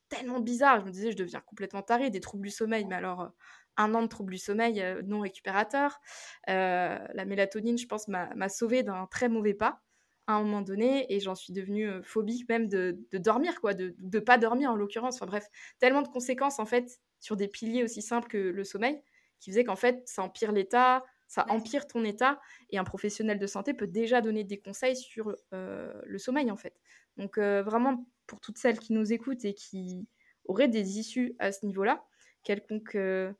[0.09, 0.81] tellement bizarres.
[0.81, 2.85] Je me disais, je deviens complètement tarée, des troubles du sommeil.
[2.85, 3.31] Mais alors,
[3.77, 5.99] un an de troubles du sommeil non récupérateur.
[6.47, 9.81] la mélatonine, je pense, m'a sauvée d'un très mauvais pas
[10.27, 13.95] à un moment donné et j'en suis devenue phobique même de, de dormir, quoi, de
[13.99, 15.15] ne pas dormir en l'occurrence.
[15.15, 15.47] Enfin bref,
[15.79, 19.01] tellement de conséquences en fait sur des piliers aussi simples que le sommeil,
[19.39, 23.47] qui faisait qu'en fait, ça empire l'état, ça empire ton état, et un professionnel de
[23.47, 26.79] santé peut déjà donner des conseils sur euh, le sommeil, en fait.
[27.17, 30.07] Donc, euh, vraiment, pour toutes celles qui nous écoutent et qui
[30.45, 32.03] auraient des issues à ce niveau-là,
[32.43, 33.31] quelconque, euh,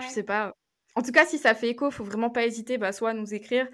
[0.00, 0.54] je sais pas,
[0.94, 3.34] en tout cas, si ça fait écho, faut vraiment pas hésiter, bah, soit à nous
[3.34, 3.68] écrire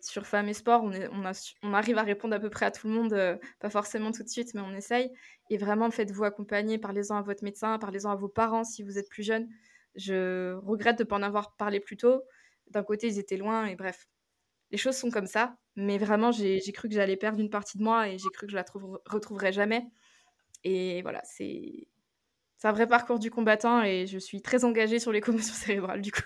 [0.00, 0.82] sur Femmes et Sport.
[0.82, 1.32] On, est, on, a,
[1.62, 4.28] on, arrive à répondre à peu près à tout le monde, pas forcément tout de
[4.28, 5.12] suite, mais on essaye.
[5.50, 9.08] Et vraiment, faites-vous accompagner, parlez-en à votre médecin, parlez-en à vos parents si vous êtes
[9.08, 9.48] plus jeune.
[9.96, 12.22] Je regrette de ne pas en avoir parlé plus tôt.
[12.68, 14.08] D'un côté, ils étaient loin, et bref,
[14.70, 15.56] les choses sont comme ça.
[15.76, 18.52] Mais vraiment, j'ai cru que j'allais perdre une partie de moi et j'ai cru que
[18.52, 19.86] je la trouve, retrouverais jamais.
[20.64, 21.86] Et voilà, c'est
[22.56, 26.00] c'est un vrai parcours du combattant et je suis très engagée sur les commotions cérébrales
[26.00, 26.22] du coup.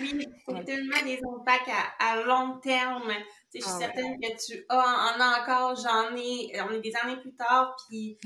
[0.00, 3.12] Oui, c'est tellement des impacts à, long terme.
[3.56, 6.94] Je suis ah certaine que tu as, en as encore, j'en ai, on est des
[6.96, 8.18] années plus tard, puis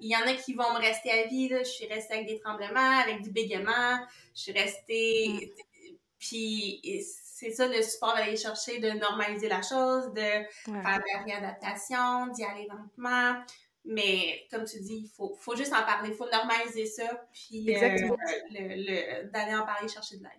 [0.00, 1.48] il y en a qui vont me rester à vie.
[1.48, 3.98] Je suis restée avec des tremblements, avec du bégaiement,
[4.34, 5.28] je suis restée.
[5.28, 5.94] Mm.
[6.18, 11.22] Puis c'est ça le support d'aller chercher, de normaliser la chose, de faire de la
[11.24, 13.42] réadaptation, d'y aller lentement.
[13.84, 17.72] Mais comme tu dis, il faut, faut juste en parler, il faut normaliser ça, puis
[17.76, 20.32] euh, d'aller en parler, chercher de l'aide.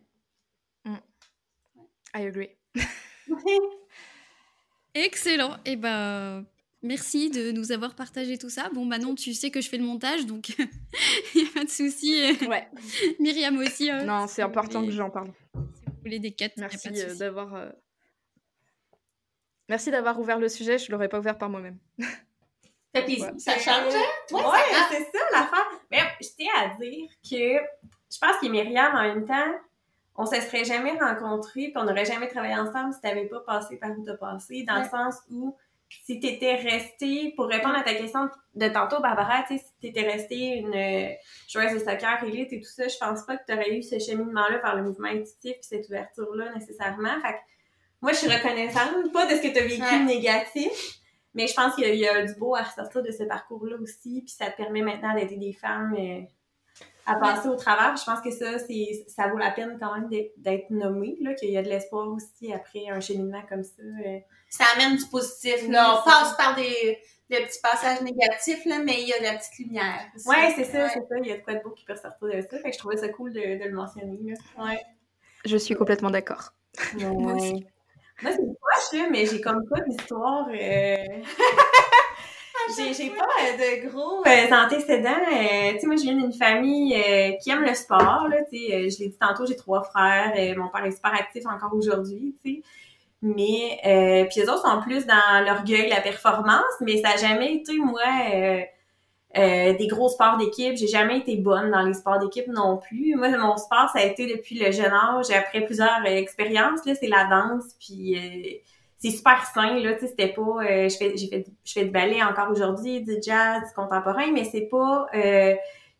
[0.85, 0.97] Mm.
[2.15, 2.57] I agree.
[5.03, 5.55] Excellent.
[5.65, 6.45] Et eh ben,
[6.81, 8.69] merci de nous avoir partagé tout ça.
[8.73, 10.49] Bon, Manon, tu sais que je fais le montage, donc
[11.35, 12.21] il n'y a pas de souci.
[12.47, 12.67] Ouais.
[13.19, 13.89] Myriam aussi.
[13.89, 15.31] Hein, non, c'est important que j'en parle.
[15.53, 17.53] Si vous voulez des quêtes, merci euh, d'avoir.
[17.55, 17.69] Euh,
[19.69, 20.77] merci d'avoir ouvert le sujet.
[20.77, 21.77] Je l'aurais pas ouvert par moi-même.
[23.37, 23.93] ça change.
[24.31, 24.41] Ouais,
[24.89, 25.67] c'est ça l'affaire.
[25.91, 27.63] Mais je tiens à dire que
[28.11, 29.53] je pense que Myriam, en même temps,
[30.17, 33.27] on ne se serait jamais rencontrés puis on n'aurait jamais travaillé ensemble si tu n'avais
[33.27, 35.55] pas passé par où tu as passé, dans le sens où
[35.89, 40.01] si tu étais restée, pour répondre à ta question de tantôt, Barbara, si tu étais
[40.01, 41.15] restée une
[41.47, 43.97] joueuse de soccer élite et tout ça, je pense pas que tu aurais eu ce
[43.97, 47.21] cheminement-là vers le mouvement intuitif et cette ouverture-là nécessairement.
[47.21, 47.39] Fait que
[48.01, 50.99] moi, je suis reconnaissante, pas de ce que tu as vécu négatif,
[51.33, 54.33] mais je pense qu'il y, a du beau à ressortir de ce parcours-là aussi, puis
[54.33, 56.21] ça te permet maintenant d'aider des femmes euh,
[57.07, 57.95] à passer au travers.
[57.95, 61.49] Je pense que ça, c'est, ça vaut la peine quand même d'être nommé, là, qu'il
[61.49, 63.81] y a de l'espoir aussi après un cheminement comme ça.
[63.81, 64.19] Euh.
[64.49, 65.99] Ça amène du positif, là.
[65.99, 66.99] On passe par des,
[67.29, 70.01] petits passages négatifs, là, mais il y a de la petite lumière.
[70.25, 71.15] Oui, c'est ça, c'est ça.
[71.21, 72.59] Il y a de quoi de beau qui peut ressortir de ça.
[72.59, 74.65] Fait que je trouvais ça cool de, le mentionner, là.
[74.65, 74.81] Ouais.
[75.45, 76.53] Je suis complètement d'accord.
[76.99, 77.65] Moi aussi.
[78.23, 80.47] Moi, c'est proche, mais j'ai comme pas d'histoire.
[80.51, 80.95] Euh...
[82.75, 85.09] j'ai pas euh, de gros euh, antécédents.
[85.09, 88.27] Euh, tu sais, moi, je viens d'une famille euh, qui aime le sport.
[88.29, 90.33] Là, tu sais, je l'ai dit tantôt, j'ai trois frères.
[90.57, 92.35] mon père est super actif encore aujourd'hui.
[92.43, 92.61] Tu sais.
[93.21, 97.77] Mais, puis les autres sont plus dans l'orgueil, la performance, mais ça n'a jamais été,
[97.77, 98.01] moi,
[99.37, 100.75] euh, des gros sports d'équipe.
[100.77, 103.15] J'ai jamais été bonne dans les sports d'équipe non plus.
[103.15, 105.29] Moi, mon sport, ça a été depuis le jeune âge.
[105.31, 107.65] Après plusieurs expériences, là, c'est la danse.
[107.79, 108.57] Puis euh,
[108.99, 109.93] c'est super sain, là.
[109.93, 110.63] Tu sais, c'était pas...
[110.63, 114.43] je, fais, j'ai fait, je fais du ballet encore aujourd'hui, du jazz, du contemporain, mais
[114.43, 115.07] c'est pas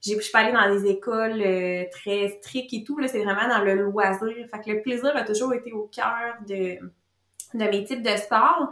[0.06, 3.48] je suis pas allée dans des écoles euh, très strictes et tout, là, c'est vraiment
[3.48, 4.34] dans le loisir.
[4.52, 6.78] Fait que le plaisir a toujours été au cœur de,
[7.54, 8.72] de mes types de sport.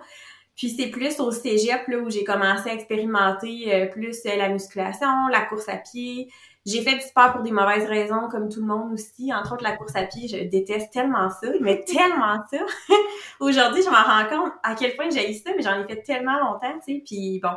[0.55, 4.49] Puis c'est plus au cégep là, où j'ai commencé à expérimenter euh, plus euh, la
[4.49, 6.29] musculation, la course à pied.
[6.65, 9.31] J'ai fait du sport pour des mauvaises raisons, comme tout le monde aussi.
[9.31, 12.57] Entre autres, la course à pied, je déteste tellement ça, mais tellement ça.
[13.39, 16.39] Aujourd'hui, je m'en rends compte à quel point j'ai ça, mais j'en ai fait tellement
[16.39, 17.03] longtemps, tu sais.
[17.05, 17.55] Puis bon,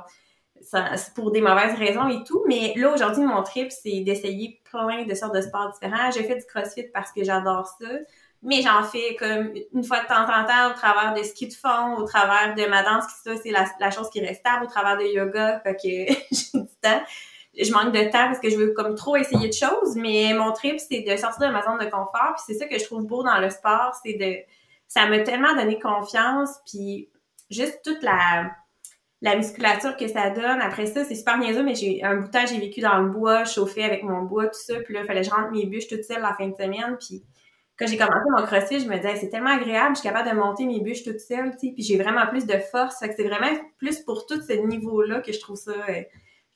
[0.60, 2.42] c'est pour des mauvaises raisons et tout.
[2.46, 6.10] Mais là, aujourd'hui, mon trip, c'est d'essayer plein de sortes de sports différents.
[6.10, 7.88] J'ai fait du crossfit parce que j'adore ça.
[8.42, 11.54] Mais j'en fais comme une fois de temps en temps au travers de ski de
[11.54, 14.68] fond, au travers de ma danse, qui ça, c'est la, chose qui reste stable, au
[14.68, 15.60] travers de yoga.
[15.60, 15.80] Fait que
[16.30, 17.02] j'ai du temps.
[17.58, 19.96] Je manque de temps parce que je veux comme trop essayer de choses.
[19.96, 22.34] Mais mon trip, c'est de sortir de ma zone de confort.
[22.36, 24.36] Puis c'est ça que je trouve beau dans le sport, c'est de...
[24.86, 26.58] Ça m'a tellement donné confiance.
[26.66, 27.08] Puis
[27.50, 28.50] juste toute la
[29.20, 30.60] la musculature que ça donne.
[30.60, 33.10] Après ça, c'est super niaiseux, mais j'ai un bout de temps, j'ai vécu dans le
[33.10, 34.74] bois, chauffé avec mon bois, tout ça.
[34.80, 36.96] Puis là, il fallait que je rentre mes bûches toute seule la fin de semaine.
[37.00, 37.24] Puis
[37.78, 40.34] quand j'ai commencé mon crossfit, je me disais, c'est tellement agréable, je suis capable de
[40.34, 41.72] monter mes bûches toute seule, tu sais.
[41.74, 42.98] Puis j'ai vraiment plus de force.
[43.00, 45.72] Fait que c'est vraiment plus pour tout ce niveau-là que je trouve ça...
[45.72, 46.02] Euh,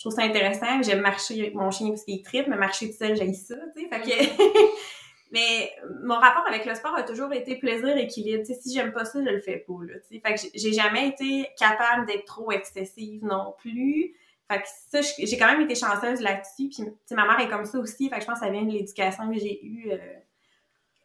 [0.03, 0.83] je trouve ça intéressant.
[0.83, 3.83] J'aime marcher avec mon chien parce qu'il tripe, mais marcher tout seul, j'ai ça, tu
[3.83, 3.89] sais.
[3.89, 4.73] Fait que...
[5.31, 5.73] Mais
[6.03, 8.43] mon rapport avec le sport a toujours été plaisir, équilibre.
[8.43, 9.75] T'sais, si j'aime pas ça, je le fais pas.
[9.87, 10.21] Là, t'sais.
[10.21, 14.13] fait que j'ai jamais été capable d'être trop excessive non plus.
[14.51, 16.69] Fait que ça, j'ai quand même été chanceuse là-dessus.
[16.69, 18.11] Puis ma mère est comme ça aussi.
[18.11, 19.99] Fait que je pense que ça vient de l'éducation que j'ai eue euh,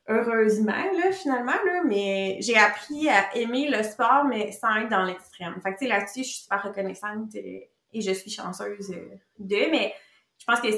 [0.08, 1.52] heureusement, là, finalement.
[1.52, 1.84] Là.
[1.86, 5.56] Mais j'ai appris à aimer le sport, mais sans être dans l'extrême.
[5.62, 9.70] Fait que là-dessus, je suis super reconnaissante et, je suis chanceuse euh, de.
[9.72, 9.94] Mais
[10.40, 10.70] je pense que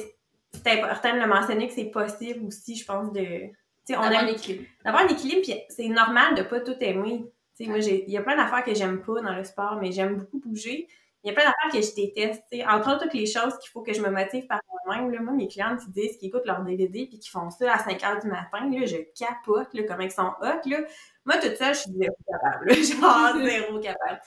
[0.51, 3.49] c'est important de le mentionner que c'est possible aussi, je pense, de.
[3.88, 4.66] D'avoir un équilibre.
[4.86, 7.26] D'avoir un équilibre, puis c'est normal de pas tout aimer.
[7.55, 10.18] sais moi, il y a plein d'affaires que j'aime pas dans le sport, mais j'aime
[10.18, 10.88] beaucoup bouger.
[11.24, 12.43] Il y a plein d'affaires que je déteste.
[12.51, 15.24] sais Entre autres, toutes les choses qu'il faut que je me motive par moi-même.
[15.24, 17.99] Moi, mes clients qui disent qu'ils écoutent leur DVD puis qui font ça à 5
[17.99, 20.70] h du matin, là, je capote là, comment ils sont hot.
[20.70, 20.78] Là.
[21.26, 22.74] Moi, toute seule, je suis zéro capable.
[22.74, 24.22] Genre zéro capable.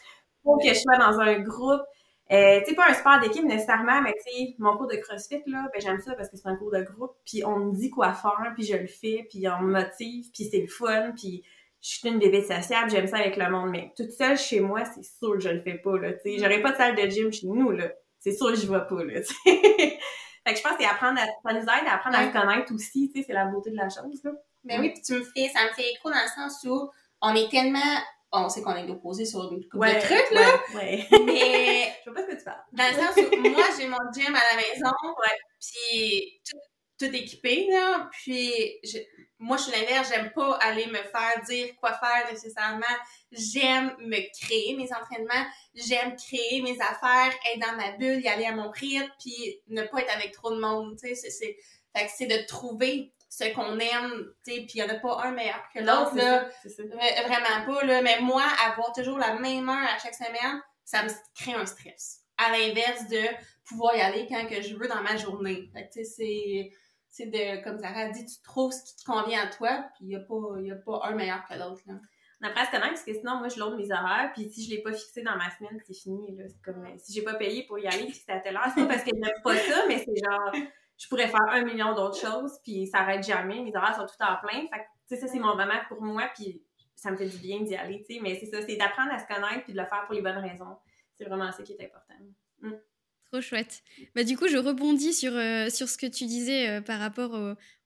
[0.45, 1.83] Faut que je sois dans un groupe
[2.33, 5.43] euh, tu sais, pas un sport d'équipe nécessairement, mais tu sais, mon cours de CrossFit,
[5.47, 7.91] là, ben j'aime ça parce que c'est un cours de groupe, puis on me dit
[7.91, 11.45] quoi faire, puis je le fais, puis on me motive, puis c'est le fun, puis
[11.83, 14.85] je suis une bébé sociable, j'aime ça avec le monde, mais toute seule chez moi,
[14.85, 16.39] c'est sûr que je le fais pas, là, tu sais.
[16.39, 17.93] J'aurais pas de salle de gym chez nous, là.
[18.20, 19.35] C'est sûr que je vais pas, là, tu sais.
[20.47, 22.33] fait que je pense que c'est apprendre à, ça nous aide à apprendre à se
[22.33, 24.30] connaître aussi, tu sais, c'est la beauté de la chose, là.
[24.64, 26.89] Mais oui, puis tu me fais, ça me fait écho dans le sens où
[27.20, 27.80] on est tellement
[28.33, 30.61] on sait qu'on est opposé sur une couple de trucs, là.
[30.74, 31.95] Ouais, Mais.
[32.05, 32.62] Je sais pas ce que tu parles.
[32.72, 35.39] Dans le sens où moi, j'ai mon gym à la maison, ouais.
[35.61, 36.59] puis tout,
[36.99, 38.09] tout, équipé, là.
[38.11, 38.99] Puis je,
[39.39, 42.87] moi, je suis l'inverse, j'aime pas aller me faire dire quoi faire nécessairement.
[43.30, 48.47] J'aime me créer mes entraînements, j'aime créer mes affaires, être dans ma bulle, y aller
[48.47, 51.30] à mon rythme, puis ne pas être avec trop de monde, tu sais.
[51.30, 51.57] C'est,
[51.95, 54.99] fait que c'est de trouver ce qu'on aime, tu sais, puis il n'y en a
[54.99, 56.47] pas un meilleur que l'autre, là.
[57.24, 58.03] Vraiment pas, là.
[58.03, 62.20] Mais moi, avoir toujours la même heure à chaque semaine, ça me crée un stress.
[62.37, 63.22] À l'inverse de
[63.64, 65.70] pouvoir y aller quand que je veux dans ma journée.
[65.72, 66.72] Fait tu sais, c'est
[67.09, 70.05] c'est de, comme Sarah a dit, tu trouves ce qui te convient à toi, puis
[70.05, 71.83] il n'y a, pas, y a pas un meilleur que l'autre.
[71.87, 71.95] Là.
[72.43, 74.64] On apprend à se connaître parce que sinon, moi, je load mes horaires, puis si
[74.64, 76.37] je ne l'ai pas fixé dans ma semaine, c'est fini.
[76.37, 76.45] Là.
[76.49, 78.70] C'est comme si j'ai pas payé pour y aller, puis c'est à telle heure.
[78.74, 80.53] C'est pas parce que je n'aime pas ça, mais c'est genre,
[80.99, 83.61] je pourrais faire un million d'autres choses, puis ça n'arrête jamais.
[83.61, 84.61] Mes horaires sont tout en plein.
[84.68, 86.62] Fait que, ça, c'est mon moment pour moi, puis
[86.95, 88.20] ça me fait du bien d'y aller, tu sais.
[88.20, 90.38] Mais c'est ça, c'est d'apprendre à se connaître, puis de le faire pour les bonnes
[90.38, 90.76] raisons.
[91.14, 92.14] C'est vraiment ça qui est important.
[92.61, 92.72] Mm.
[93.32, 93.82] Trop chouette.
[94.14, 97.32] Bah, du coup, je rebondis sur, euh, sur ce que tu disais euh, par rapport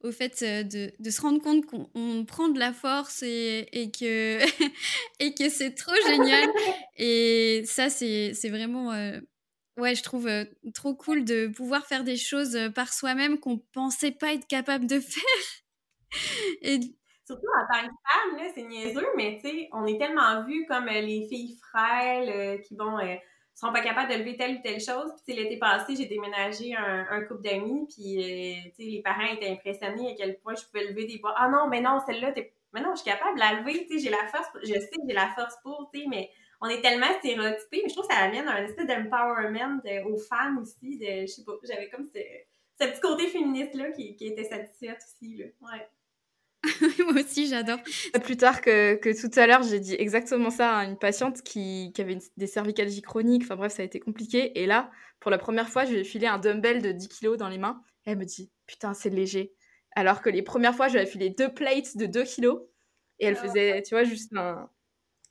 [0.03, 3.93] au, fait euh, de, de, se rendre compte qu'on prend de la force et, et
[3.93, 4.41] que,
[5.21, 6.49] et que c'est trop génial.
[6.97, 8.93] Et ça, c'est vraiment
[9.77, 10.29] Ouais, je trouve
[10.75, 15.01] trop cool de pouvoir faire des choses par soi-même qu'on pensait pas être capable de
[15.01, 15.23] faire.
[17.27, 20.87] Surtout en tant que femme, c'est niaiseux, mais tu sais, on est tellement vu comme
[20.87, 22.97] les filles frêles qui, bon,
[23.55, 25.11] sont pas capables de lever telle ou telle chose.
[25.27, 29.51] Puis l'été passé, j'ai déménagé un, un couple d'amis, puis tu sais, les parents étaient
[29.51, 31.35] impressionnés à quel point je pouvais lever des bois.
[31.37, 32.53] Ah non, mais non, celle-là, t'es...
[32.73, 34.79] Mais non, je suis capable de la lever, tu sais, j'ai la force, je sais
[34.79, 36.31] que j'ai la force pour, tu sais, mais
[36.67, 40.59] on est tellement stéréotypés, mais je trouve que ça amène un espèce d'empowerment aux femmes
[40.59, 40.99] aussi.
[40.99, 42.19] De, je sais pas, j'avais comme ce,
[42.81, 45.37] ce, petit côté féministe-là qui, qui, était satisfaite aussi.
[45.37, 45.47] Là.
[45.63, 45.89] Ouais.
[47.05, 47.79] Moi aussi, j'adore.
[48.25, 51.93] Plus tard que, que tout à l'heure, j'ai dit exactement ça à une patiente qui,
[51.95, 53.43] qui avait une- des cervicalgies chroniques.
[53.45, 54.61] Enfin bref, ça a été compliqué.
[54.61, 54.91] Et là,
[55.21, 57.59] pour la première fois, je lui ai filé un dumbbell de 10 kilos dans les
[57.59, 57.83] mains.
[58.05, 59.55] elle me dit Putain, c'est léger.
[59.95, 62.63] Alors que les premières fois, je lui avais filé deux plates de 2 kilos.
[63.19, 64.69] Et elle Ah faisait, tu vois, juste un,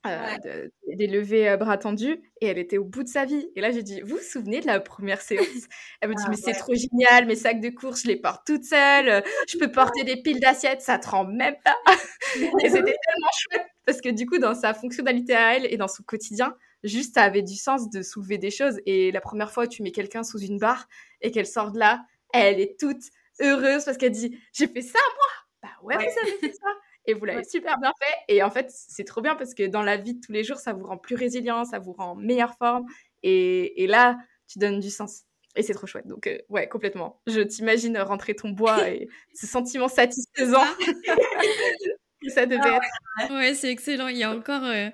[0.08, 2.22] euh, de- des levées euh, bras tendus.
[2.42, 3.50] Et elle était au bout de sa vie.
[3.56, 5.46] Et là, j'ai dit Vous vous souvenez de la première séance?
[6.02, 8.46] Elle me dit Ah Mais c'est trop génial, mes sacs de course, je les porte
[8.46, 9.10] toute seule.
[9.10, 11.76] euh, Je peux porter des piles d'assiettes, ça tremble même pas.
[12.64, 15.88] Et c'était tellement chouette parce que du coup, dans sa fonctionnalité à elle et dans
[15.88, 18.80] son quotidien, juste ça avait du sens de soulever des choses.
[18.86, 20.88] Et la première fois tu mets quelqu'un sous une barre
[21.22, 22.04] et qu'elle sort de là,
[22.34, 23.04] elle est toute
[23.42, 25.28] heureuse parce qu'elle dit J'ai fait ça moi?
[25.64, 26.06] Bah ouais, Ouais.
[26.12, 26.68] vous avez fait ça
[27.08, 28.34] et vous l'avez super bien fait.
[28.34, 30.58] Et en fait, c'est trop bien parce que dans la vie de tous les jours,
[30.58, 32.86] ça vous rend plus résilient, ça vous rend en meilleure forme.
[33.24, 35.24] Et, et là, tu donnes du sens.
[35.56, 36.08] Et c'est trop chouette.
[36.08, 37.22] Donc, euh, ouais, complètement.
[37.28, 40.64] Je t'imagine rentrer ton bois et ce sentiment satisfaisant
[42.22, 43.34] que ça devait être.
[43.34, 44.08] Ouais, c'est excellent.
[44.08, 44.90] Il y a encore, euh,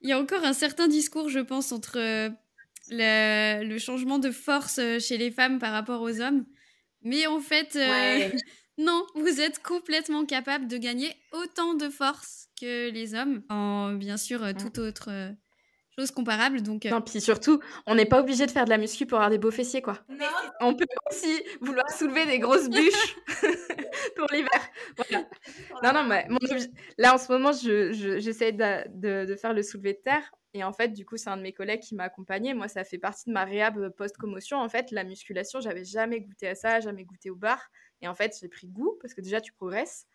[0.00, 2.28] il y a encore un certain discours, je pense, entre euh,
[2.90, 6.44] le, le changement de force euh, chez les femmes par rapport aux hommes.
[7.02, 8.32] Mais en fait, Ouais.
[8.78, 14.16] Non, vous êtes complètement capable de gagner autant de force que les hommes, en bien
[14.16, 15.30] sûr euh, toute autre euh,
[15.98, 16.60] chose comparable.
[16.62, 19.18] Donc, euh, Non, puis surtout, on n'est pas obligé de faire de la muscu pour
[19.18, 20.00] avoir des beaux fessiers, quoi.
[20.08, 20.26] Non,
[20.60, 23.16] On peut aussi vouloir soulever des grosses bûches
[24.16, 24.48] pour l'hiver.
[24.96, 25.26] Voilà.
[25.82, 29.36] Non, non, mais mon obje- là, en ce moment, je, je- j'essaie de, de- de
[29.36, 30.30] faire le soulevé de terre.
[30.56, 32.54] Et en fait, du coup, c'est un de mes collègues qui m'a accompagnée.
[32.54, 34.58] Moi, ça fait partie de ma réhab post-commotion.
[34.58, 37.60] En fait, la musculation, j'avais jamais goûté à ça, jamais goûté au bar.
[38.02, 40.06] Et en fait, j'ai pris goût parce que déjà, tu progresses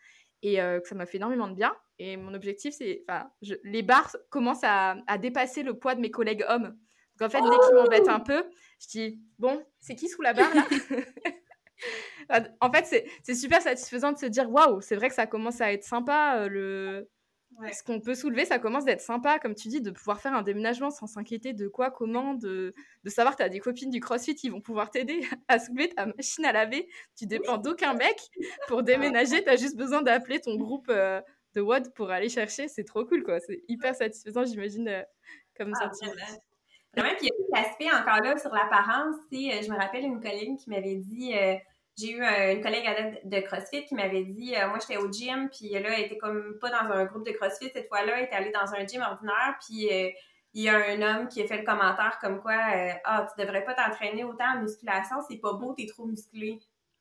[0.42, 1.74] et euh, que ça m'a fait énormément de bien.
[1.98, 3.04] Et mon objectif, c'est.
[3.08, 3.30] Enfin,
[3.64, 6.78] les bars commencent à, à dépasser le poids de mes collègues hommes.
[7.18, 8.44] Donc, en fait, dès qu'ils m'embêtent un peu,
[8.80, 10.66] je dis Bon, c'est qui sous la barre là
[12.60, 15.60] En fait, c'est- c'est super satisfaisant de se dire Waouh, c'est vrai que ça commence
[15.60, 16.38] à être sympa.
[16.42, 17.10] euh, le...
[17.60, 17.72] Ouais.
[17.72, 20.42] Ce qu'on peut soulever, ça commence d'être sympa, comme tu dis, de pouvoir faire un
[20.42, 24.00] déménagement sans s'inquiéter de quoi, comment, de, de savoir que tu as des copines du
[24.00, 26.88] crossfit qui vont pouvoir t'aider à soulever ta machine à laver.
[27.16, 28.16] Tu dépends d'aucun mec.
[28.68, 31.20] Pour déménager, tu as juste besoin d'appeler ton groupe euh,
[31.54, 32.68] de WOD pour aller chercher.
[32.68, 33.40] C'est trop cool, quoi.
[33.40, 35.02] C'est hyper satisfaisant, j'imagine, euh,
[35.56, 36.12] comme Ah, sentiment.
[36.94, 39.16] puis il y a l'aspect encore là sur l'apparence.
[39.32, 41.56] euh, Je me rappelle une collègue qui m'avait dit, euh,
[41.98, 45.10] j'ai eu euh, une collègue adepte de CrossFit qui m'avait dit, euh, moi j'étais au
[45.10, 48.24] gym, puis là elle était comme pas dans un groupe de CrossFit cette fois-là, elle
[48.24, 50.10] était allée dans un gym ordinaire, puis euh,
[50.54, 53.42] il y a un homme qui a fait le commentaire comme quoi, euh, ah tu
[53.44, 56.58] devrais pas t'entraîner autant en musculation, c'est pas beau, t'es trop musclé.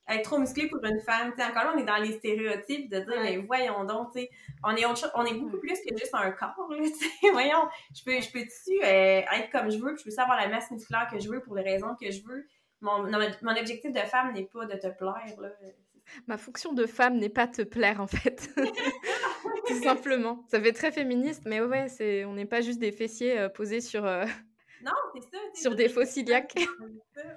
[0.08, 2.90] Être trop musclé pour une femme, tu sais, encore là on est dans les stéréotypes
[2.90, 4.30] de dire, mais voyons donc, tu sais,
[4.64, 7.32] on est, autre chose- on est beaucoup plus que juste un corps, là, tu sais,
[7.32, 10.48] voyons je peux, je peux-tu euh, être comme je veux, puis je peux avoir la
[10.48, 12.48] masse musculaire que je veux pour les raisons que je veux?
[12.82, 15.50] Mon, non, mon objectif de femme n'est pas de te plaire, là.
[16.28, 18.50] Ma fonction de femme n'est pas te plaire, en fait.
[19.68, 20.44] Tout simplement.
[20.48, 22.26] Ça fait très féministe, mais ouais, c'est...
[22.26, 24.26] on n'est pas juste des fessiers euh, posés sur, euh,
[24.82, 25.38] Non, c'est ça.
[25.54, 26.56] sur des fossiliaques.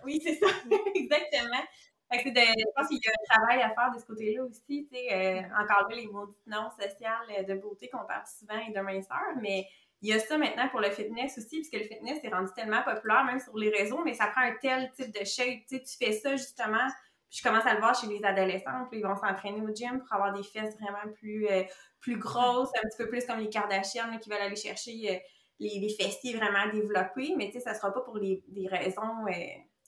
[0.05, 0.47] Oui, c'est ça,
[0.95, 1.63] exactement.
[2.11, 4.05] Fait que c'est de, je pense qu'il y a un travail à faire de ce
[4.05, 8.61] côté-là aussi, euh, encore là, les maudites normes sociales euh, de beauté qu'on parle souvent
[8.69, 9.67] et de minceur, mais
[10.03, 12.83] il y a ça maintenant pour le fitness aussi, puisque le fitness est rendu tellement
[12.83, 15.83] populaire, même sur les réseaux, mais ça prend un tel type de shape, tu sais,
[15.83, 16.87] tu fais ça justement,
[17.31, 20.01] puis je commence à le voir chez les adolescentes, puis ils vont s'entraîner au gym
[20.01, 21.63] pour avoir des fesses vraiment plus, euh,
[22.01, 25.19] plus grosses, un petit peu plus comme les Kardashians là, qui veulent aller chercher euh,
[25.61, 29.27] les, les fessiers vraiment développés, mais tu sais, ça sera pas pour les, des raisons...
[29.29, 29.33] euh,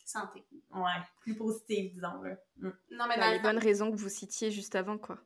[0.06, 0.44] santé.
[0.70, 2.22] Ouais, plus positive, disons.
[2.22, 2.36] Là.
[2.58, 2.70] Mm.
[2.90, 5.18] Non, mais dans les le bonnes raisons que vous citiez juste avant, quoi.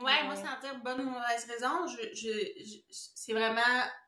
[0.00, 3.62] Ouais, moi, sentir bonne ou mauvaise raison, je, je, je- c'est vraiment,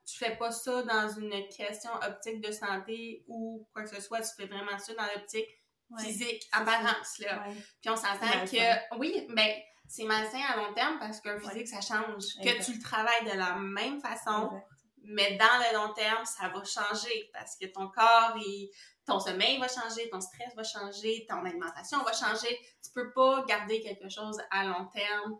[0.07, 4.21] tu fais pas ça dans une question optique de santé ou quoi que ce soit,
[4.21, 5.49] tu fais vraiment ça dans l'optique
[5.89, 6.03] Ouais.
[6.03, 7.47] physique, apparence, là.
[7.47, 7.55] Ouais.
[7.81, 9.49] Puis on s'entend que, oui, ben,
[9.89, 12.25] c'est malsain à long terme parce qu'un physique, ça change.
[12.43, 14.67] Que tu le travailles de la même façon, Exact.
[15.05, 18.69] mais dans le long terme, ça va changer parce que ton corps, il-
[19.07, 22.59] ton sommeil va changer, ton stress va changer, ton alimentation va changer.
[22.83, 25.39] Tu peux pas garder quelque chose à long terme.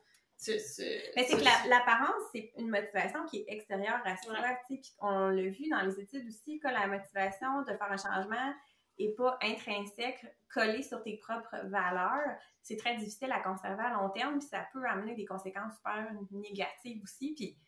[1.17, 4.35] Mais c'est que la- l'apparence, c'est une motivation qui est extérieure à soi.
[4.35, 4.57] Ouais.
[5.01, 8.55] on l'a vu dans les études aussi, que la motivation de faire un changement
[8.99, 12.37] n'est pas intrinsèque, collée sur tes propres valeurs.
[12.63, 16.11] C'est très difficile à conserver à long terme, puis ça peut amener des conséquences super
[16.31, 17.35] négatives aussi.
[17.35, 17.59] Puis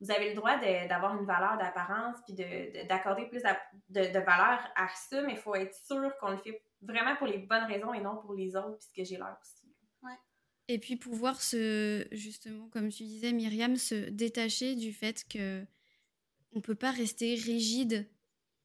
[0.00, 3.42] vous avez le droit d'avoir une valeur d'apparence, puis de- de- d'accorder plus
[3.88, 7.28] de, de valeur à ça, mais il faut être sûr qu'on le fait vraiment pour
[7.28, 9.61] les bonnes raisons et non pour les autres, puisque j'ai l'air aussi.
[10.72, 15.62] Et puis pouvoir se, justement, comme tu disais, Myriam, se détacher du fait que
[16.54, 18.08] on peut pas rester rigide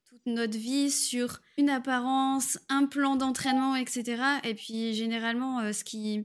[0.06, 4.22] toute notre vie sur une apparence, un plan d'entraînement, etc.
[4.44, 6.24] Et puis généralement, euh, ce qui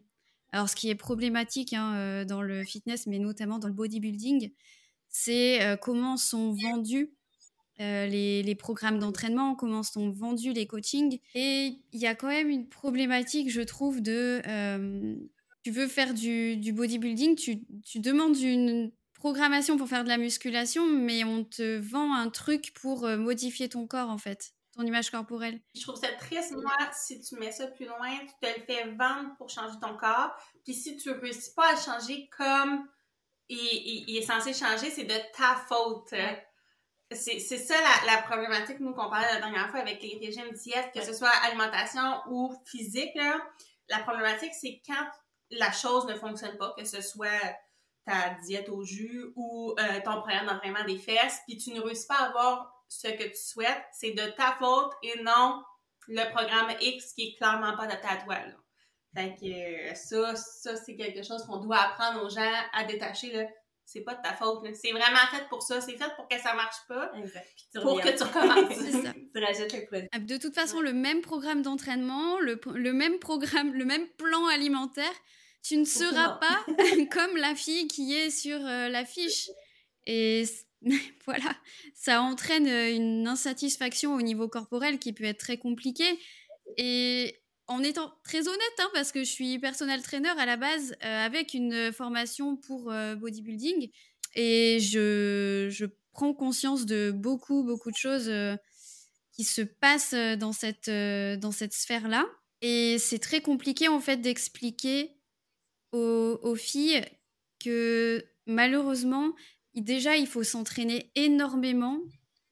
[0.54, 4.54] Alors, ce qui est problématique hein, euh, dans le fitness, mais notamment dans le bodybuilding,
[5.10, 7.12] c'est euh, comment sont vendus
[7.80, 11.20] les, programmes d'entraînement, comment sont vendus les coachings.
[11.36, 14.42] Et il y a quand même une problématique, je trouve, de...
[15.64, 20.18] tu veux faire du, du bodybuilding, tu, tu demandes une programmation pour faire de la
[20.18, 24.84] musculation, mais on te vend un truc pour euh, modifier ton corps, en fait, ton
[24.84, 25.62] image corporelle.
[25.76, 28.90] Je trouve ça triste, moi, si tu mets ça plus loin, tu te le fais
[28.92, 30.32] vendre pour changer ton corps.
[30.66, 32.86] Puis si tu réussis pas à le changer comme
[33.48, 36.14] il, il- il est censé changer, c'est de ta faute.
[37.12, 40.52] C'est c'est ça la, la problématique, nous, qu'on parlait la dernière fois avec les régimes
[40.54, 43.12] diètes, que ce soit alimentation ou physique.
[43.16, 43.40] Là.
[43.90, 45.06] La problématique, c'est quand
[45.58, 47.28] la chose ne fonctionne pas, que ce soit
[48.06, 52.08] ta diète au jus ou euh, ton programme d'entraînement des fesses, puis tu ne réussis
[52.08, 55.64] pas à avoir ce que tu souhaites, c'est de ta faute et non
[56.08, 58.36] le programme X qui est clairement pas adapté à toi.
[58.36, 58.54] Là.
[59.16, 63.32] Fait que euh, ça, ça c'est quelque chose qu'on doit apprendre aux gens à détacher.
[63.32, 63.46] Là.
[63.86, 64.64] C'est pas de ta faute.
[64.64, 64.72] là.
[64.74, 65.80] C'est vraiment fait pour ça.
[65.82, 67.48] C'est fait pour que ça marche pas, Exact.
[67.82, 68.74] Pour que tu recommences.
[68.78, 69.14] C'est ça.
[69.14, 70.08] tu rajoutes le produit.
[70.12, 74.48] Ah, De toute façon, le même programme d'entraînement, le, le même programme, le même plan
[74.48, 75.14] alimentaire,
[75.64, 76.66] tu ne seras pas
[77.12, 79.50] comme la fille qui est sur euh, l'affiche.
[80.06, 80.44] Et
[81.26, 81.56] voilà,
[81.96, 86.20] ça entraîne euh, une insatisfaction au niveau corporel qui peut être très compliquée.
[86.78, 90.96] Et en étant très honnête, hein, parce que je suis personnel trainer à la base
[91.04, 93.90] euh, avec une formation pour euh, bodybuilding,
[94.36, 98.56] et je, je prends conscience de beaucoup, beaucoup de choses euh,
[99.32, 102.26] qui se passent dans cette, dans cette sphère-là.
[102.62, 105.18] Et c'est très compliqué en fait d'expliquer
[105.94, 107.02] aux, filles
[107.60, 109.34] que malheureusement,
[109.76, 112.00] déjà, il faut s'entraîner énormément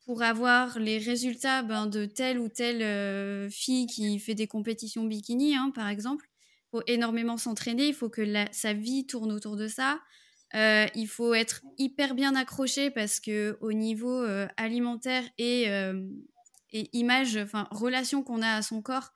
[0.06, 5.04] pour avoir les résultats ben, de telle ou telle euh, fille qui fait des compétitions
[5.04, 6.28] bikini, hein, par exemple.
[6.68, 10.00] Il faut énormément s'entraîner, il faut que sa vie tourne autour de ça.
[10.54, 15.66] Euh, il faut être hyper bien accroché parce que au niveau euh, alimentaire et,
[16.72, 19.12] et image, enfin relation qu'on a à son corps,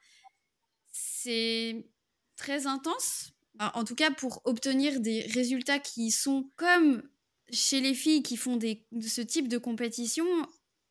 [0.92, 1.88] c'est
[2.36, 3.35] très intense.
[3.60, 7.04] Enfin, en tout cas, pour obtenir des résultats qui sont comme
[7.52, 10.26] chez les filles qui font des, de ce type de compétition,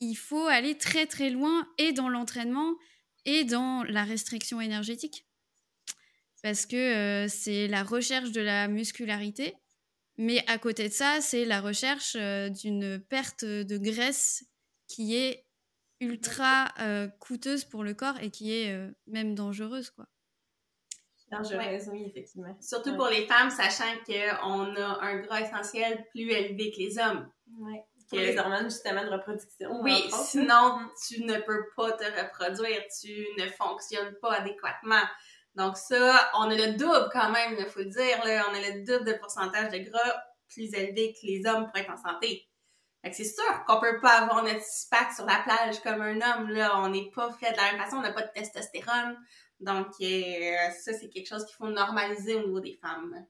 [0.00, 2.74] il faut aller très très loin et dans l'entraînement
[3.24, 5.26] et dans la restriction énergétique.
[6.42, 9.54] Parce que euh, c'est la recherche de la muscularité,
[10.18, 14.44] mais à côté de ça, c'est la recherche euh, d'une perte de graisse
[14.86, 15.46] qui est
[16.00, 19.90] ultra euh, coûteuse pour le corps et qui est même dangereuse.
[19.90, 20.06] Quoi.
[21.42, 22.56] Oui, effectivement.
[22.60, 22.96] Surtout Ouais.
[22.96, 27.30] pour les femmes, sachant qu'on a un gras essentiel plus élevé que les hommes.
[27.60, 27.82] Ouais.
[28.10, 29.80] Que- Pour les hormones, justement, de reproduction.
[29.82, 30.16] Oui, autres.
[30.26, 30.78] sinon,
[31.08, 35.02] tu ne peux pas te reproduire, tu ne fonctionnes pas adéquatement.
[35.54, 38.60] Donc ça, on a le double quand même, il faut le dire, là, on a
[38.60, 40.14] le double de pourcentage de gras
[40.52, 42.46] plus élevé que les hommes pour être en santé.
[43.02, 46.16] Fait que c'est sûr qu'on peut pas avoir notre six-pack sur la plage comme un
[46.20, 49.16] homme, là, on n'est pas fait de la même façon, on n'a pas de testostérone.
[49.64, 53.26] Donc euh, ça, c'est quelque chose qu'il faut normaliser au niveau des femmes.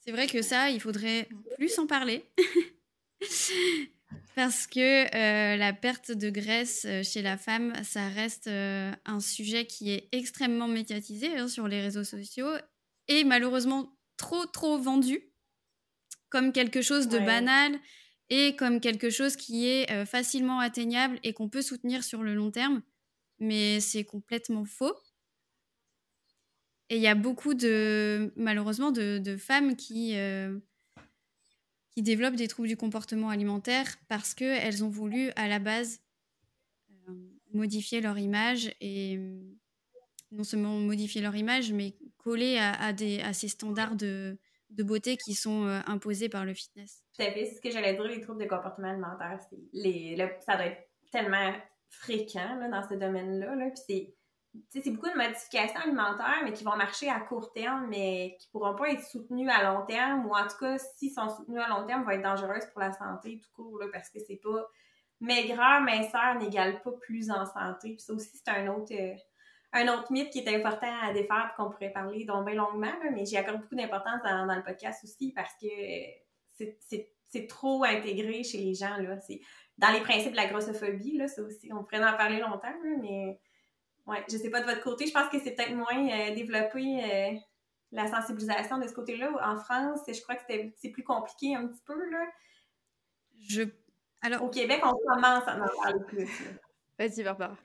[0.00, 2.24] C'est vrai que ça, il faudrait plus en parler.
[4.34, 9.20] Parce que euh, la perte de graisse euh, chez la femme, ça reste euh, un
[9.20, 12.50] sujet qui est extrêmement médiatisé hein, sur les réseaux sociaux
[13.08, 15.30] et malheureusement trop, trop vendu
[16.30, 17.26] comme quelque chose de Ouais.
[17.26, 17.78] banal
[18.30, 22.34] et comme quelque chose qui est euh, facilement atteignable et qu'on peut soutenir sur le
[22.34, 22.82] long terme.
[23.38, 24.94] Mais c'est complètement faux.
[26.92, 30.58] Et il y a beaucoup de, malheureusement, de, femmes qui, euh,
[31.90, 36.02] qui développent des troubles du comportement alimentaire parce qu'elles ont voulu, à la base,
[37.08, 37.14] euh,
[37.54, 39.40] modifier leur image et euh,
[40.32, 44.36] non seulement modifier leur image, mais coller à, des, à ces standards de,
[44.68, 47.02] beauté qui sont imposés par le fitness.
[47.16, 49.40] Tout à fait, ce que j'allais dire, les troubles de comportement alimentaire,
[49.72, 51.54] les, le- ça doit être tellement
[51.88, 53.54] fréquent là, dans ce domaine-là.
[53.54, 54.14] Là, puis
[54.68, 58.74] c'est, beaucoup de modifications alimentaires, mais qui vont marcher à court terme, mais qui pourront
[58.74, 61.86] pas être soutenues à long terme, ou en tout cas, s'ils sont soutenus à long
[61.86, 64.66] terme, vont être dangereuses pour la santé tout court, là, parce que c'est pas
[65.20, 67.90] maigreur, minceur n'égale pas plus en santé.
[67.90, 69.14] Puis ça aussi, c'est un autre, euh,
[69.72, 72.92] un autre mythe qui est important à défaire et qu'on pourrait parler dont bien longuement,
[73.10, 75.68] mais j'y accorde beaucoup d'importance dans, le podcast aussi parce que
[76.50, 78.94] c'est- trop intégré chez les gens.
[78.98, 79.16] Là.
[79.78, 82.96] Dans les principes de la grossophobie, là, ça aussi, on pourrait en parler longtemps, là,
[83.00, 83.40] mais
[84.06, 87.02] ouais, je sais pas de votre côté, je pense que c'est peut-être moins euh, développé
[87.04, 87.38] euh,
[87.92, 89.30] la sensibilisation de ce côté-là.
[89.42, 90.42] En France, je crois que
[90.76, 92.10] c'est plus compliqué un petit peu.
[92.10, 92.26] Là.
[93.48, 93.62] Je...
[94.22, 96.28] Alors, Au Québec, on commence à en parler plus.
[96.98, 97.56] Vas-y, Barbara.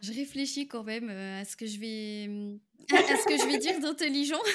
[0.00, 2.58] Je réfléchis quand même euh, à ce que je vais,
[2.92, 4.40] à ce que je vais dire d'intelligent.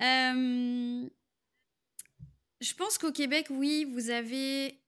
[0.00, 1.08] Euh,
[2.60, 4.79] je pense qu'au Québec, oui, vous avez,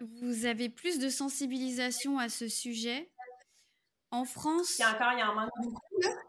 [0.00, 3.10] vous avez plus de sensibilisation à ce sujet.
[4.10, 4.78] En France?
[4.78, 5.82] Il y a encore, il y en manque beaucoup.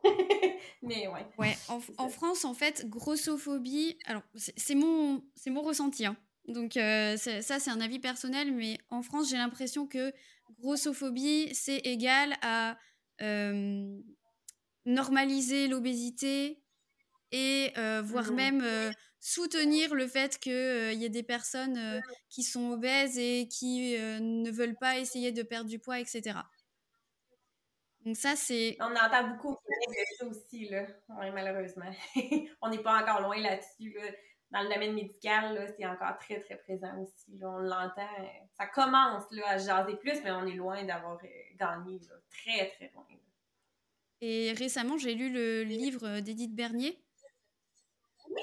[0.84, 1.26] Mais ouais.
[1.38, 3.98] Ouais, en, en, France, en fait, grossophobie.
[4.06, 6.06] Alors, c'est mon, mon ressenti.
[6.06, 6.16] Hein.
[6.48, 8.54] Donc, euh, ça, c'est un avis personnel.
[8.54, 10.14] Mais en France, j'ai l'impression que
[10.60, 12.78] grossophobie, c'est égal à
[13.22, 14.00] euh,
[14.86, 16.61] normaliser l'obésité
[17.32, 21.78] et euh, voire mmh même euh, soutenir le fait qu'il euh, y ait des personnes
[21.78, 26.40] euh, qui sont obèses et qui ne veulent pas essayer de perdre du poids, etc.
[28.04, 28.78] Donc ça, c'est...
[28.80, 30.88] On entend beaucoup de ça aussi, là.
[31.08, 31.92] Malheureusement.
[32.62, 34.12] on n'est pas encore loin là-dessus, là.
[34.50, 37.38] Dans le domaine médical, c'est encore très, très présent aussi.
[37.38, 37.48] Là.
[37.52, 38.10] On l'entend.
[38.58, 41.20] Ça commence là, à jaser plus, mais on est loin d'avoir
[41.58, 42.02] gagné.
[42.32, 43.06] Très, très loin.
[44.20, 47.02] Et récemment, j'ai lu le livre d'Edith Bernier.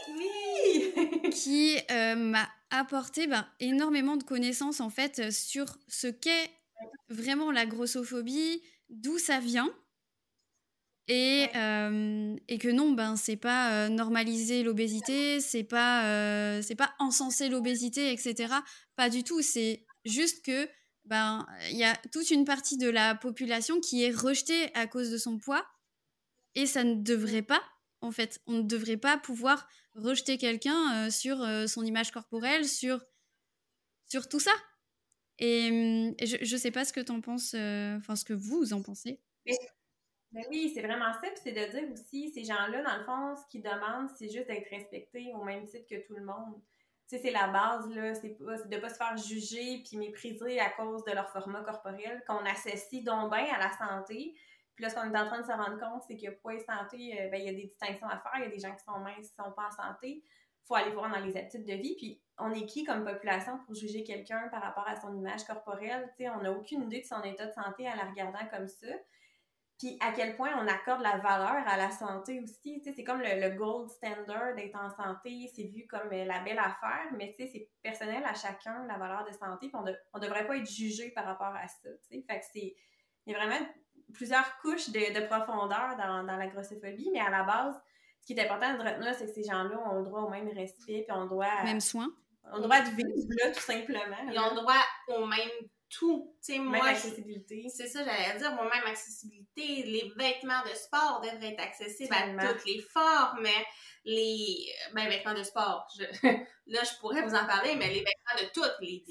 [0.09, 1.31] Oui!
[1.33, 6.51] qui euh, m'a apporté ben, énormément de connaissances en fait sur ce qu'est
[7.09, 9.71] vraiment la grossophobie, d'où ça vient.
[11.11, 16.75] Et, euh, et, que non, ben, c'est pas euh, normaliser l'obésité, c'est pas, euh, c'est
[16.75, 18.53] pas encenser l'obésité, etc.
[18.95, 19.41] Pas du tout.
[19.41, 20.69] C'est juste que
[21.07, 25.11] ben il y a toute une partie de la population qui est rejetée à cause
[25.11, 25.65] de son poids
[26.55, 27.63] et ça ne devrait pas.
[28.01, 32.67] En fait, on ne devrait pas pouvoir rejeter quelqu'un euh, sur euh, son image corporelle,
[32.67, 33.05] sur,
[34.07, 34.53] sur tout ça.
[35.39, 38.83] Et, et je, je sais pas ce que t'en penses, enfin ce que vous en
[38.83, 39.21] pensez.
[39.47, 39.57] Mais...
[40.51, 41.29] Oui, c'est vraiment ça.
[41.43, 44.69] C'est de dire aussi, ces gens-là, dans le fond, ce qu'ils demandent, c'est juste d'être
[44.69, 46.61] respectés au même titre que tout le monde.
[47.09, 48.15] Tu c'est la base, là.
[48.15, 52.23] C'est de ne pas se faire juger puis mépriser à cause de leur format corporel
[52.27, 54.35] qu'on associe donc bien à la santé.
[54.79, 56.61] Puis là, ce qu'on est en train de se rendre compte, c'est que poids et
[56.61, 58.31] santé, euh, ben, il y a des distinctions à faire.
[58.37, 60.23] Il y a des gens qui sont minces, qui ne sont pas en santé.
[60.23, 61.97] Il faut aller voir dans les habitudes de vie.
[61.97, 66.09] Puis on est qui comme population pour juger quelqu'un par rapport à son image corporelle?
[66.17, 68.69] Tu sais, on n'a aucune idée de son état de santé en la regardant comme
[68.69, 68.87] ça.
[69.81, 72.81] Puis à quel point on accorde la valeur à la santé aussi?
[72.85, 77.09] C'est comme le, gold standard d'être en santé, c'est vu comme euh, la belle affaire,
[77.17, 80.71] mais c'est personnel à chacun, la valeur de santé, puis on, on devrait pas être
[80.71, 82.25] jugé par rapport à ça, tu sais.
[82.29, 82.77] Fait que c'est...
[83.27, 83.67] Il y a vraiment
[84.15, 87.75] plusieurs couches de, de profondeur dans, dans, la grossophobie, mais à la base,
[88.21, 90.49] ce qui est important de retenir, c'est que ces gens-là ont le droit au même
[90.49, 91.63] respect, puis on doit...
[91.65, 92.09] Même soin.
[92.53, 94.31] On droit de vivre là, tout simplement.
[94.33, 95.51] Ils ont le droit au même
[95.91, 96.35] tout.
[96.45, 96.85] Tu sais, moi.
[96.87, 97.67] accessibilité.
[97.69, 98.53] C'est ça, j'allais dire.
[98.55, 99.83] Moi-même, accessibilité.
[99.85, 102.43] Les vêtements de sport devraient être accessibles Tellement.
[102.43, 103.47] à toutes les formes.
[104.11, 106.05] Les ben, vêtements de sport, je,
[106.67, 108.75] là, je pourrais vous en parler, mais les vêtements de toutes.
[108.81, 109.05] Les,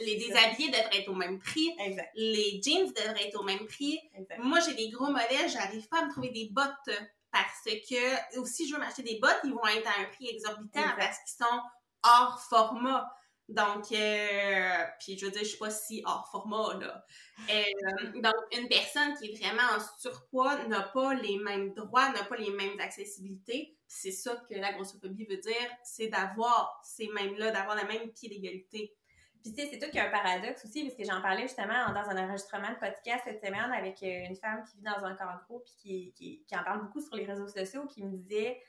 [0.00, 1.74] les déshabillés devraient être au même prix.
[1.78, 2.10] Exact.
[2.14, 3.98] Les jeans devraient être au même prix.
[4.14, 4.38] Exact.
[4.38, 5.48] Moi, j'ai des gros modèles.
[5.48, 6.98] J'arrive pas à me trouver des bottes
[7.32, 10.28] parce que, ou si je veux m'acheter des bottes, ils vont être à un prix
[10.28, 10.98] exorbitant exact.
[10.98, 11.60] parce qu'ils sont
[12.02, 13.10] hors format.
[13.48, 17.04] Donc, euh, puis je veux dire, je suis pas si hors format, là.
[17.48, 22.24] Euh, donc, une personne qui est vraiment en surpoids n'a pas les mêmes droits, n'a
[22.24, 23.76] pas les mêmes accessibilités.
[23.86, 28.28] C'est ça que la grossophobie veut dire, c'est d'avoir ces mêmes-là, d'avoir le même pied
[28.28, 28.96] d'égalité.
[29.42, 31.42] Puis tu sais, c'est tout qu'il y a un paradoxe aussi, parce que j'en parlais
[31.42, 35.14] justement dans un enregistrement de podcast cette semaine avec une femme qui vit dans un
[35.14, 38.60] camp puis qui, qui en parle beaucoup sur les réseaux sociaux, qui me disait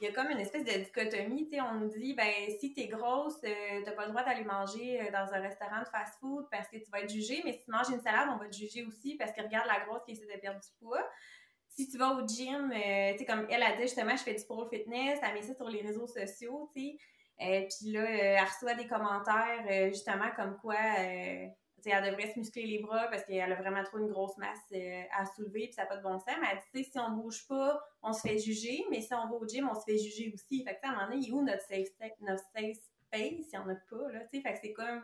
[0.00, 2.72] il y a comme une espèce de dichotomie, tu sais, on nous dit, ben, si
[2.72, 6.46] t'es grosse, euh, t'as pas le droit d'aller manger euh, dans un restaurant de fast-food
[6.50, 8.56] parce que tu vas être jugée, mais si tu manges une salade, on va te
[8.56, 11.06] juger aussi parce que regarde la grosse qui essaie de perdre du poids.
[11.68, 14.34] Si tu vas au gym, euh, tu sais, comme elle a dit, justement, je fais
[14.34, 16.80] du pole fitness, elle met ça sur les réseaux sociaux, tu
[17.38, 20.76] sais, puis là, elle reçoit des commentaires, justement, comme quoi
[21.84, 25.02] Elle devrait se muscler les bras parce qu'elle a vraiment trop une grosse masse euh,
[25.16, 26.36] à soulever puis ça n'a pas de bon sens.
[26.40, 29.34] Mais elle dit, si on bouge pas, on se fait juger, mais si on va
[29.34, 30.64] au gym, on se fait juger aussi.
[30.64, 31.88] Fait que, à un moment donné, il est où notre safe,
[32.20, 34.20] notre space s'il n'y en a pas, là?
[34.30, 35.02] Fait que c'est comme,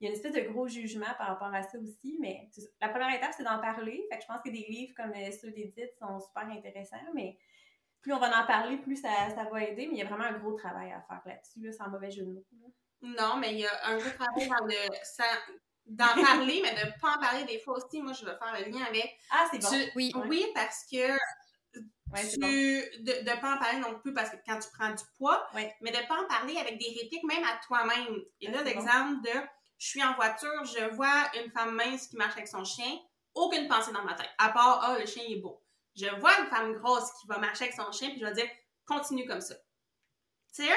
[0.00, 2.48] il y a une espèce de gros jugement par rapport à ça aussi, mais
[2.80, 4.06] la première étape, c'est d'en parler.
[4.10, 7.36] Fait que je pense que des livres comme euh, ceux d'Edith sont super intéressants, mais
[8.00, 10.24] plus on va en parler, plus ça, ça va aider, mais il y a vraiment
[10.24, 12.24] un gros travail à faire là-dessus, là, sans mauvais jeu.
[13.02, 14.74] Non, mais il y a un gros travail dans le...
[15.02, 15.24] Ça
[15.90, 18.00] d'en parler, mais de ne pas en parler des fois aussi.
[18.00, 19.18] Moi, je veux faire le lien avec.
[19.30, 19.68] Ah, c'est bon.
[19.68, 20.12] Tu, oui.
[20.28, 21.18] Oui, parce que
[22.12, 22.48] Ouais, tu, bon.
[22.48, 25.72] de ne pas en parler non plus parce que quand tu prends du poids, ouais.
[25.80, 28.16] mais de ne pas en parler avec des répliques même à toi-même.
[28.40, 29.30] Et ouais, là, l'exemple bon.
[29.30, 29.46] de
[29.78, 32.98] je suis en voiture, je vois une femme mince qui marche avec son chien,
[33.34, 35.62] aucune pensée dans ma tête, à part ah, le chien est beau.
[35.96, 38.48] Je vois une femme grosse qui va marcher avec son chien, puis je vais dire
[38.86, 39.54] continue comme ça.
[40.54, 40.70] Tu sais,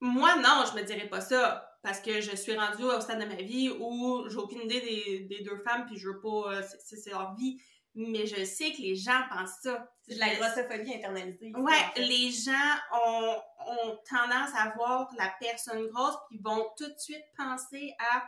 [0.00, 3.26] moi, non, je me dirais pas ça parce que je suis rendue au stade de
[3.26, 6.62] ma vie où j'ai aucune idée des, des, deux femmes, puis je veux pas, euh,
[6.80, 7.62] c'est leur vie.
[7.94, 9.88] Mais je sais que les gens pensent ça.
[10.02, 11.52] C'est de la grossophobie internalisée.
[11.54, 13.36] Ouais, les gens ont,
[13.68, 18.24] ont, tendance à voir la personne grosse, puis vont tout de suite penser à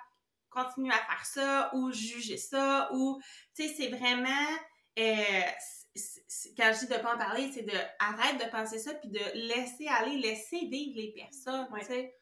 [0.50, 3.20] continuer à faire ça ou juger ça ou,
[3.56, 4.46] tu sais, c'est vraiment,
[5.00, 5.42] euh,
[6.56, 9.20] quand je dis de pas en parler, c'est de arrête de penser ça puis de
[9.34, 12.14] laisser aller, laisser vivre les personnes, tu sais.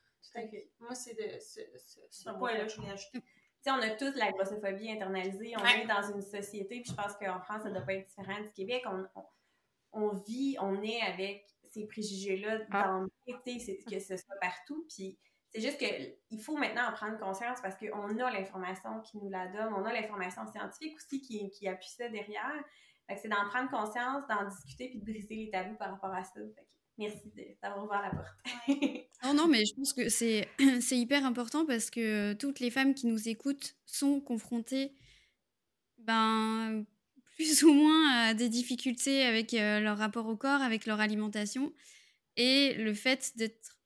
[0.81, 3.23] Moi, c'est de ce, point-là je voulais ajouter.
[3.67, 5.55] on a tous la grossophobie internalisée.
[5.59, 8.07] On est dans une société, puis je pense qu'en France, ça ne doit pas être
[8.07, 8.85] différent du Québec.
[8.87, 9.07] On,
[9.93, 12.85] on, vit, on est avec ces préjugés-là ah.
[12.85, 14.87] dans que ce soit partout.
[14.89, 15.19] Puis
[15.51, 19.49] c'est juste qu'il faut maintenant en prendre conscience parce qu'on a l'information qui nous la
[19.49, 22.65] donne, on a l'information scientifique aussi qui, qui appuie ça derrière.
[23.17, 26.41] C'est d'en prendre conscience, d'en discuter puis de briser les tabous par rapport à ça.
[26.99, 27.31] Merci
[27.63, 28.69] d'avoir ouvert la porte.
[29.25, 30.49] non, non, mais je pense que c'est
[30.91, 34.93] hyper important parce que toutes les femmes qui nous écoutent sont confrontées
[35.99, 36.85] ben,
[37.37, 41.73] plus ou moins à des difficultés avec euh, leur rapport au corps, avec leur alimentation.
[42.37, 43.79] Et le fait d'être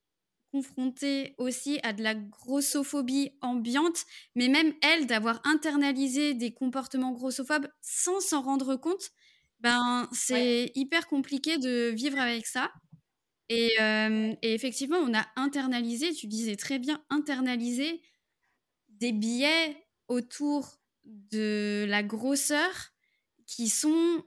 [0.53, 4.05] confrontée aussi à de la grossophobie ambiante,
[4.35, 9.11] mais même elle, d'avoir internalisé des comportements grossophobes sans s'en rendre compte,
[9.61, 12.73] ben, c'est hyper compliqué de vivre avec ça.
[13.51, 13.75] Et,
[14.43, 18.01] et, effectivement, on a internalisé, tu disais très bien, internalisé
[18.89, 19.77] des biais
[20.09, 22.71] autour de la grosseur
[23.47, 24.25] qui sont,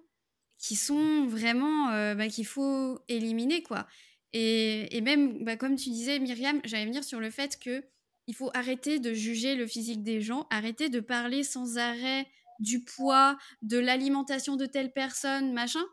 [0.58, 3.88] qui sont vraiment, bah, qu'il faut éliminer, quoi.
[4.34, 7.84] Et, et même, bah, comme tu disais, Myriam, j'allais venir sur le fait que
[8.28, 12.28] il faut arrêter de juger le physique des gens, arrêter de parler sans arrêt
[12.60, 15.84] du poids, de l'alimentation de telle personne, machin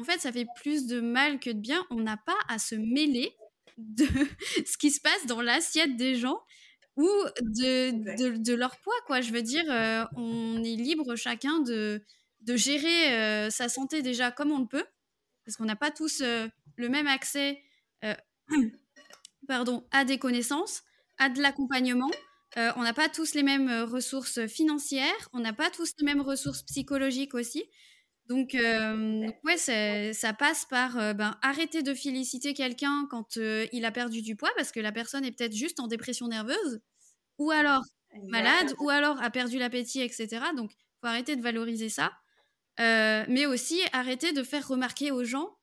[0.00, 1.84] en fait, ça fait plus de mal que de bien.
[1.90, 3.34] On n'a pas à se mêler
[3.76, 4.06] de
[4.66, 6.40] ce qui se passe dans l'assiette des gens
[6.96, 7.08] ou
[7.42, 9.20] de, de, leur poids, quoi.
[9.20, 12.02] Je veux dire, euh, on est libre chacun de,
[12.40, 14.84] de gérer euh, sa santé déjà comme on le peut,
[15.44, 17.62] parce qu'on n'a pas tous euh, le même accès
[19.48, 20.82] pardon, à des connaissances,
[21.18, 22.10] à de l'accompagnement.
[22.56, 26.62] on n'a pas tous les mêmes ressources financières, on n'a pas tous les mêmes ressources
[26.62, 27.64] psychologiques aussi.
[28.28, 34.36] Donc, ouais, ça passe par ben, arrêter de féliciter quelqu'un quand il a perdu du
[34.36, 36.80] poids parce que la personne est peut-être juste en dépression nerveuse
[37.38, 37.82] ou alors
[38.28, 40.28] malade ou alors a perdu l'appétit, etc.
[40.56, 42.12] Donc, il faut arrêter de valoriser ça.
[42.78, 45.56] mais aussi arrêter de faire remarquer aux gens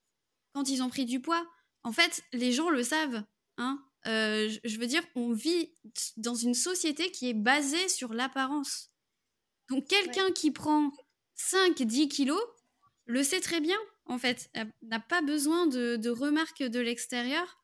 [0.54, 1.46] quand ils ont pris du poids.
[1.84, 3.24] En fait, les gens le savent.
[3.58, 5.76] Hein je veux dire, on vit
[6.18, 8.92] dans une société qui est basée sur l'apparence.
[9.70, 10.92] Donc, quelqu'un qui prend
[11.38, 12.42] 5-10 kilos,
[13.06, 14.50] le sait très bien, en fait.
[14.84, 17.62] n'a pas besoin de, remarques de l'extérieur.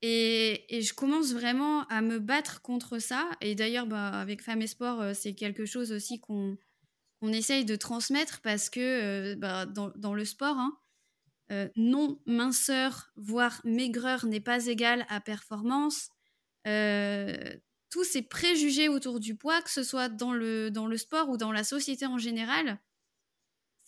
[0.00, 3.28] Et, je commence vraiment à me battre contre ça.
[3.40, 6.56] Et d'ailleurs, bah, avec Femmes et Sport, euh, c'est quelque chose aussi qu'on
[7.22, 10.78] essaye de transmettre parce que euh, bah, dans, le sport, hein,
[11.50, 16.10] euh, non minceur, voire maigreur n'est pas égal à performance.
[17.90, 21.36] tous ces préjugés autour du poids, que ce soit dans le, dans le sport ou
[21.36, 22.78] dans la société en général,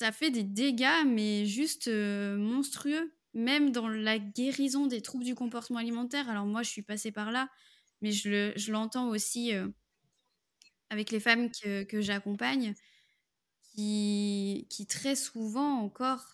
[0.01, 3.13] ça fait des dégâts, mais juste euh, monstrueux.
[3.35, 6.31] Même dans la guérison des troubles du comportement alimentaire.
[6.31, 7.51] Alors moi, je suis passée par là,
[8.01, 9.69] mais je l'entends aussi euh,
[10.89, 12.75] avec les femmes que, que j'accompagne,
[13.75, 16.25] qui, qui très souvent encore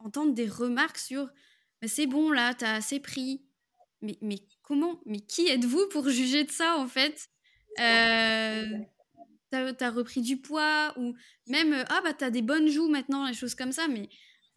[0.00, 1.28] entendent des remarques sur
[1.86, 3.44] c'est bon là, t'as assez pris.
[4.00, 7.28] Mais, mais comment Mais qui êtes-vous pour juger de ça en fait?
[7.78, 8.64] Euh,
[9.50, 11.14] t'as as repris du poids ou
[11.46, 13.88] même euh, ah bah t'as des bonnes joues maintenant, les choses comme ça.
[13.88, 14.08] Mais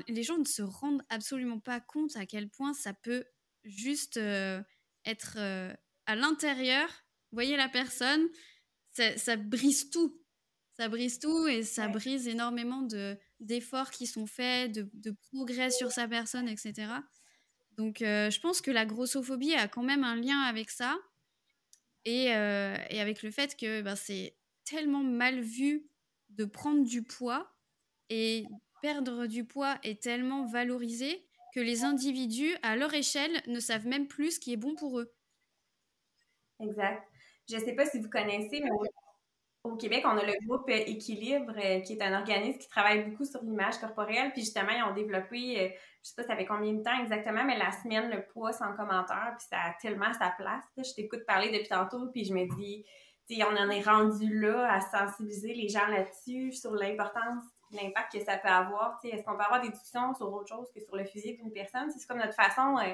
[0.07, 3.23] les gens ne se rendent absolument pas compte à quel point ça peut
[3.63, 4.61] juste euh,
[5.05, 5.73] être euh,
[6.05, 6.89] à l'intérieur.
[7.31, 8.27] voyez la personne,
[8.91, 10.19] ça, brise tout.
[10.73, 15.69] Ça brise tout et ça brise énormément de d'efforts qui sont faits, de, de, progrès
[15.71, 16.93] sur sa personne, etc.
[17.77, 20.97] Donc je pense que la grossophobie a quand même un lien avec ça.
[22.05, 25.87] Et, et avec le fait que ben, c'est tellement mal vu
[26.29, 27.51] de prendre du poids
[28.09, 28.45] et
[28.81, 34.07] perdre du poids est tellement valorisé que les individus, à leur échelle, ne savent même
[34.07, 35.13] plus ce qui est bon pour eux.
[36.59, 37.03] Exact.
[37.49, 38.69] Je ne sais pas si vous connaissez, mais
[39.63, 43.25] au Québec, on a le groupe Équilibre, euh, qui est un organisme qui travaille beaucoup
[43.25, 44.31] sur l'image corporelle.
[44.31, 46.99] Puis justement, ils ont développé, euh, je ne sais pas ça fait combien de temps
[46.99, 50.63] exactement, mais la semaine, le poids sans commentaire, puis ça a tellement sa place.
[50.77, 52.85] Je t'écoute parler depuis tantôt, puis je me dis,
[53.39, 58.37] on en est rendu là à sensibiliser les gens là-dessus, sur l'importance, l'impact que ça
[58.37, 58.99] peut avoir.
[59.03, 61.89] Est-ce qu'on peut avoir des discussions sur autre chose que sur le physique d'une personne?
[61.91, 62.93] C'est comme notre façon euh,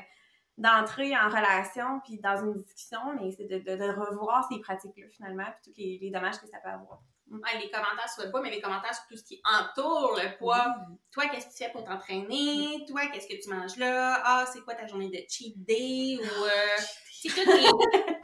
[0.58, 5.72] d'entrer en relation puis dans une discussion, mais c'est de, revoir ces pratiques-là finalement, puis
[5.72, 7.02] tous les, dommages que ça peut avoir.
[7.32, 10.76] Les commentaires sur le poids, mais les commentaires sur tout ce qui entoure le poids.
[11.12, 12.86] Toi, qu'est-ce que tu fais pour t'entraîner?
[12.88, 14.22] Toi, qu'est-ce que tu manges là?
[14.24, 16.18] Ah, c'est quoi ta journée de cheat day?
[16.20, 16.50] Ou euh,
[17.22, 17.70] c'est toutes les,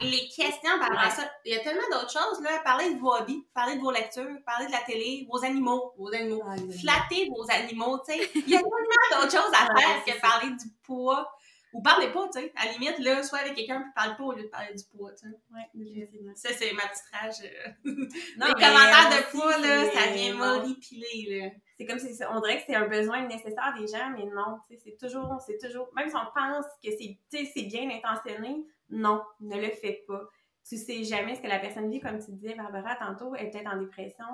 [0.10, 1.30] les, questions par rapport à ça.
[1.44, 2.60] Il y a tellement d'autres choses, là.
[2.64, 6.12] Parler de vos hobbies, parler de vos lectures, parler de la télé, vos animaux, vos
[6.12, 6.42] animaux.
[6.46, 8.30] Ah, flatter vos animaux, tu sais.
[8.34, 11.33] Il y a tellement d'autres choses à faire que parler du poids.
[11.74, 12.52] Ou parlez pas, tu sais.
[12.54, 14.84] À la limite, là, soit avec quelqu'un, puis parle pas au lieu de parler du
[14.96, 15.36] poids, tu sais.
[15.52, 17.34] Ouais, ça, c'est ma petite rage.
[17.42, 17.90] Euh.
[18.38, 21.50] Non, Les commentaires de poids, là, ça vient m'horripiler, là.
[21.76, 24.76] C'est comme si on dirait que c'est un besoin nécessaire des gens, mais non, tu
[24.76, 27.18] sais, c'est toujours, c'est toujours, même si on pense que c'est,
[27.52, 30.22] c'est bien intentionné, non, ne le fais pas.
[30.66, 33.50] Tu sais jamais ce que la personne vit, comme tu disais, Barbara, tantôt, elle est
[33.50, 34.24] peut-être en dépression,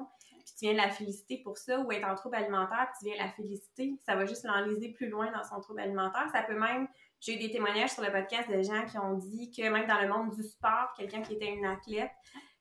[0.44, 3.08] puis tu viens de la féliciter pour ça, ou elle est en trouble alimentaire, puis
[3.08, 6.28] tu viens la féliciter, ça va juste l'enliser plus loin dans son trouble alimentaire.
[6.32, 6.86] Ça peut même
[7.20, 10.00] j'ai eu des témoignages sur le podcast de gens qui ont dit que même dans
[10.00, 12.10] le monde du sport, quelqu'un qui était une athlète,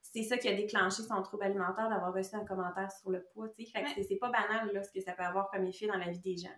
[0.02, 3.48] c'est ça qui a déclenché son trouble alimentaire d'avoir reçu un commentaire sur le poids.
[3.50, 6.10] Fait que c'est pas banal là, ce que ça peut avoir comme effet dans la
[6.10, 6.50] vie des gens.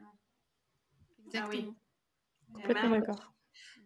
[1.26, 1.76] Exactement.
[2.53, 3.34] Ah Complètement d'accord.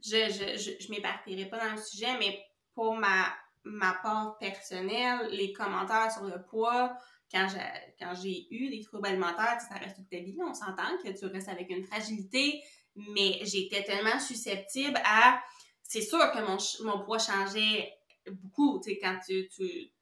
[0.04, 2.40] Je, je, je, je m'éparpillerai pas dans le sujet, mais
[2.74, 3.26] pour ma,
[3.64, 6.96] ma part personnelle, les commentaires sur le poids,
[7.32, 7.60] quand j'ai,
[8.00, 10.38] quand j'ai eu des troubles alimentaires, ça reste toute ta vie.
[10.42, 12.62] On s'entend que tu restes avec une fragilité,
[12.96, 15.42] mais j'étais tellement susceptible à.
[15.84, 16.58] C'est sûr que mon,
[16.92, 17.94] mon poids changeait
[18.32, 19.48] beaucoup, tu sais, quand tu,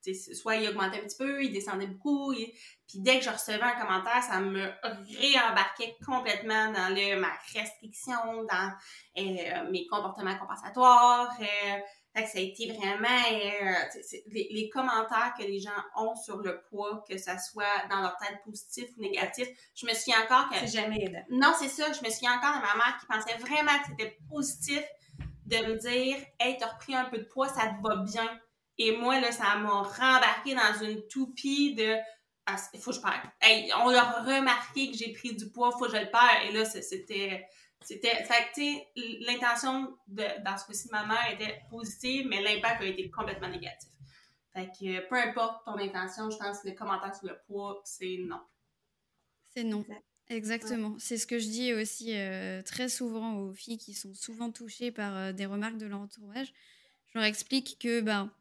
[0.02, 3.62] tu soit il augmentait un petit peu, il descendait beaucoup, puis dès que je recevais
[3.62, 4.72] un commentaire, ça me
[5.20, 8.72] réembarquait complètement dans le, ma restriction, dans
[9.18, 11.80] euh, mes comportements compensatoires, euh,
[12.16, 16.62] fait que ça a été vraiment euh, les, commentaires que les gens ont sur le
[16.70, 19.48] poids, que ça soit dans leur tête positif ou négatif.
[19.74, 20.60] Je me suis encore que.
[20.60, 21.24] C'est jamais aidant.
[21.32, 21.92] Non, c'est ça.
[21.92, 24.84] Je me souviens encore de ma mère qui pensait vraiment que c'était positif
[25.48, 28.40] de me dire Hey, t'as repris un peu de poids, ça te va bien.
[28.78, 31.96] Et moi, là, ça m'a rembarqué dans une toupie de
[32.46, 33.32] ah, faut que je perds.
[33.42, 36.44] Hey, on a remarqué que j'ai pris du poids, faut que je le perds.
[36.48, 37.48] Et là, c'était
[37.84, 42.82] c'était, fait que, l'intention de, dans ce cas-ci de ma mère était positive, mais l'impact
[42.82, 43.90] a été complètement négatif.
[44.54, 48.18] Fait que, peu importe ton intention, je pense que le commentaire sur le poids, c'est
[48.20, 48.42] non.
[49.50, 49.86] C'est non.
[50.30, 50.96] Exactement.
[51.00, 54.92] C'est ce que je dis aussi euh, très souvent aux filles qui sont souvent touchées
[54.92, 56.54] par euh, des remarques de l'entourage.
[57.08, 58.32] Je leur explique que ben,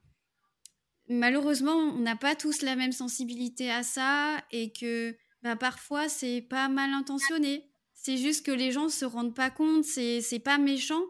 [1.08, 6.40] malheureusement, on n'a pas tous la même sensibilité à ça et que ben, parfois, c'est
[6.40, 7.71] pas mal intentionné.
[8.02, 11.02] C'est juste que les gens se rendent pas compte, c'est pas méchant,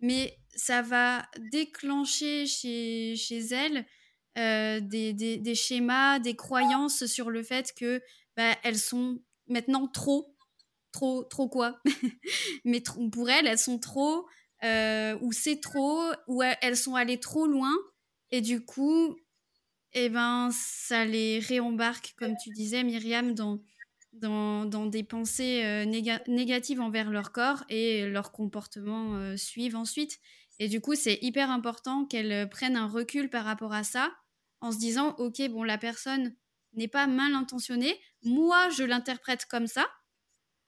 [0.00, 3.86] mais ça va déclencher chez, chez elles
[4.38, 8.00] euh, des, des, schémas, des croyances sur le fait que
[8.34, 10.34] bah, elles sont maintenant trop,
[10.90, 11.80] trop, trop quoi
[12.64, 14.26] Mais pour elles, elles sont trop,
[14.64, 17.74] euh, ou c'est trop, ou elles sont allées trop loin,
[18.30, 19.16] et du coup,
[19.92, 23.60] eh ben, ça les réembarque, comme tu disais, Myriam, dans
[24.12, 25.84] dans, des pensées euh,
[26.26, 30.18] négatives envers leur corps et leur comportement euh, suivent ensuite.
[30.58, 34.12] Et du coup, c'est hyper important qu'elles euh, prennent un recul par rapport à ça
[34.60, 36.34] en se disant, OK, bon, la personne
[36.74, 39.86] n'est pas mal intentionnée, moi, je l'interprète comme ça,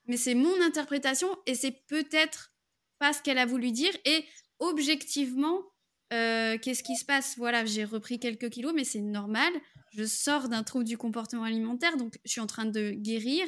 [0.05, 2.53] mais c'est mon interprétation et c'est peut-être
[2.99, 3.93] pas ce qu'elle a voulu dire.
[4.05, 4.25] Et
[4.59, 5.61] objectivement,
[6.09, 7.37] qu'est-ce qui se passe?
[7.37, 9.51] Voilà, j'ai repris quelques kilos, mais c'est normal
[9.91, 13.45] je sors d'un trouble du comportement alimentaire, donc je suis en train de guérir.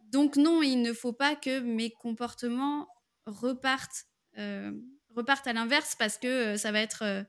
[0.00, 2.88] Donc non, il ne faut pas que mes comportements
[3.26, 4.06] repartent,
[4.38, 4.72] euh,
[5.14, 7.22] repartent à l'inverse parce que euh, ça va être euh,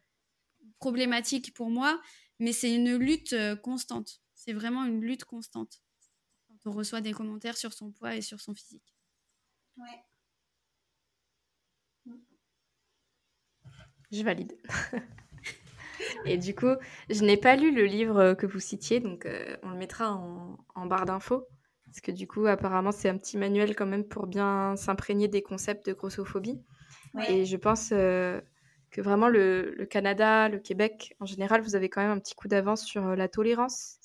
[0.79, 2.01] problématique pour moi,
[2.39, 4.21] mais c'est une lutte constante.
[4.33, 5.81] C'est vraiment une lutte constante
[6.47, 8.95] quand on reçoit des commentaires sur son poids et sur son physique.
[9.75, 10.05] Ouais.
[14.11, 14.57] Je valide.
[16.25, 16.75] Et du coup,
[17.09, 20.85] je n'ai pas lu le livre que vous citiez, donc euh, on le mettra en,
[20.85, 21.45] barre d'infos.
[21.85, 25.41] Parce que du coup, apparemment, c'est un petit manuel quand même pour bien s'imprégner des
[25.41, 26.61] concepts de grossophobie.
[27.27, 28.39] Et je pense euh,
[28.91, 32.47] que vraiment le, Canada, le Québec, en général, vous avez quand même un petit coup
[32.47, 33.97] d'avance sur euh, la tolérance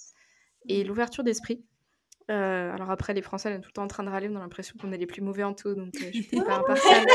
[0.67, 0.87] et mmh.
[0.87, 1.65] l'ouverture d'esprit.
[2.31, 4.41] Euh, alors après, les Français, sont tout le temps en train de râler, on a
[4.41, 7.07] l'impression qu'on est les plus mauvais en tout, donc euh, je suis pas impartiale.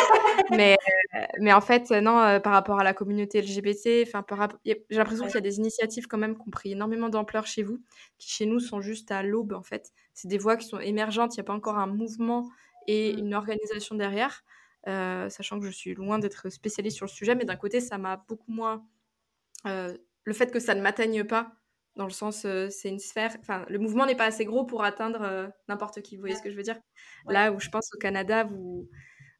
[0.51, 0.77] mais,
[1.15, 5.37] euh, mais en fait, non, par rapport à la communauté LGBT, j'ai l'impression qu'il y
[5.37, 7.81] a des initiatives quand même qui ont pris énormément d'ampleur chez vous,
[8.19, 9.91] qui chez nous sont juste à l'aube en fait.
[10.13, 12.47] C'est des voix qui sont émergentes, il n'y a pas encore un mouvement
[12.87, 13.19] et mmh.
[13.19, 14.43] une organisation derrière,
[14.85, 18.23] sachant que je suis loin d'être spécialiste sur le sujet, mais d'un côté, ça m'a
[18.27, 18.85] beaucoup moins...
[19.65, 21.58] le fait que ça ne m'atteigne pas,
[21.99, 23.35] dans le sens, euh, c'est une sphère.
[23.41, 26.15] Enfin, le mouvement n'est pas assez gros pour atteindre euh, n'importe qui.
[26.15, 26.79] Vous voyez ce que je veux dire?
[27.27, 28.89] Là où je pense au Canada, vous,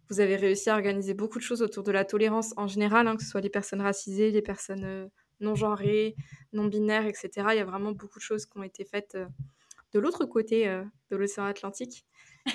[0.09, 3.15] vous avez réussi à organiser beaucoup de choses autour de la tolérance en général, hein,
[3.15, 5.07] que ce soit les personnes racisées, les personnes euh,
[5.39, 6.17] non genrées,
[6.51, 7.29] non binaires, etc.
[7.51, 9.17] Il y a vraiment beaucoup de choses qui ont été faites
[9.93, 10.67] de l'autre côté
[11.09, 12.05] de l'océan Atlantique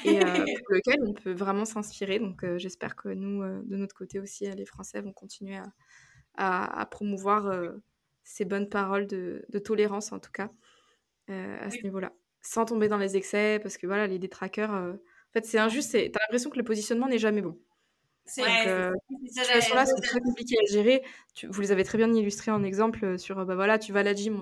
[0.05, 0.19] et
[0.67, 2.19] pour lequel on peut vraiment s'inspirer.
[2.19, 5.59] Donc j'espère que nous, de notre côté aussi, les Français vont continuer
[6.37, 7.73] à, promouvoir
[8.25, 10.51] ces bonnes paroles de, tolérance, en tout cas,
[11.29, 15.47] à ce niveau-là, sans tomber dans les excès, parce que voilà, les détraqueurs en fait,
[15.47, 15.93] c'est injuste.
[16.13, 17.59] T'as l'impression que le positionnement n'est jamais bon.
[18.27, 18.91] C'est Donc, euh,
[19.27, 21.03] ces situations-là sont très compliquées à gérer.
[21.43, 24.03] vous les avez très bien illustrées en exemple euh, sur, bah voilà, tu vas à
[24.03, 24.41] la gym,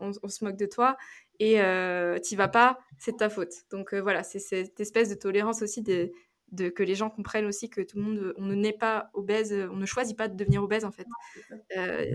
[0.00, 0.96] on, on, se moque de toi,
[1.38, 3.52] et euh, tu vas pas, c'est de ta faute.
[3.70, 6.10] Donc euh, voilà, c'est cette espèce de tolérance aussi de,
[6.52, 9.52] de, que les gens comprennent aussi que tout le monde, on ne naît pas obèse,
[9.70, 11.06] on ne choisit pas de devenir obèse en fait.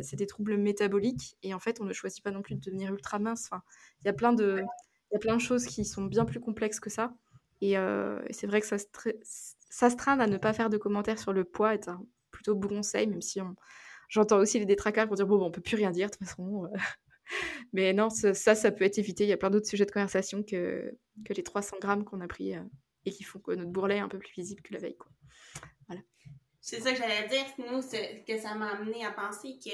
[0.01, 2.93] c'est des troubles métaboliques, et en fait, on ne choisit pas non plus de devenir
[2.93, 3.49] ultra mince.
[3.51, 3.63] Enfin,
[4.01, 4.63] il y a plein de,
[5.11, 7.13] il y a plein de choses qui sont bien plus complexes que ça.
[7.71, 8.77] Euh, et, c'est vrai que ça
[9.69, 13.07] s'astreindre à ne pas faire de commentaires sur le poids est un plutôt bon conseil,
[13.07, 13.39] même si
[14.09, 16.65] j'entends aussi les détraqueurs pour dire bon, on peut plus rien dire de toute façon.
[16.65, 16.77] Euh.
[17.73, 19.23] Mais non, ça, ça peut être évité.
[19.23, 20.93] Il y a plein d'autres sujets de conversation que,
[21.25, 22.61] que les 300 grammes qu'on a pris euh,
[23.05, 24.97] et qui font que notre bourrelet est un peu plus visible que la veille.
[24.97, 25.11] Quoi.
[25.87, 26.01] Voilà.
[26.61, 27.45] C'est ça que j'allais dire.
[27.57, 29.71] Nous, que ça m'a amené à penser que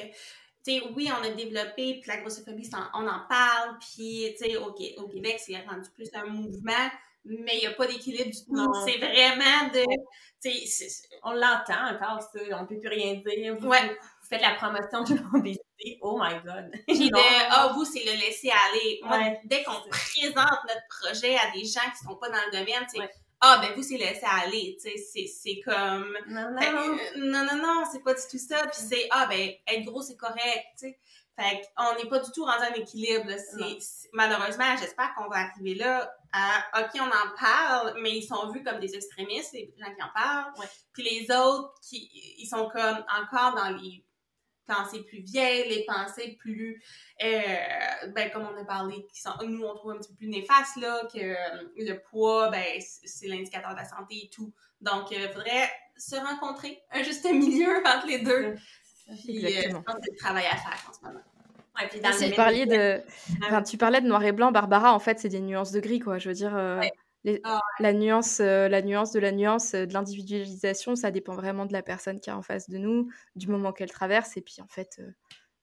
[0.63, 4.75] sais, oui, on a développé, puis la grossophobie, on en parle, puis, tu sais, au,
[4.97, 6.89] au, Québec, c'est rendu plus un mouvement,
[7.25, 8.73] mais il n'y a pas d'équilibre du tout.
[8.85, 9.83] C'est vraiment de.
[11.23, 12.39] On l'entend encore, ça.
[12.57, 13.57] On ne peut plus rien dire.
[13.59, 13.89] Vous, ouais.
[13.89, 15.63] vous faites la promotion de l'obésité.
[16.01, 16.71] Oh my God.
[16.87, 18.99] Puis de, ah, vous, c'est le laisser aller.
[19.03, 22.51] Moi, dès qu'on présente notre projet à des gens qui ne sont pas dans le
[22.51, 23.09] domaine, c'est.
[23.41, 26.13] Ah, ben vous, c'est laisser aller, tu sais, c'est comme...
[26.27, 26.97] Non, non, non.
[27.15, 28.67] non, non, non, c'est pas du tout ça.
[28.67, 30.99] Puis c'est, ah, ben, être gros, c'est correct, tu sais.
[31.39, 33.31] Fait qu'on n'est pas du tout rendu un équilibre.
[34.11, 38.61] malheureusement, j'espère qu'on va arriver là à OK, on en parle, mais ils sont vus
[38.61, 40.51] comme des extrémistes, les gens qui en parlent.
[40.91, 44.03] Puis les autres, qui, ils sont comme encore dans les
[44.69, 46.81] pensées plus vieilles, les pensées plus,
[47.23, 50.27] euh, ben, comme on a parlé, qui sont, nous, on trouve un petit peu plus
[50.27, 51.35] néfastes, là, que
[51.77, 54.53] le poids, ben, c'est l'indicateur de la santé et tout.
[54.81, 58.55] Donc, il faudrait se rencontrer, un juste milieu entre les deux.
[59.23, 62.29] Puis, euh, je pense que travail à faire en ce moment.
[62.29, 63.01] tu, parlais de...
[63.43, 65.99] Enfin, tu parlais de noir et blanc, Barbara, en fait, c'est des nuances de gris,
[65.99, 66.19] quoi.
[66.19, 66.55] Je veux dire,
[67.27, 71.65] euh, ah, la, nuance, euh, la nuance de la nuance, de l'individualisation, ça dépend vraiment
[71.65, 74.37] de la personne qui est en face de nous, du moment qu'elle traverse.
[74.37, 75.01] Et puis, en fait,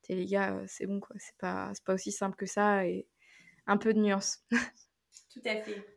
[0.09, 1.17] les gars, c'est bon, quoi.
[1.19, 2.87] C'est pas, pas aussi simple que ça.
[2.87, 3.07] Et
[3.67, 4.41] un peu de nuance.
[5.33, 5.97] Tout à fait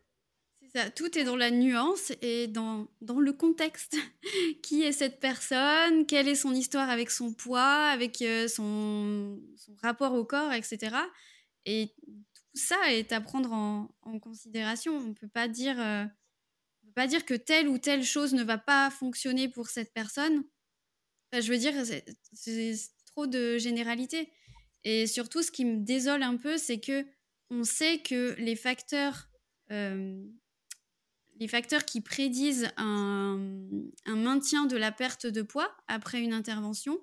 [0.95, 3.95] tout est dans la nuance et dans, dans le contexte.
[4.61, 6.06] Qui est cette personne?
[6.06, 10.95] Quelle est son histoire avec son poids, avec euh, son, son, rapport au corps, etc.
[11.65, 11.94] Et
[12.60, 14.98] ça est à prendre en, considération.
[14.98, 16.06] On ne peut pas dire, euh,
[16.95, 20.44] pas dire que telle ou telle chose ne va pas fonctionner pour cette personne.
[21.34, 21.73] je veux dire,
[22.34, 22.77] c'est
[23.07, 24.31] trop de généralité.
[24.84, 27.06] Et surtout, ce qui me désole un peu, c'est que
[27.49, 29.30] on sait que les facteurs
[29.72, 30.23] euh,
[31.40, 33.40] les facteurs qui prédisent un,
[34.06, 36.99] maintien de la perte de poids après une intervention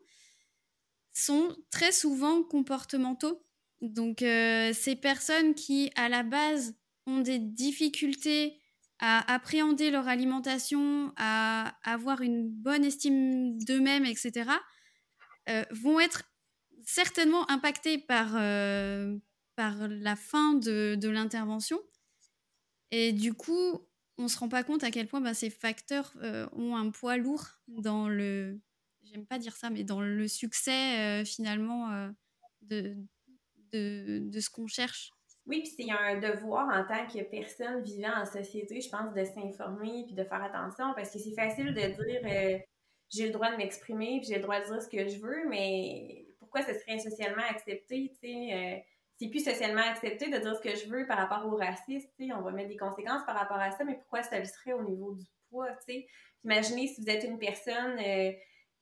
[1.14, 3.45] sont très souvent comportementaux.
[3.80, 6.74] Donc, euh, ces personnes qui, à la base,
[7.06, 8.60] ont des difficultés
[8.98, 14.50] à appréhender leur alimentation, à avoir une bonne estime d'eux-mêmes, etc.,
[15.48, 16.22] euh, vont être
[16.84, 19.16] certainement impactées par, euh,
[19.54, 21.78] par la fin de, de l'intervention.
[22.90, 23.86] Et du coup,
[24.16, 26.16] on se rend pas compte à quel point bah, ces facteurs
[26.52, 28.58] ont un poids lourd dans le,
[29.02, 32.94] j'aime pas dire ça, mais dans le succès finalement euh,
[33.72, 35.10] de, de, ce qu'on cherche.
[35.46, 39.24] Oui, puis c'est un devoir en tant que personne vivant en société, je pense, de
[39.24, 42.60] s'informer puis de faire attention parce que c'est facile de dire
[43.08, 45.48] j'ai le droit de m'exprimer puis j'ai le droit de dire ce que je veux,
[45.48, 48.84] mais pourquoi ce serait socialement accepté, tu sais?
[49.18, 52.42] c'est plus socialement accepté de dire ce que je veux par rapport au racisme, on
[52.42, 55.14] va mettre des conséquences par rapport à ça, mais pourquoi ça le serait au niveau
[55.14, 56.04] du poids, tu
[56.44, 58.32] Imaginez si vous êtes une personne euh,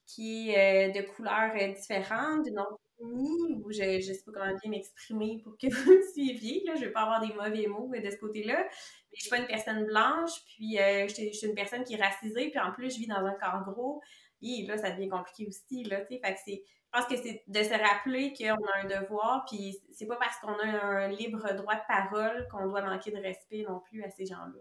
[0.07, 4.59] qui est euh, de couleur euh, différente, d'une autre ou je ne sais pas comment
[4.61, 7.67] bien m'exprimer pour que vous me suiviez, là, je ne vais pas avoir des mauvais
[7.67, 11.55] mots de ce côté-là, mais je suis pas une personne blanche, puis je, suis une
[11.55, 14.01] personne qui est racisée, puis en plus, je vis dans un corps gros,
[14.43, 17.73] et là, ça devient compliqué aussi, là, fait que je pense que c'est de se
[17.73, 21.87] rappeler qu'on a un devoir, puis c'est pas parce qu'on a un libre droit de
[21.89, 24.61] parole qu'on doit manquer de respect non plus à ces gens-là.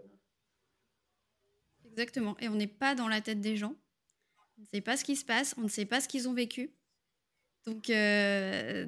[1.85, 2.35] Exactement.
[2.39, 3.75] Et on n'est pas dans la tête des gens.
[4.57, 6.33] On ne sait pas ce qui se passe, on ne sait pas ce qu'ils ont
[6.33, 6.73] vécu.
[7.65, 8.85] Donc, euh,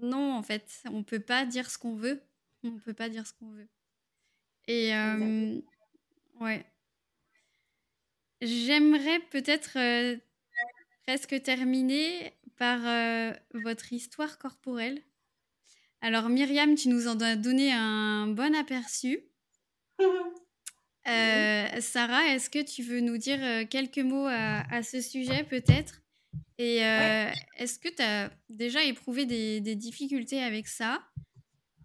[0.00, 2.20] non, en fait, on ne peut pas dire ce qu'on veut.
[2.64, 3.68] On ne peut pas dire ce qu'on veut.
[4.66, 5.60] Et euh,
[6.40, 6.64] ouais.
[8.42, 10.16] j'aimerais peut-être euh,
[11.06, 12.80] presque terminer par
[13.54, 15.00] votre histoire corporelle.
[16.00, 19.20] Alors Myriam, tu nous en as donné un bon aperçu.
[21.04, 26.02] Sarah, est-ce que tu veux nous dire quelques mots à, ce sujet peut-être?
[26.58, 26.78] Et
[27.56, 31.00] est-ce que tu as déjà éprouvé des, des difficultés avec ça?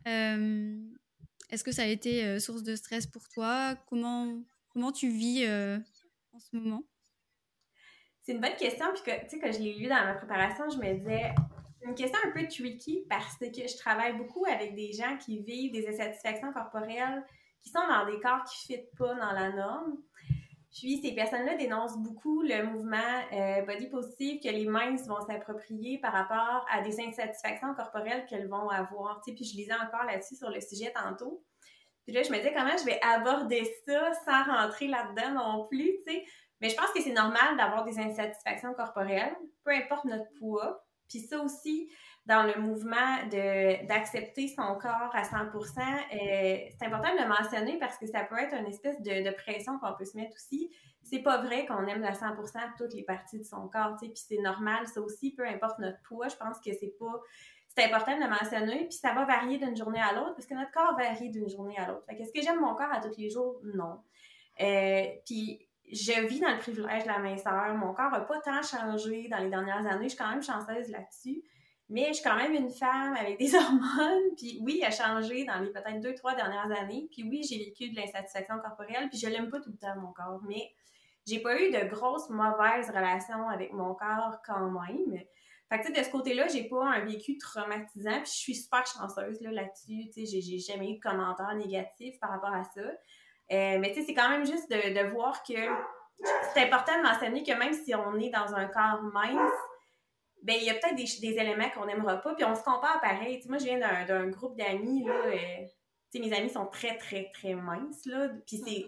[0.06, 3.76] Est-ce que ça a été source de stress pour toi?
[3.88, 6.84] Comment, comment tu vis en ce moment?
[8.24, 10.70] C'est une bonne question, puis que, tu sais, quand je l'ai lu dans ma préparation,
[10.70, 11.34] je me disais,
[11.80, 15.44] c'est une question un peu tricky parce que je travaille beaucoup avec des gens qui
[15.44, 17.22] vivent des insatisfactions corporelles,
[17.62, 19.98] qui sont dans des corps qui ne fitent pas dans la norme.
[20.74, 22.98] Puis ces personnes-là dénoncent beaucoup le mouvement
[23.32, 28.48] euh, body positive que les minces vont s'approprier par rapport à des insatisfactions corporelles qu'elles
[28.48, 29.22] vont avoir.
[29.24, 31.44] Tu puis je lisais encore là-dessus sur le sujet tantôt.
[32.06, 35.92] Puis là, je me disais comment je vais aborder ça sans rentrer là-dedans non plus,
[36.06, 36.26] tu sais?
[36.60, 40.84] Mais je pense que c'est normal d'avoir des insatisfactions corporelles, peu importe notre poids.
[41.08, 41.92] Puis ça aussi,
[42.26, 43.18] dans le mouvement
[43.88, 48.38] d'accepter son corps à 100% euh, c'est important de le mentionner parce que ça peut
[48.40, 50.72] être une espèce de, pression qu'on peut se mettre aussi.
[51.04, 52.28] C'est pas vrai qu'on aime à 100
[52.78, 55.80] toutes les parties de son corps, tu sais, puis c'est normal, ça aussi, peu importe
[55.80, 57.20] notre poids, je pense que c'est pas
[57.76, 60.54] c'est important de le mentionner, puis ça va varier d'une journée à l'autre, parce que
[60.54, 62.06] notre corps varie d'une journée à l'autre.
[62.06, 63.60] Fait qu'est-ce que j'aime mon corps à tous les jours?
[63.64, 64.00] Non.
[64.62, 67.74] Euh, puis je vis dans le privilège de la minceur.
[67.76, 70.04] Mon corps n'a pas tant changé dans les dernières années.
[70.04, 71.44] Je suis quand même chanceuse là-dessus.
[71.90, 74.36] Mais je suis quand même une femme avec des hormones.
[74.38, 77.08] Puis oui, a changé dans les peut-être deux, trois dernières années.
[77.12, 79.10] Puis oui, j'ai vécu de l'insatisfaction corporelle.
[79.10, 80.42] Puis je l'aime pas tout le temps, mon corps.
[80.48, 80.74] Mais
[81.28, 85.24] j'ai pas eu de grosses mauvaises relations avec mon corps quand même.
[85.70, 89.42] Fait que, de ce côté-là, j'ai pas un vécu traumatisant, puis je suis super chanceuse
[89.42, 90.10] là-dessus.
[90.14, 92.82] Tu sais, j'ai jamais eu de commentaires négatifs par rapport à ça.
[92.82, 95.54] Euh, mais tu sais, c'est quand même juste de, voir que
[96.54, 99.52] c'est important de mentionner que même si on est dans un corps mince,
[100.44, 103.42] ben il y a peut-être des, éléments qu'on n'aimera pas, puis on se compare pareil.
[103.48, 108.06] moi, je viens d'un groupe d'amis, là, euh, mes amis sont très, très, très minces,
[108.06, 108.86] là, puis c'est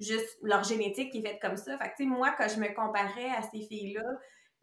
[0.00, 1.78] juste leur génétique qui est faite comme ça.
[1.78, 4.02] Fait que, moi, quand je me comparais à ces filles-là,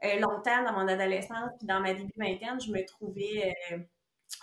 [0.03, 3.78] euh, longtemps dans mon adolescence puis dans ma début vingtaine, je me trouvais euh,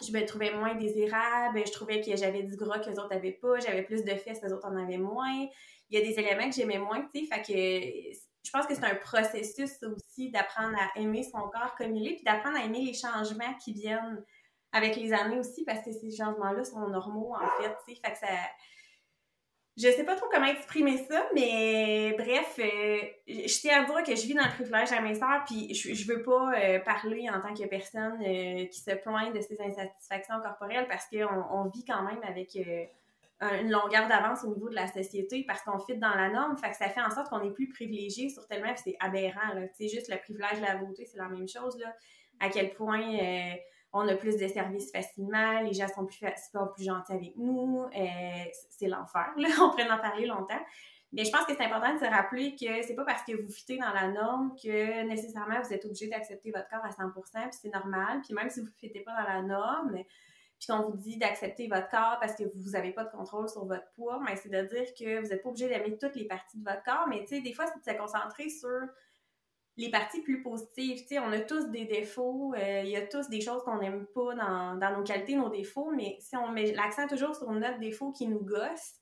[0.00, 3.32] je me trouvais moins désirable, je trouvais que j'avais du gras que les autres n'avaient
[3.32, 5.46] pas, j'avais plus de fesses les autres en avaient moins.
[5.90, 7.42] Il y a des éléments que j'aimais moins, tu sais, fait
[8.44, 12.14] je pense que c'est un processus aussi d'apprendre à aimer son corps comme il est,
[12.14, 14.24] puis d'apprendre à aimer les changements qui viennent
[14.72, 18.12] avec les années aussi, parce que ces changements-là sont normaux, en fait, tu sais, fait
[18.12, 18.26] que ça
[19.76, 24.14] je sais pas trop comment exprimer ça, mais bref, euh, je tiens à dire que
[24.14, 27.40] je vis dans le privilège à mes sœurs, puis je, veux pas euh, parler en
[27.40, 31.86] tant que personne euh, qui se plaint de ses insatisfactions corporelles parce qu'on on vit
[31.86, 32.58] quand même avec
[33.60, 36.70] une longueur d'avance au niveau de la société parce qu'on fit dans la norme, fait
[36.70, 39.66] que ça fait en sorte qu'on est plus privilégié sur tellement, c'est aberrant, là.
[39.80, 41.94] Juste le privilège de la beauté, c'est la même chose, là.
[42.40, 43.02] À quel point
[43.92, 48.44] on a plus de services facilement, les gens sont plus, plus gentils avec nous, euh,
[48.70, 50.60] c'est l'enfer, là, on pourrait en parler longtemps.
[51.12, 53.52] Mais je pense que c'est important de se rappeler que c'est pas parce que vous
[53.52, 57.58] fitez dans la norme que nécessairement vous êtes obligé d'accepter votre corps à 100%, puis
[57.60, 58.22] c'est normal.
[58.24, 60.02] Puis même si vous ne fitez pas dans la norme,
[60.62, 63.64] puis qu'on vous dit d'accepter votre corps parce que vous n'avez pas de contrôle sur
[63.64, 66.58] votre poids, mais c'est de dire que vous n'êtes pas obligé d'aimer toutes les parties
[66.58, 68.80] de votre corps, mais tu sais, des fois, c'est de se concentrer sur
[69.76, 71.00] les parties plus positives.
[71.00, 73.78] Tu sais, on a tous des défauts, euh, il y a tous des choses qu'on
[73.78, 77.50] n'aime pas dans, dans, nos qualités, nos défauts, mais si on met l'accent toujours sur
[77.50, 78.94] notre défaut qui nous gosse,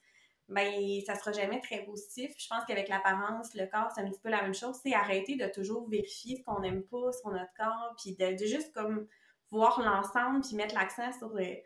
[0.49, 0.73] ben
[1.05, 2.33] ça sera jamais très positif.
[2.39, 4.77] Je pense qu'avec l'apparence, le corps, c'est un petit peu la même chose.
[4.83, 8.73] C'est arrêter de toujours vérifier ce qu'on n'aime pas sur notre corps, puis de, juste
[8.73, 9.07] comme
[9.51, 11.57] voir l'ensemble, puis mettre l'accent sur le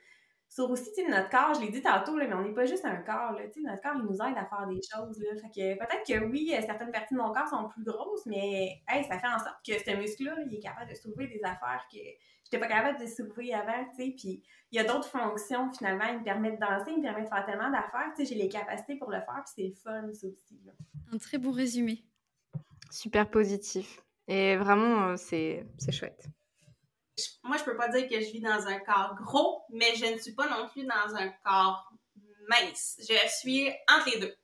[0.55, 2.65] sur aussi, tu sais, notre corps, je l'ai dit tantôt, là, mais on n'est pas
[2.65, 5.19] juste un corps, là, tu sais, notre corps, il nous aide à faire des choses,
[5.19, 5.35] là.
[5.41, 9.05] Fait que peut-être que oui, certaines parties de mon corps sont plus grosses, mais, hey,
[9.05, 11.99] ça fait en sorte que ce muscle-là, il est capable de soulever des affaires que
[12.45, 16.05] j'étais pas capable de soulever avant, tu sais, puis il y a d'autres fonctions, finalement,
[16.13, 18.41] il me permet de danser, il me permet de faire tellement d'affaires, tu sais, j'ai
[18.41, 20.73] les capacités pour le faire, puis c'est le fun, ça aussi, là.
[21.13, 22.05] Un très bon résumé.
[22.93, 24.01] Super positif.
[24.29, 26.29] Et vraiment, euh, c'est chouette
[27.45, 30.19] moi, je peux pas dire que je vis dans un corps gros, mais je ne
[30.19, 31.93] suis pas non plus dans un corps
[32.49, 32.97] mince.
[33.01, 34.35] Je suis entre les deux.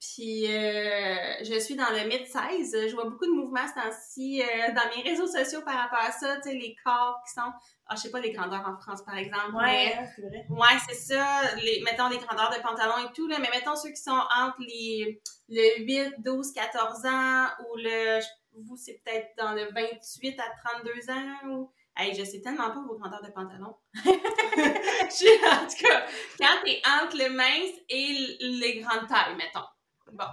[0.00, 2.74] Puis, euh, je suis dans le mid-size.
[2.88, 6.10] Je vois beaucoup de mouvements ce temps-ci euh, dans mes réseaux sociaux par rapport à
[6.10, 6.36] ça.
[6.36, 7.52] Tu sais, les corps qui sont,
[7.86, 9.54] ah, je sais pas, les grandeurs en France, par exemple.
[9.56, 10.46] Ouais, c'est vrai.
[10.48, 11.54] Ouais, c'est ça.
[11.56, 13.36] Les, mettons les grandeurs de pantalon et tout, là.
[13.40, 15.20] Mais mettons ceux qui sont entre les,
[15.50, 18.20] le 8, 12, 14 ans ou le,
[18.54, 20.44] vous, c'est peut-être dans le 28 à
[20.80, 21.70] 32 ans ou
[22.00, 23.76] Hey, je sais tellement pas vos grandeurs de pantalon.
[23.94, 26.06] je, en tout cas,
[26.38, 29.66] quand t'es entre le mince et les grandes tailles, mettons.
[30.10, 30.24] Bon.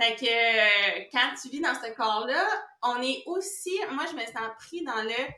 [0.00, 2.48] Fait que euh, quand tu vis dans ce corps-là,
[2.80, 5.32] on est aussi, moi je me sens pris dans le,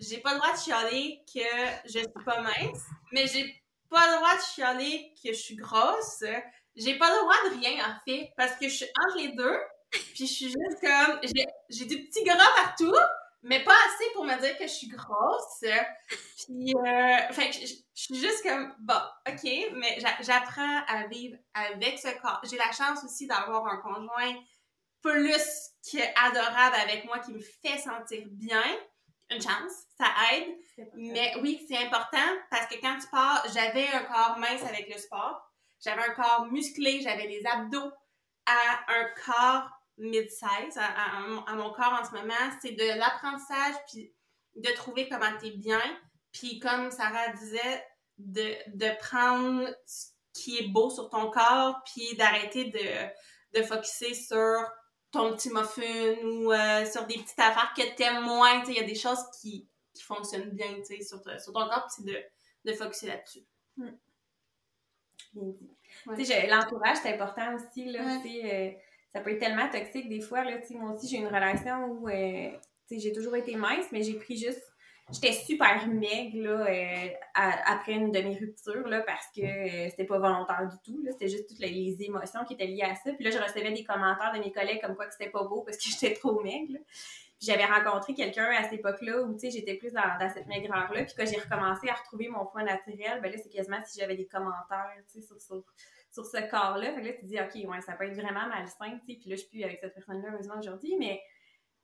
[0.00, 1.40] j'ai pas le droit de chialer que
[1.84, 2.82] je suis pas mince,
[3.12, 6.24] mais j'ai pas le droit de chialer que je suis grosse.
[6.74, 9.60] J'ai pas le droit de rien en fait, parce que je suis entre les deux,
[9.90, 11.20] puis je suis juste comme,
[11.68, 12.96] j'ai du petit gras partout,
[13.42, 15.64] mais pas assez pour me dire que je suis grosse.
[16.44, 21.98] Puis, euh, fait que je, suis juste comme, bon, OK, mais j'apprends à vivre avec
[21.98, 22.40] ce corps.
[22.44, 24.34] J'ai la chance aussi d'avoir un conjoint
[25.02, 28.64] plus qu'adorable avec moi qui me fait sentir bien.
[29.30, 30.56] Une chance, ça aide.
[30.94, 32.18] Mais oui, c'est important
[32.50, 35.40] parce que quand tu pars, j'avais un corps mince avec le sport.
[35.82, 37.92] J'avais un corps musclé, j'avais les abdos
[38.46, 39.70] à un corps
[40.00, 44.12] mid-size à, mon corps en ce moment, c'est de l'apprentissage, puis
[44.56, 45.82] de trouver comment tu es bien.
[46.32, 47.84] Puis comme Sarah disait,
[48.18, 54.14] de, de prendre ce qui est beau sur ton corps, puis d'arrêter de, de focuser
[54.14, 54.58] sur
[55.10, 58.62] ton petit muffin ou euh, sur des petites affaires que t'aimes moins.
[58.68, 62.04] Il y a des choses qui, qui fonctionnent bien sur, sur ton corps, puis c'est
[62.04, 63.44] de, de focuser là-dessus.
[63.76, 63.90] Hmm.
[66.06, 67.86] L'entourage, c'est important aussi.
[67.86, 68.70] Là, euh,
[69.12, 70.44] ça peut être tellement toxique des fois.
[70.44, 72.50] Là, moi aussi, j'ai une relation où euh,
[72.90, 74.62] j'ai toujours été mince, mais j'ai pris juste.
[75.12, 80.04] J'étais super maigre là, euh, après une de mes ruptures là, parce que euh, c'était
[80.04, 81.04] pas volontaire du tout.
[81.10, 83.12] C'était juste toutes les, émotions qui étaient liées à ça.
[83.14, 85.62] Puis là, je recevais des commentaires de mes collègues comme quoi que c'était pas beau
[85.62, 86.78] parce que j'étais trop maigre.
[87.40, 91.04] J'avais rencontré quelqu'un à cette époque-là où j'étais plus dans, cette maigreur-là.
[91.04, 94.14] Puis quand j'ai recommencé à retrouver mon poids naturel, ben là, c'est quasiment si j'avais
[94.14, 95.64] des commentaires sur, sur,
[96.10, 96.92] sur ce corps-là.
[96.94, 99.18] Fait que là, tu te dis, OK, ouais, ça peut être vraiment malsain, tu sais.
[99.20, 100.96] Puis là, je suis plus avec cette personne-là, heureusement, aujourd'hui.
[100.98, 101.20] Mais,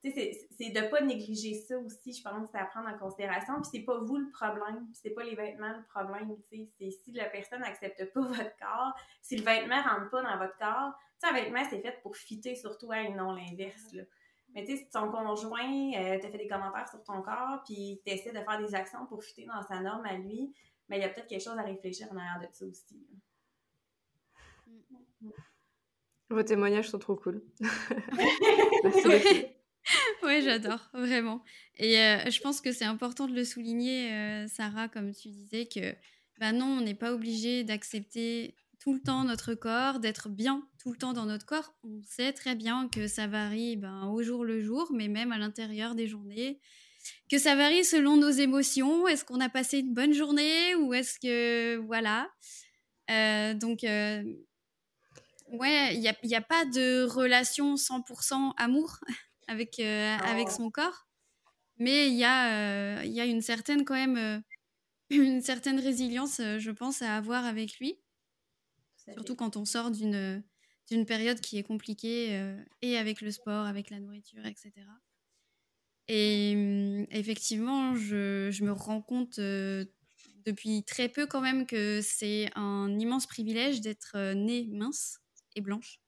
[0.02, 3.54] c'est de pas négliger ça aussi, je pense, c'est à prendre en considération.
[3.56, 6.72] Puis c'est pas vous le problème, c'est pas les vêtements le problème, tu sais.
[6.78, 10.56] C'est si la personne n'accepte pas votre corps, si le vêtement rentre pas dans votre
[10.58, 14.02] corps, tu sais, un vêtement, c'est fait pour fitter sur toi et non l'inverse, là.
[14.54, 18.00] Mais tu sais, si ton conjoint euh, t'a fait des commentaires sur ton corps, puis
[18.04, 20.54] t'essaies de faire des actions pour fitter dans sa norme à lui,
[20.88, 23.06] mais ben, il y a peut-être quelque chose à réfléchir en arrière de ça aussi.
[26.30, 27.42] Vos témoignages sont trop cool.
[30.24, 31.44] oui, j'adore, vraiment.
[31.76, 35.66] Et euh, je pense que c'est important de le souligner, euh, Sarah, comme tu disais,
[35.66, 35.94] que
[36.38, 40.90] bah non, on n'est pas obligé d'accepter tout le temps notre corps, d'être bien tout
[40.90, 41.74] le temps dans notre corps.
[41.84, 45.38] On sait très bien que ça varie ben, au jour le jour, mais même à
[45.38, 46.60] l'intérieur des journées.
[47.30, 49.06] Que ça varie selon nos émotions.
[49.06, 51.76] Est-ce qu'on a passé une bonne journée ou est-ce que.
[51.76, 52.28] Voilà.
[53.10, 53.84] Euh, donc,
[55.52, 58.98] Ouais, il n'y a, y a, pas de relation 100% amour
[59.48, 61.06] avec, euh, avec son corps,
[61.78, 64.40] mais il y, a, euh, y a une certaine, quand même, euh,
[65.10, 68.00] une certaine résilience, je pense, à avoir avec lui.
[69.12, 70.42] Surtout quand on sort d'une
[70.88, 72.40] d'une période qui est compliquée,
[72.80, 74.72] et avec le sport, avec la nourriture, etc.
[76.06, 79.40] Et mmh, effectivement, je, je, me rends compte
[80.46, 85.18] depuis très peu quand même que c'est un immense privilège d'être née mince
[85.60, 86.00] blanche.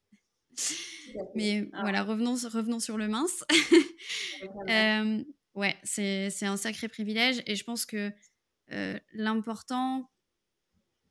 [1.34, 1.80] Mais ah.
[1.82, 3.44] voilà, revenons, revenons sur le mince.
[4.68, 8.12] euh, ouais, c'est un sacré privilège et je pense que
[8.72, 10.10] euh, l'important,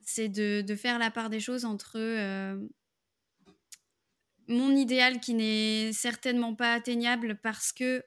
[0.01, 2.57] c'est de, de, faire la part des choses entre euh,
[4.47, 8.03] mon idéal qui n'est certainement pas atteignable parce que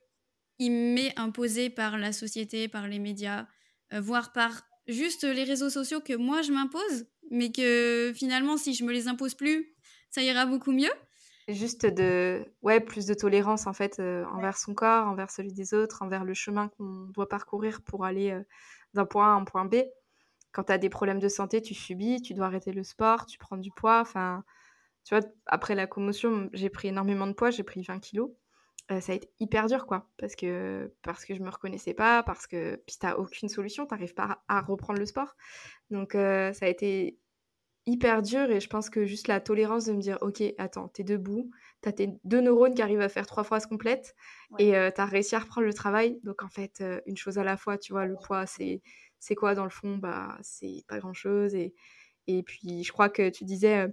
[0.58, 3.46] il m'est imposé par la société, par les médias,
[3.92, 8.84] voire par juste les réseaux sociaux que moi je m'impose, mais que finalement si je
[8.84, 9.74] me les impose plus,
[10.10, 10.90] ça ira beaucoup mieux.
[11.48, 15.74] Juste de, ouais, plus de tolérance en fait euh, envers son corps, envers celui des
[15.74, 18.42] autres, envers le chemin qu'on doit parcourir pour aller euh,
[18.94, 19.76] d'un point A à un point B.
[20.52, 23.38] Quand tu as des problèmes de santé, tu subis, tu dois arrêter le sport, tu
[23.38, 24.00] prends du poids.
[24.00, 24.44] Enfin,
[25.04, 28.30] tu vois, après la commotion, j'ai pris énormément de poids, j'ai pris 20 kilos.
[28.90, 32.22] Euh, ça a été hyper dur, quoi, parce que, parce que je me reconnaissais pas,
[32.24, 35.36] parce que puis t'as aucune solution, t'arrives pas à, reprendre le sport.
[35.90, 37.18] Donc ça a été
[37.90, 41.04] hyper dur et je pense que juste la tolérance de me dire ok attends t'es
[41.04, 41.50] debout
[41.80, 44.14] t'as tes deux neurones qui arrivent à faire trois phrases complètes
[44.58, 46.20] et euh, t'as réussi à reprendre le travail.
[46.24, 48.82] Donc en fait euh, une chose à la fois tu vois le poids c'est
[49.18, 49.96] c'est quoi dans le fond?
[49.96, 51.74] Bah c'est pas grand chose et
[52.26, 53.88] et puis je crois que tu disais euh,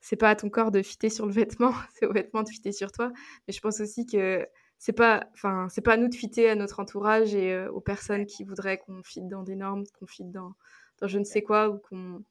[0.00, 2.72] c'est pas à ton corps de fitter sur le vêtement c'est au vêtement de fitter
[2.72, 3.12] sur toi.
[3.46, 4.46] Mais je pense aussi que
[4.78, 8.26] c'est pas enfin c'est pas à nous de fitter à notre entourage et aux personnes
[8.26, 10.54] qui voudraient qu'on fitte dans des normes qu'on fitte dans
[11.00, 12.24] dans je ne sais quoi ou qu'on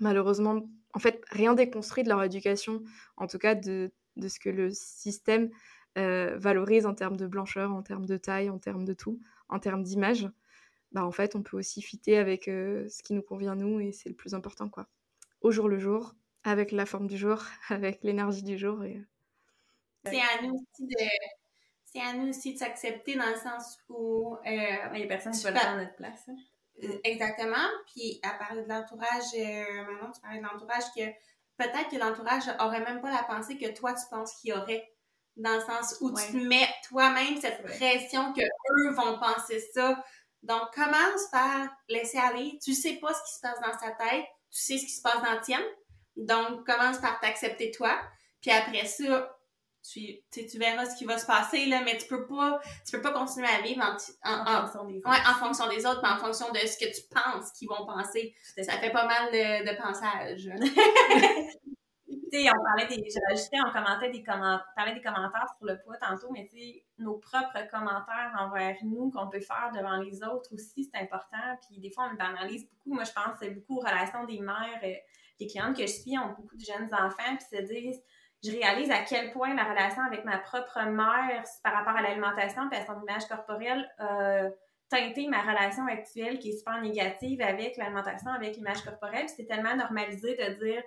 [0.00, 0.62] malheureusement,
[0.92, 2.82] en fait, rien déconstruit de leur éducation,
[3.16, 5.50] en tout cas de, de ce que le système
[5.98, 9.58] euh, valorise en termes de blancheur, en termes de taille, en termes de tout, en
[9.58, 10.28] termes d'image.
[10.92, 13.92] Bah, en fait, on peut aussi fitter avec euh, ce qui nous convient nous et
[13.92, 14.88] c'est le plus important, quoi.
[15.40, 16.14] Au jour le jour,
[16.44, 19.02] avec la forme du jour, avec l'énergie du jour et,
[20.04, 20.96] C'est à nous aussi de
[21.84, 24.40] c'est à nous aussi de s'accepter dans le sens où euh,
[24.94, 26.28] il y a personne qui va le faire à notre place.
[26.28, 26.34] Hein.
[27.04, 27.68] Exactement.
[27.86, 31.02] Puis à parler de l'entourage, euh, maintenant tu parlais de l'entourage que
[31.56, 34.90] peut-être que l'entourage aurait même pas la pensée que toi tu penses qu'il y aurait.
[35.36, 40.00] Dans le sens où tu mets toi-même cette pression que eux vont penser ça.
[40.42, 42.58] Donc commence par laisser aller.
[42.62, 45.02] Tu sais pas ce qui se passe dans sa tête, tu sais ce qui se
[45.02, 45.64] passe dans la tienne.
[46.16, 47.98] Donc commence par t'accepter toi.
[48.40, 49.33] Puis après ça,
[49.84, 50.00] tu,
[50.32, 53.12] tu verras ce qui va se passer, là, mais tu peux pas, tu peux pas
[53.12, 53.94] continuer à vivre en,
[54.28, 55.10] en, fonction des autres.
[55.10, 57.86] Ouais, en fonction des autres, mais en fonction de ce que tu penses qu'ils vont
[57.86, 58.34] penser.
[58.62, 60.48] Ça fait pas mal de, de pensage.
[62.42, 66.30] on parlait des, rajouté, on commentait des commentaires, parlait des commentaires sur le poids tantôt,
[66.32, 66.58] mais tu
[66.98, 71.56] nos propres commentaires envers nous qu'on peut faire devant les autres aussi, c'est important.
[71.66, 72.94] Puis des fois, on banalise beaucoup.
[72.94, 74.94] Moi, je pense que c'est beaucoup aux relations des mères, euh,
[75.40, 78.02] les clientes que je suis ont beaucoup de jeunes enfants, puis se disent,
[78.44, 82.70] je réalise à quel point la relation avec ma propre mère par rapport à l'alimentation
[82.70, 84.50] et à son image corporelle a
[84.90, 89.28] teinté ma relation actuelle qui est super négative avec l'alimentation, avec l'image corporelle.
[89.28, 90.82] c'est tellement normalisé de dire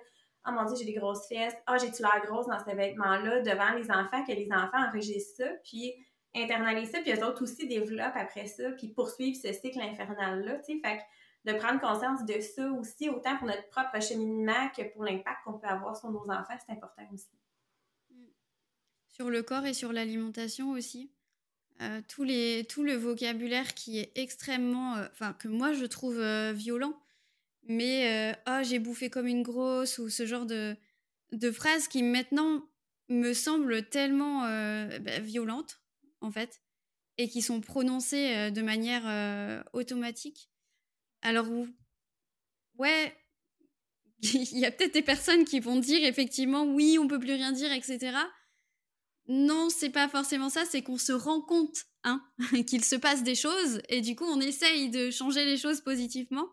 [0.46, 1.56] Oh mon Dieu, j'ai des grosses fesses.
[1.68, 5.50] Oh, j'ai-tu l'air grosse dans ces vêtements-là devant les enfants que les enfants enregistrent ça,
[5.64, 5.92] puis
[6.34, 10.58] internalisent ça, puis eux autres aussi développent après ça, puis poursuivent ce cycle infernal-là.
[10.62, 11.00] Fait
[11.44, 15.58] de prendre conscience de ça aussi, autant pour notre propre cheminement que pour l'impact qu'on
[15.58, 17.37] peut avoir sur nos enfants, c'est important aussi
[19.18, 21.10] sur le corps et sur l'alimentation aussi.
[21.80, 26.18] Euh, tout, les, tout le vocabulaire qui est extrêmement, euh, enfin que moi je trouve
[26.18, 26.96] euh, violent,
[27.64, 30.74] mais ah j'ai bouffé comme une grosse ou ce genre de,
[31.32, 32.64] de phrases qui maintenant
[33.08, 35.82] me semblent tellement bah, violentes
[36.22, 36.62] en fait
[37.18, 40.50] et qui sont prononcées de manière automatique.
[41.20, 41.46] Alors
[42.78, 43.14] ouais,
[44.22, 47.52] il y a peut-être des personnes qui vont dire effectivement oui on peut plus rien
[47.52, 48.16] dire etc.
[49.28, 52.24] Non, c'est pas forcément ça, c'est qu'on se rend compte hein,
[52.66, 56.48] qu'il se passe des choses et du coup on essaye de changer les choses positivement.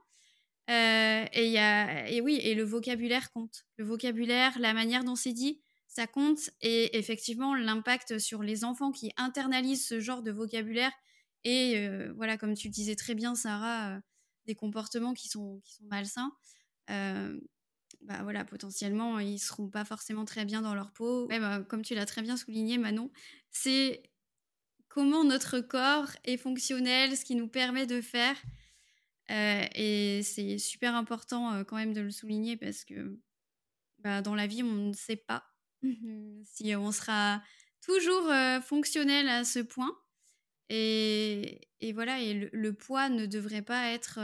[0.69, 3.65] Euh, et, oui, et le vocabulaire compte.
[3.77, 6.49] Le vocabulaire, la manière dont c'est dit, ça compte.
[6.61, 10.91] Et effectivement, l'impact sur les enfants qui internalisent ce genre de vocabulaire
[11.43, 13.99] et, euh, voilà, comme tu le disais très bien, Sarah, euh,
[14.47, 16.31] des comportements qui sont malsains
[18.01, 21.27] bah voilà, potentiellement, ils seront pas forcément très bien dans leur peau.
[21.27, 23.11] Bah, comme tu l'as très bien souligné, Manon,
[23.51, 24.03] c'est
[24.87, 28.37] comment notre corps est fonctionnel, ce qui nous permet de faire.
[29.31, 33.19] Euh, et c'est super important euh, quand même de le souligner parce que
[33.99, 35.43] bah, dans la vie, on ne sait pas
[36.43, 37.41] si on sera
[37.81, 39.97] toujours euh, fonctionnel à ce point.
[40.69, 44.19] Et, et voilà, et le, le, poids ne devrait pas être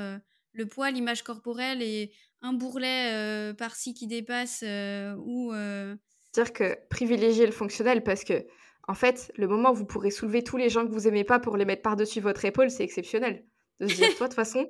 [0.54, 5.54] le poids, l'image corporelle et un bourrelet euh, par-ci qui dépasse euh, ou.
[5.54, 5.96] Euh,
[6.34, 8.46] dire que privilégier le fonctionnel parce que,
[8.88, 11.40] en fait, le moment où vous pourrez soulever tous les gens que vous aimez pas
[11.40, 13.46] pour les mettre par-dessus votre épaule, c'est exceptionnel.
[13.80, 14.70] De se dire, toi, de toute façon,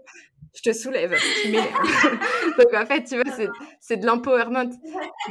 [0.55, 1.11] je te soulève.
[2.57, 3.49] Donc, en fait, tu vois,
[3.81, 4.69] c'est de l'empowerment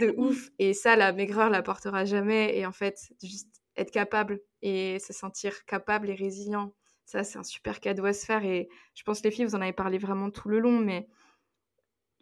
[0.01, 0.51] de ouf.
[0.59, 2.57] Et ça, la maigreur l'apportera jamais.
[2.59, 6.75] Et en fait, juste être capable et se sentir capable et résilient,
[7.07, 8.45] ça, c'est un super cadeau à se faire.
[8.45, 11.09] Et je pense, les filles, vous en avez parlé vraiment tout le long, mais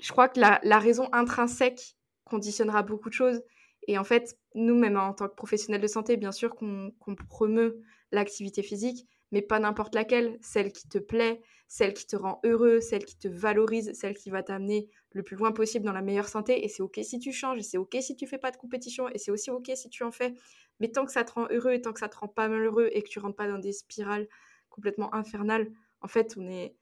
[0.01, 3.43] je crois que la, raison intrinsèque conditionnera beaucoup de choses.
[3.87, 6.93] Et en fait, nous, même en tant que professionnels de santé, bien sûr qu'on
[7.29, 7.81] promeut
[8.13, 12.81] l'activité physique, mais pas n'importe laquelle, celle qui te plaît, celle qui te rend heureux,
[12.81, 16.29] celle qui te valorise, celle qui va t'amener le plus loin possible dans la meilleure
[16.29, 16.65] santé.
[16.65, 19.09] Et c'est OK si tu changes, et c'est OK si tu fais pas de compétition,
[19.11, 20.35] et c'est aussi OK si tu en fais.
[20.81, 22.89] Mais tant que ça te rend heureux, et tant que ça te rend pas malheureux,
[22.93, 24.29] et que tu rentres pas dans des spirales
[24.71, 25.71] complètement infernales,
[26.01, 26.75] en fait, on est...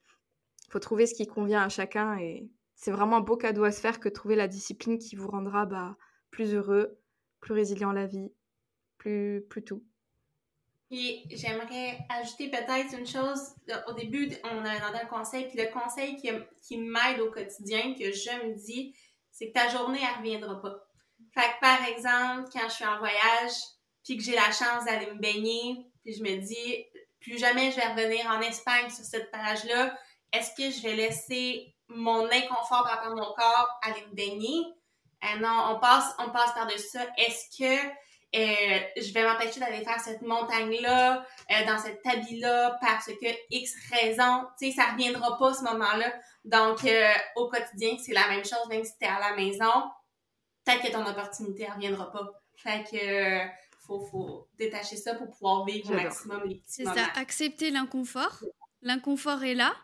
[0.71, 3.81] faut trouver ce qui convient à chacun, et c'est vraiment un beau cadeau à se
[3.81, 5.97] faire que trouver la discipline qui vous rendra bah,
[6.31, 6.99] plus heureux,
[7.41, 8.31] plus résilient la vie,
[8.99, 9.83] plus, plus tout.
[10.91, 13.41] Puis j'aimerais ajouter peut-être une chose.
[13.89, 16.31] Au début, on a un conseil, puis le conseil qui,
[16.63, 18.95] qui m'aide au quotidien, que je me dis,
[19.33, 20.87] c'est que ta journée, elle reviendra pas.
[21.35, 23.53] Fait que par exemple, quand je suis en voyage,
[24.05, 26.85] puis que j'ai la chance d'aller me baigner, puis je me dis,
[27.21, 29.99] plus jamais je vais revenir en Espagne sur cette plage-là,
[30.33, 34.65] est-ce que je vais laisser mon inconfort par rapport à mon corps aller me baigner.
[35.25, 37.07] Euh, non, on passe, on passe par-dessus ça.
[37.17, 37.87] Est-ce que
[38.35, 43.75] euh, je vais m'empêcher d'aller faire cette montagne-là, euh, dans cet habit-là, parce que X
[43.91, 46.13] raison, tu sais, ça reviendra pas ce moment-là.
[46.45, 46.87] Donc,
[47.37, 49.91] au quotidien, c'est la même chose, même si tu es à la maison,
[50.65, 52.31] peut-être que ton opportunité ne reviendra pas.
[52.57, 53.49] Fait que
[53.87, 58.43] faut, faut détacher ça pour pouvoir vivre au maximum les petits C'est ça, accepter l'inconfort.
[58.83, 59.75] L'inconfort est là,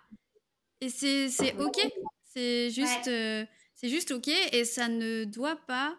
[0.83, 1.79] et c'est OK.
[2.25, 4.29] C'est juste, euh, c'est juste OK.
[4.29, 5.97] Et ça ne doit pas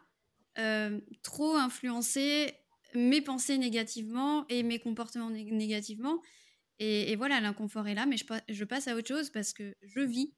[0.60, 2.54] euh, trop influencer
[2.94, 6.22] mes pensées négativement et mes comportements négativement.
[6.80, 10.02] Et, voilà, l'inconfort est là, mais je, je, passe à autre chose parce que je
[10.02, 10.34] vis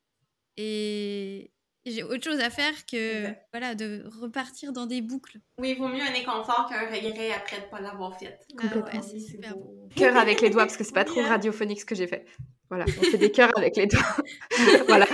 [0.57, 1.51] et,
[1.85, 5.39] j'ai autre chose à faire que voilà de repartir dans des boucles.
[5.59, 8.39] Oui, il vaut mieux un inconfort qu'un regret après de ne pas l'avoir fait.
[8.61, 9.87] Ah c'est super beau.
[9.95, 12.25] Cœur avec les doigts parce que c'est pas trop radiophonique ce que j'ai fait.
[12.69, 14.01] Voilà, on fait des cœurs avec les doigts.
[14.87, 15.05] voilà.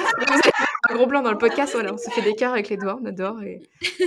[0.89, 2.97] un gros blanc dans le podcast, voilà, on se fait des cœurs avec les doigts,
[3.01, 3.43] on adore.
[3.43, 3.59] Et...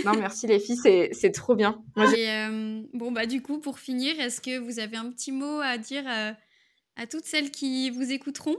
[0.04, 1.82] Non, merci les filles, c'est trop bien.
[1.98, 5.76] Euh, bon, bah du coup, pour finir, est-ce que vous avez un petit mot à
[5.76, 8.56] dire à toutes celles qui vous écouteront?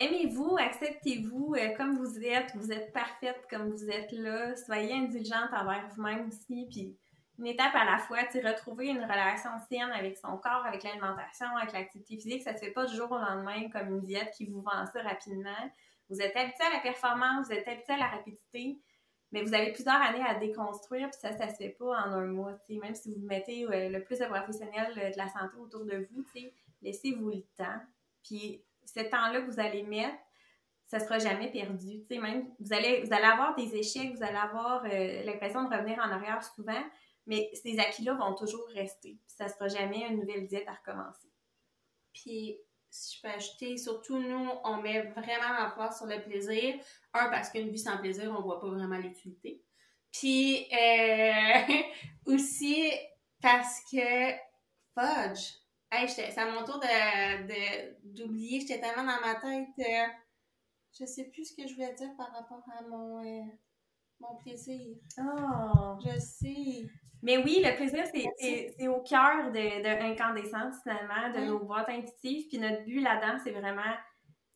[0.00, 5.50] Aimez-vous, acceptez-vous euh, comme vous êtes, vous êtes parfaite comme vous êtes là, soyez indulgente
[5.52, 6.96] envers vous-même aussi, puis
[7.38, 11.46] une étape à la fois, tu retrouver une relation saine avec son corps, avec l'alimentation,
[11.56, 14.46] avec l'activité physique, ça se fait pas du jour au lendemain comme une diète qui
[14.46, 15.70] vous vend ça rapidement.
[16.08, 18.80] Vous êtes habitué à la performance, vous êtes habitué à la rapidité,
[19.32, 22.26] mais vous avez plusieurs années à déconstruire, puis ça, ça se fait pas en un
[22.26, 22.56] mois.
[22.68, 26.08] Même si vous mettez euh, le plus de professionnels euh, de la santé autour de
[26.10, 26.24] vous,
[26.82, 27.80] laissez-vous le temps.
[28.24, 28.64] Puis
[28.94, 30.16] ce temps-là que vous allez mettre,
[30.86, 32.02] ça sera jamais perdu.
[32.10, 35.98] même, vous allez, vous allez avoir des échecs, vous allez avoir euh, l'impression de revenir
[35.98, 36.82] en arrière souvent,
[37.26, 39.18] mais ces acquis-là vont toujours rester.
[39.26, 41.28] Ça ne sera jamais une nouvelle diète à recommencer.
[42.14, 42.58] Puis,
[42.90, 46.74] si je peux ajouter, surtout nous, on met vraiment l'emploi sur le plaisir.
[47.12, 49.62] Un, parce qu'une vie sans plaisir, on ne voit pas vraiment l'utilité.
[50.10, 51.82] Puis, euh,
[52.32, 52.90] aussi
[53.42, 54.32] parce que
[54.94, 55.57] fudge,
[55.90, 56.80] Hey, c'est à mon tour
[58.04, 59.68] d'oublier, de, j'étais tellement dans ma tête.
[59.78, 60.06] Euh,
[60.98, 63.42] je sais plus ce que je voulais dire par rapport à mon, euh,
[64.20, 64.96] mon plaisir.
[65.18, 65.98] Oh!
[66.04, 66.86] Je sais.
[67.22, 72.48] Mais oui, le plaisir, c'est au cœur de, de incandescence, finalement, de nos boîtes intuitives.
[72.48, 73.96] Puis notre but là-dedans, c'est vraiment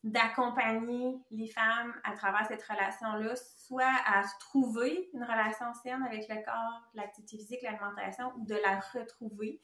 [0.03, 6.43] d'accompagner les femmes à travers cette relation-là, soit à trouver une relation saine avec le
[6.43, 9.61] corps, l'activité physique, l'alimentation, ou de la retrouver.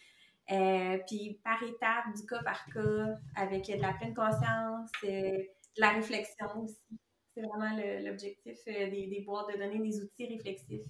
[0.51, 5.81] Euh, puis par étapes, du cas par cas, avec de la pleine conscience, euh, de
[5.81, 6.99] la réflexion aussi.
[7.35, 10.88] C'est vraiment l'objectif euh, des, des, boîtes, de donner des outils réflexifs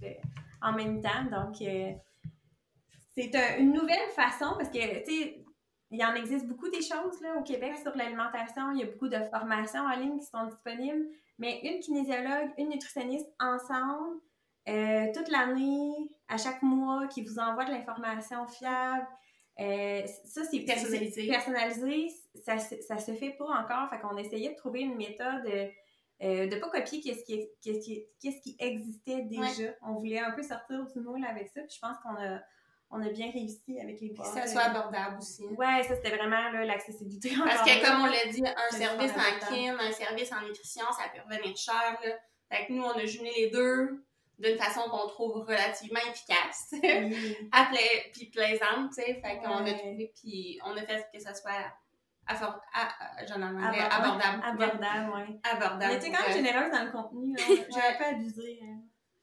[0.62, 1.24] en même temps.
[1.30, 1.58] Donc,
[3.16, 5.46] c'est une nouvelle façon parce que, tu sais,
[5.92, 8.72] il en existe beaucoup des choses là, au Québec sur l'alimentation.
[8.72, 11.06] Il y a beaucoup de formations en ligne qui sont disponibles.
[11.38, 14.20] Mais une kinésiologue, une nutritionniste ensemble,
[14.66, 19.06] toute l'année, à chaque mois, qui vous envoie de l'information fiable,
[19.60, 21.28] euh, ça, c'est personnalisé.
[21.28, 22.08] Personnalisé,
[22.46, 23.90] ça, ça se fait pas encore.
[23.90, 25.46] Fait qu'on essayait de trouver une méthode
[26.22, 29.74] euh, de pas copier qu'est-ce qui, qu'est-ce qui, qu'est-ce qui existait déjà.
[29.82, 31.62] On voulait un peu sortir du moule avec ça.
[31.62, 32.42] Puis je pense qu'on a,
[32.90, 34.34] on a bien réussi avec les boîtes.
[34.34, 35.46] Que ça soit abordable aussi.
[35.46, 37.32] Ouais, ça c'était vraiment l'accessibilité.
[37.44, 41.04] Parce que comme on l'a dit, un service en kin, un service en nutrition, ça
[41.14, 42.00] peut revenir cher.
[42.04, 42.12] Là.
[42.52, 44.06] Fait que nous, on a jumelé les deux
[44.40, 46.74] d'une façon qu'on trouve relativement efficace,
[48.14, 49.22] puis plaisante, tu sais.
[49.22, 51.52] Fait qu'on a trouvé, puis on a fait que ça soit
[52.26, 52.64] abordable.
[53.92, 55.40] Abordable, abordable, oui.
[55.44, 55.94] Abordable.
[55.94, 57.36] Mais tu quand même généreuse dans le contenu.
[57.38, 57.64] Hein.
[57.74, 58.80] J'ai un peu abusé hein,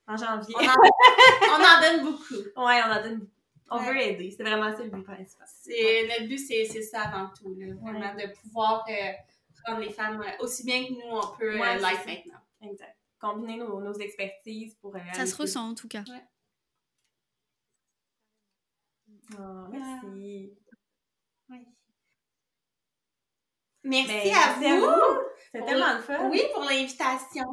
[0.07, 0.55] en janvier.
[0.59, 0.73] On en,
[1.61, 2.35] on en, donne beaucoup.
[2.35, 3.31] Oui, on en donne beaucoup.
[3.71, 4.31] On veut aider.
[4.31, 5.47] C'est vraiment ça le but principal.
[5.67, 7.55] Notre but, c'est ça avant tout.
[7.59, 9.13] Là, vraiment, de pouvoir euh,
[9.67, 12.41] rendre les femmes euh, aussi bien que nous, on peut euh, l'être maintenant.
[12.63, 12.96] Exact
[13.33, 14.95] combiner nos, nos expertises pour.
[14.97, 16.05] Euh, ça se ressent en tout cas.
[16.09, 16.25] Ouais.
[19.39, 20.57] Oh, merci.
[21.49, 21.67] Oui.
[23.83, 24.31] Merci,
[24.61, 25.21] ben, à, vous.
[25.53, 26.29] C'est tellement le fun.
[26.29, 27.47] Oui, pour l'invitation.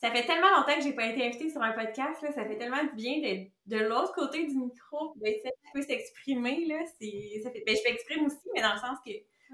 [0.00, 2.20] Ça fait tellement longtemps que j'ai pas été invitée sur un podcast.
[2.22, 2.32] Là.
[2.32, 6.66] Ça fait tellement de bien d'être de l'autre côté du micro, d'être peut s'exprimer.
[6.66, 6.84] Là.
[6.84, 7.62] Ça fait...
[7.64, 9.12] ben, je m'exprime aussi, mais dans le sens que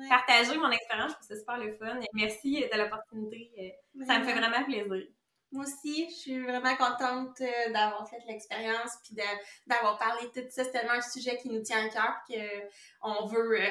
[0.08, 2.00] partager mon expérience, je trouve ça super le fun.
[2.14, 3.74] merci de l'opportunité.
[4.06, 5.06] Ça me fait vraiment plaisir.
[5.52, 9.14] Moi aussi, je suis vraiment contente euh, d'avoir fait l'expérience puis
[9.66, 10.64] d'avoir parlé de tout ça.
[10.64, 12.16] C'est tellement un sujet qui nous tient à cœur
[13.00, 13.68] qu'on veut euh,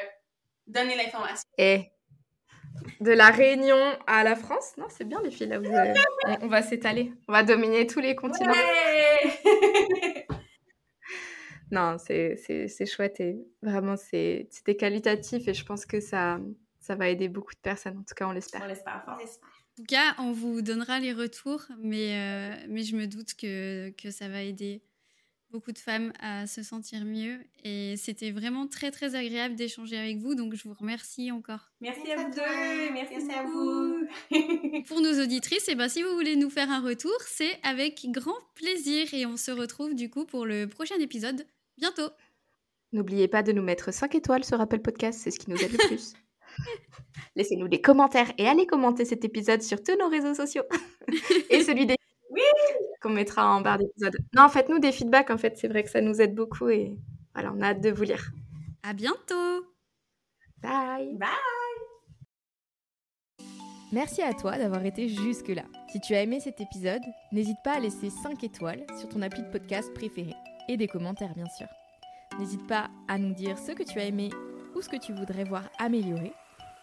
[0.67, 1.49] donner l'information.
[1.57, 1.91] Et
[2.99, 5.71] de la Réunion à la France, non, c'est bien les filles, là, vous,
[6.41, 7.13] on, va s'étaler.
[7.27, 8.53] On va dominer tous les continents.
[11.71, 16.39] non, c'est chouette et vraiment, c'était qualitatif et je pense que ça,
[16.79, 17.97] ça va aider beaucoup de personnes.
[17.97, 18.61] En tout cas, on l'espère.
[18.63, 19.15] On l'espère fort.
[19.15, 19.17] En
[19.75, 24.11] tout cas, on vous donnera les retours, mais, euh, mais je me doute que, que
[24.11, 24.81] ça va aider
[25.51, 27.39] beaucoup de femmes à se sentir mieux.
[27.63, 30.33] Et c'était vraiment très, très agréable d'échanger avec vous.
[30.33, 31.71] Donc, je vous remercie encore.
[31.81, 32.93] Merci, à vous deux.
[32.93, 34.07] Merci, à vous.
[34.87, 38.05] Pour nos auditrices, et eh ben, si vous voulez nous faire un retour, c'est avec
[38.09, 39.13] grand plaisir.
[39.13, 41.45] Et on se retrouve du coup pour le prochain épisode
[41.77, 42.09] bientôt.
[42.93, 45.71] N'oubliez pas de nous mettre 5 étoiles sur Apple Podcast, c'est ce qui nous aide
[45.71, 46.13] le plus.
[47.35, 50.63] Laissez-nous des commentaires et allez commenter cet épisode sur tous nos réseaux sociaux.
[51.49, 51.95] et celui des...
[52.29, 52.41] Oui
[53.01, 54.17] Qu'on mettra en barre d'épisode.
[54.35, 55.57] Non, faites-nous des feedbacks, en fait.
[55.57, 56.97] C'est vrai que ça nous aide beaucoup et
[57.33, 58.31] Voilà, on a hâte de vous lire.
[58.83, 59.65] À bientôt.
[60.61, 61.15] Bye.
[61.17, 61.29] Bye!
[63.91, 65.63] Merci à toi d'avoir été jusque-là.
[65.91, 67.01] Si tu as aimé cet épisode,
[67.33, 70.33] n'hésite pas à laisser 5 étoiles sur ton appli de podcast préféré
[70.69, 71.67] et des commentaires bien sûr.
[72.39, 74.29] N'hésite pas à nous dire ce que tu as aimé
[74.75, 76.31] ou ce que tu voudrais voir améliorer.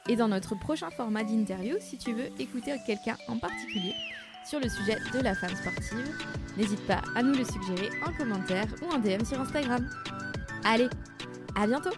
[0.09, 3.95] Et dans notre prochain format d'interview, si tu veux écouter quelqu'un en particulier
[4.49, 6.17] sur le sujet de la femme sportive,
[6.57, 9.87] n'hésite pas à nous le suggérer en commentaire ou en DM sur Instagram.
[10.65, 10.89] Allez,
[11.55, 11.91] à bientôt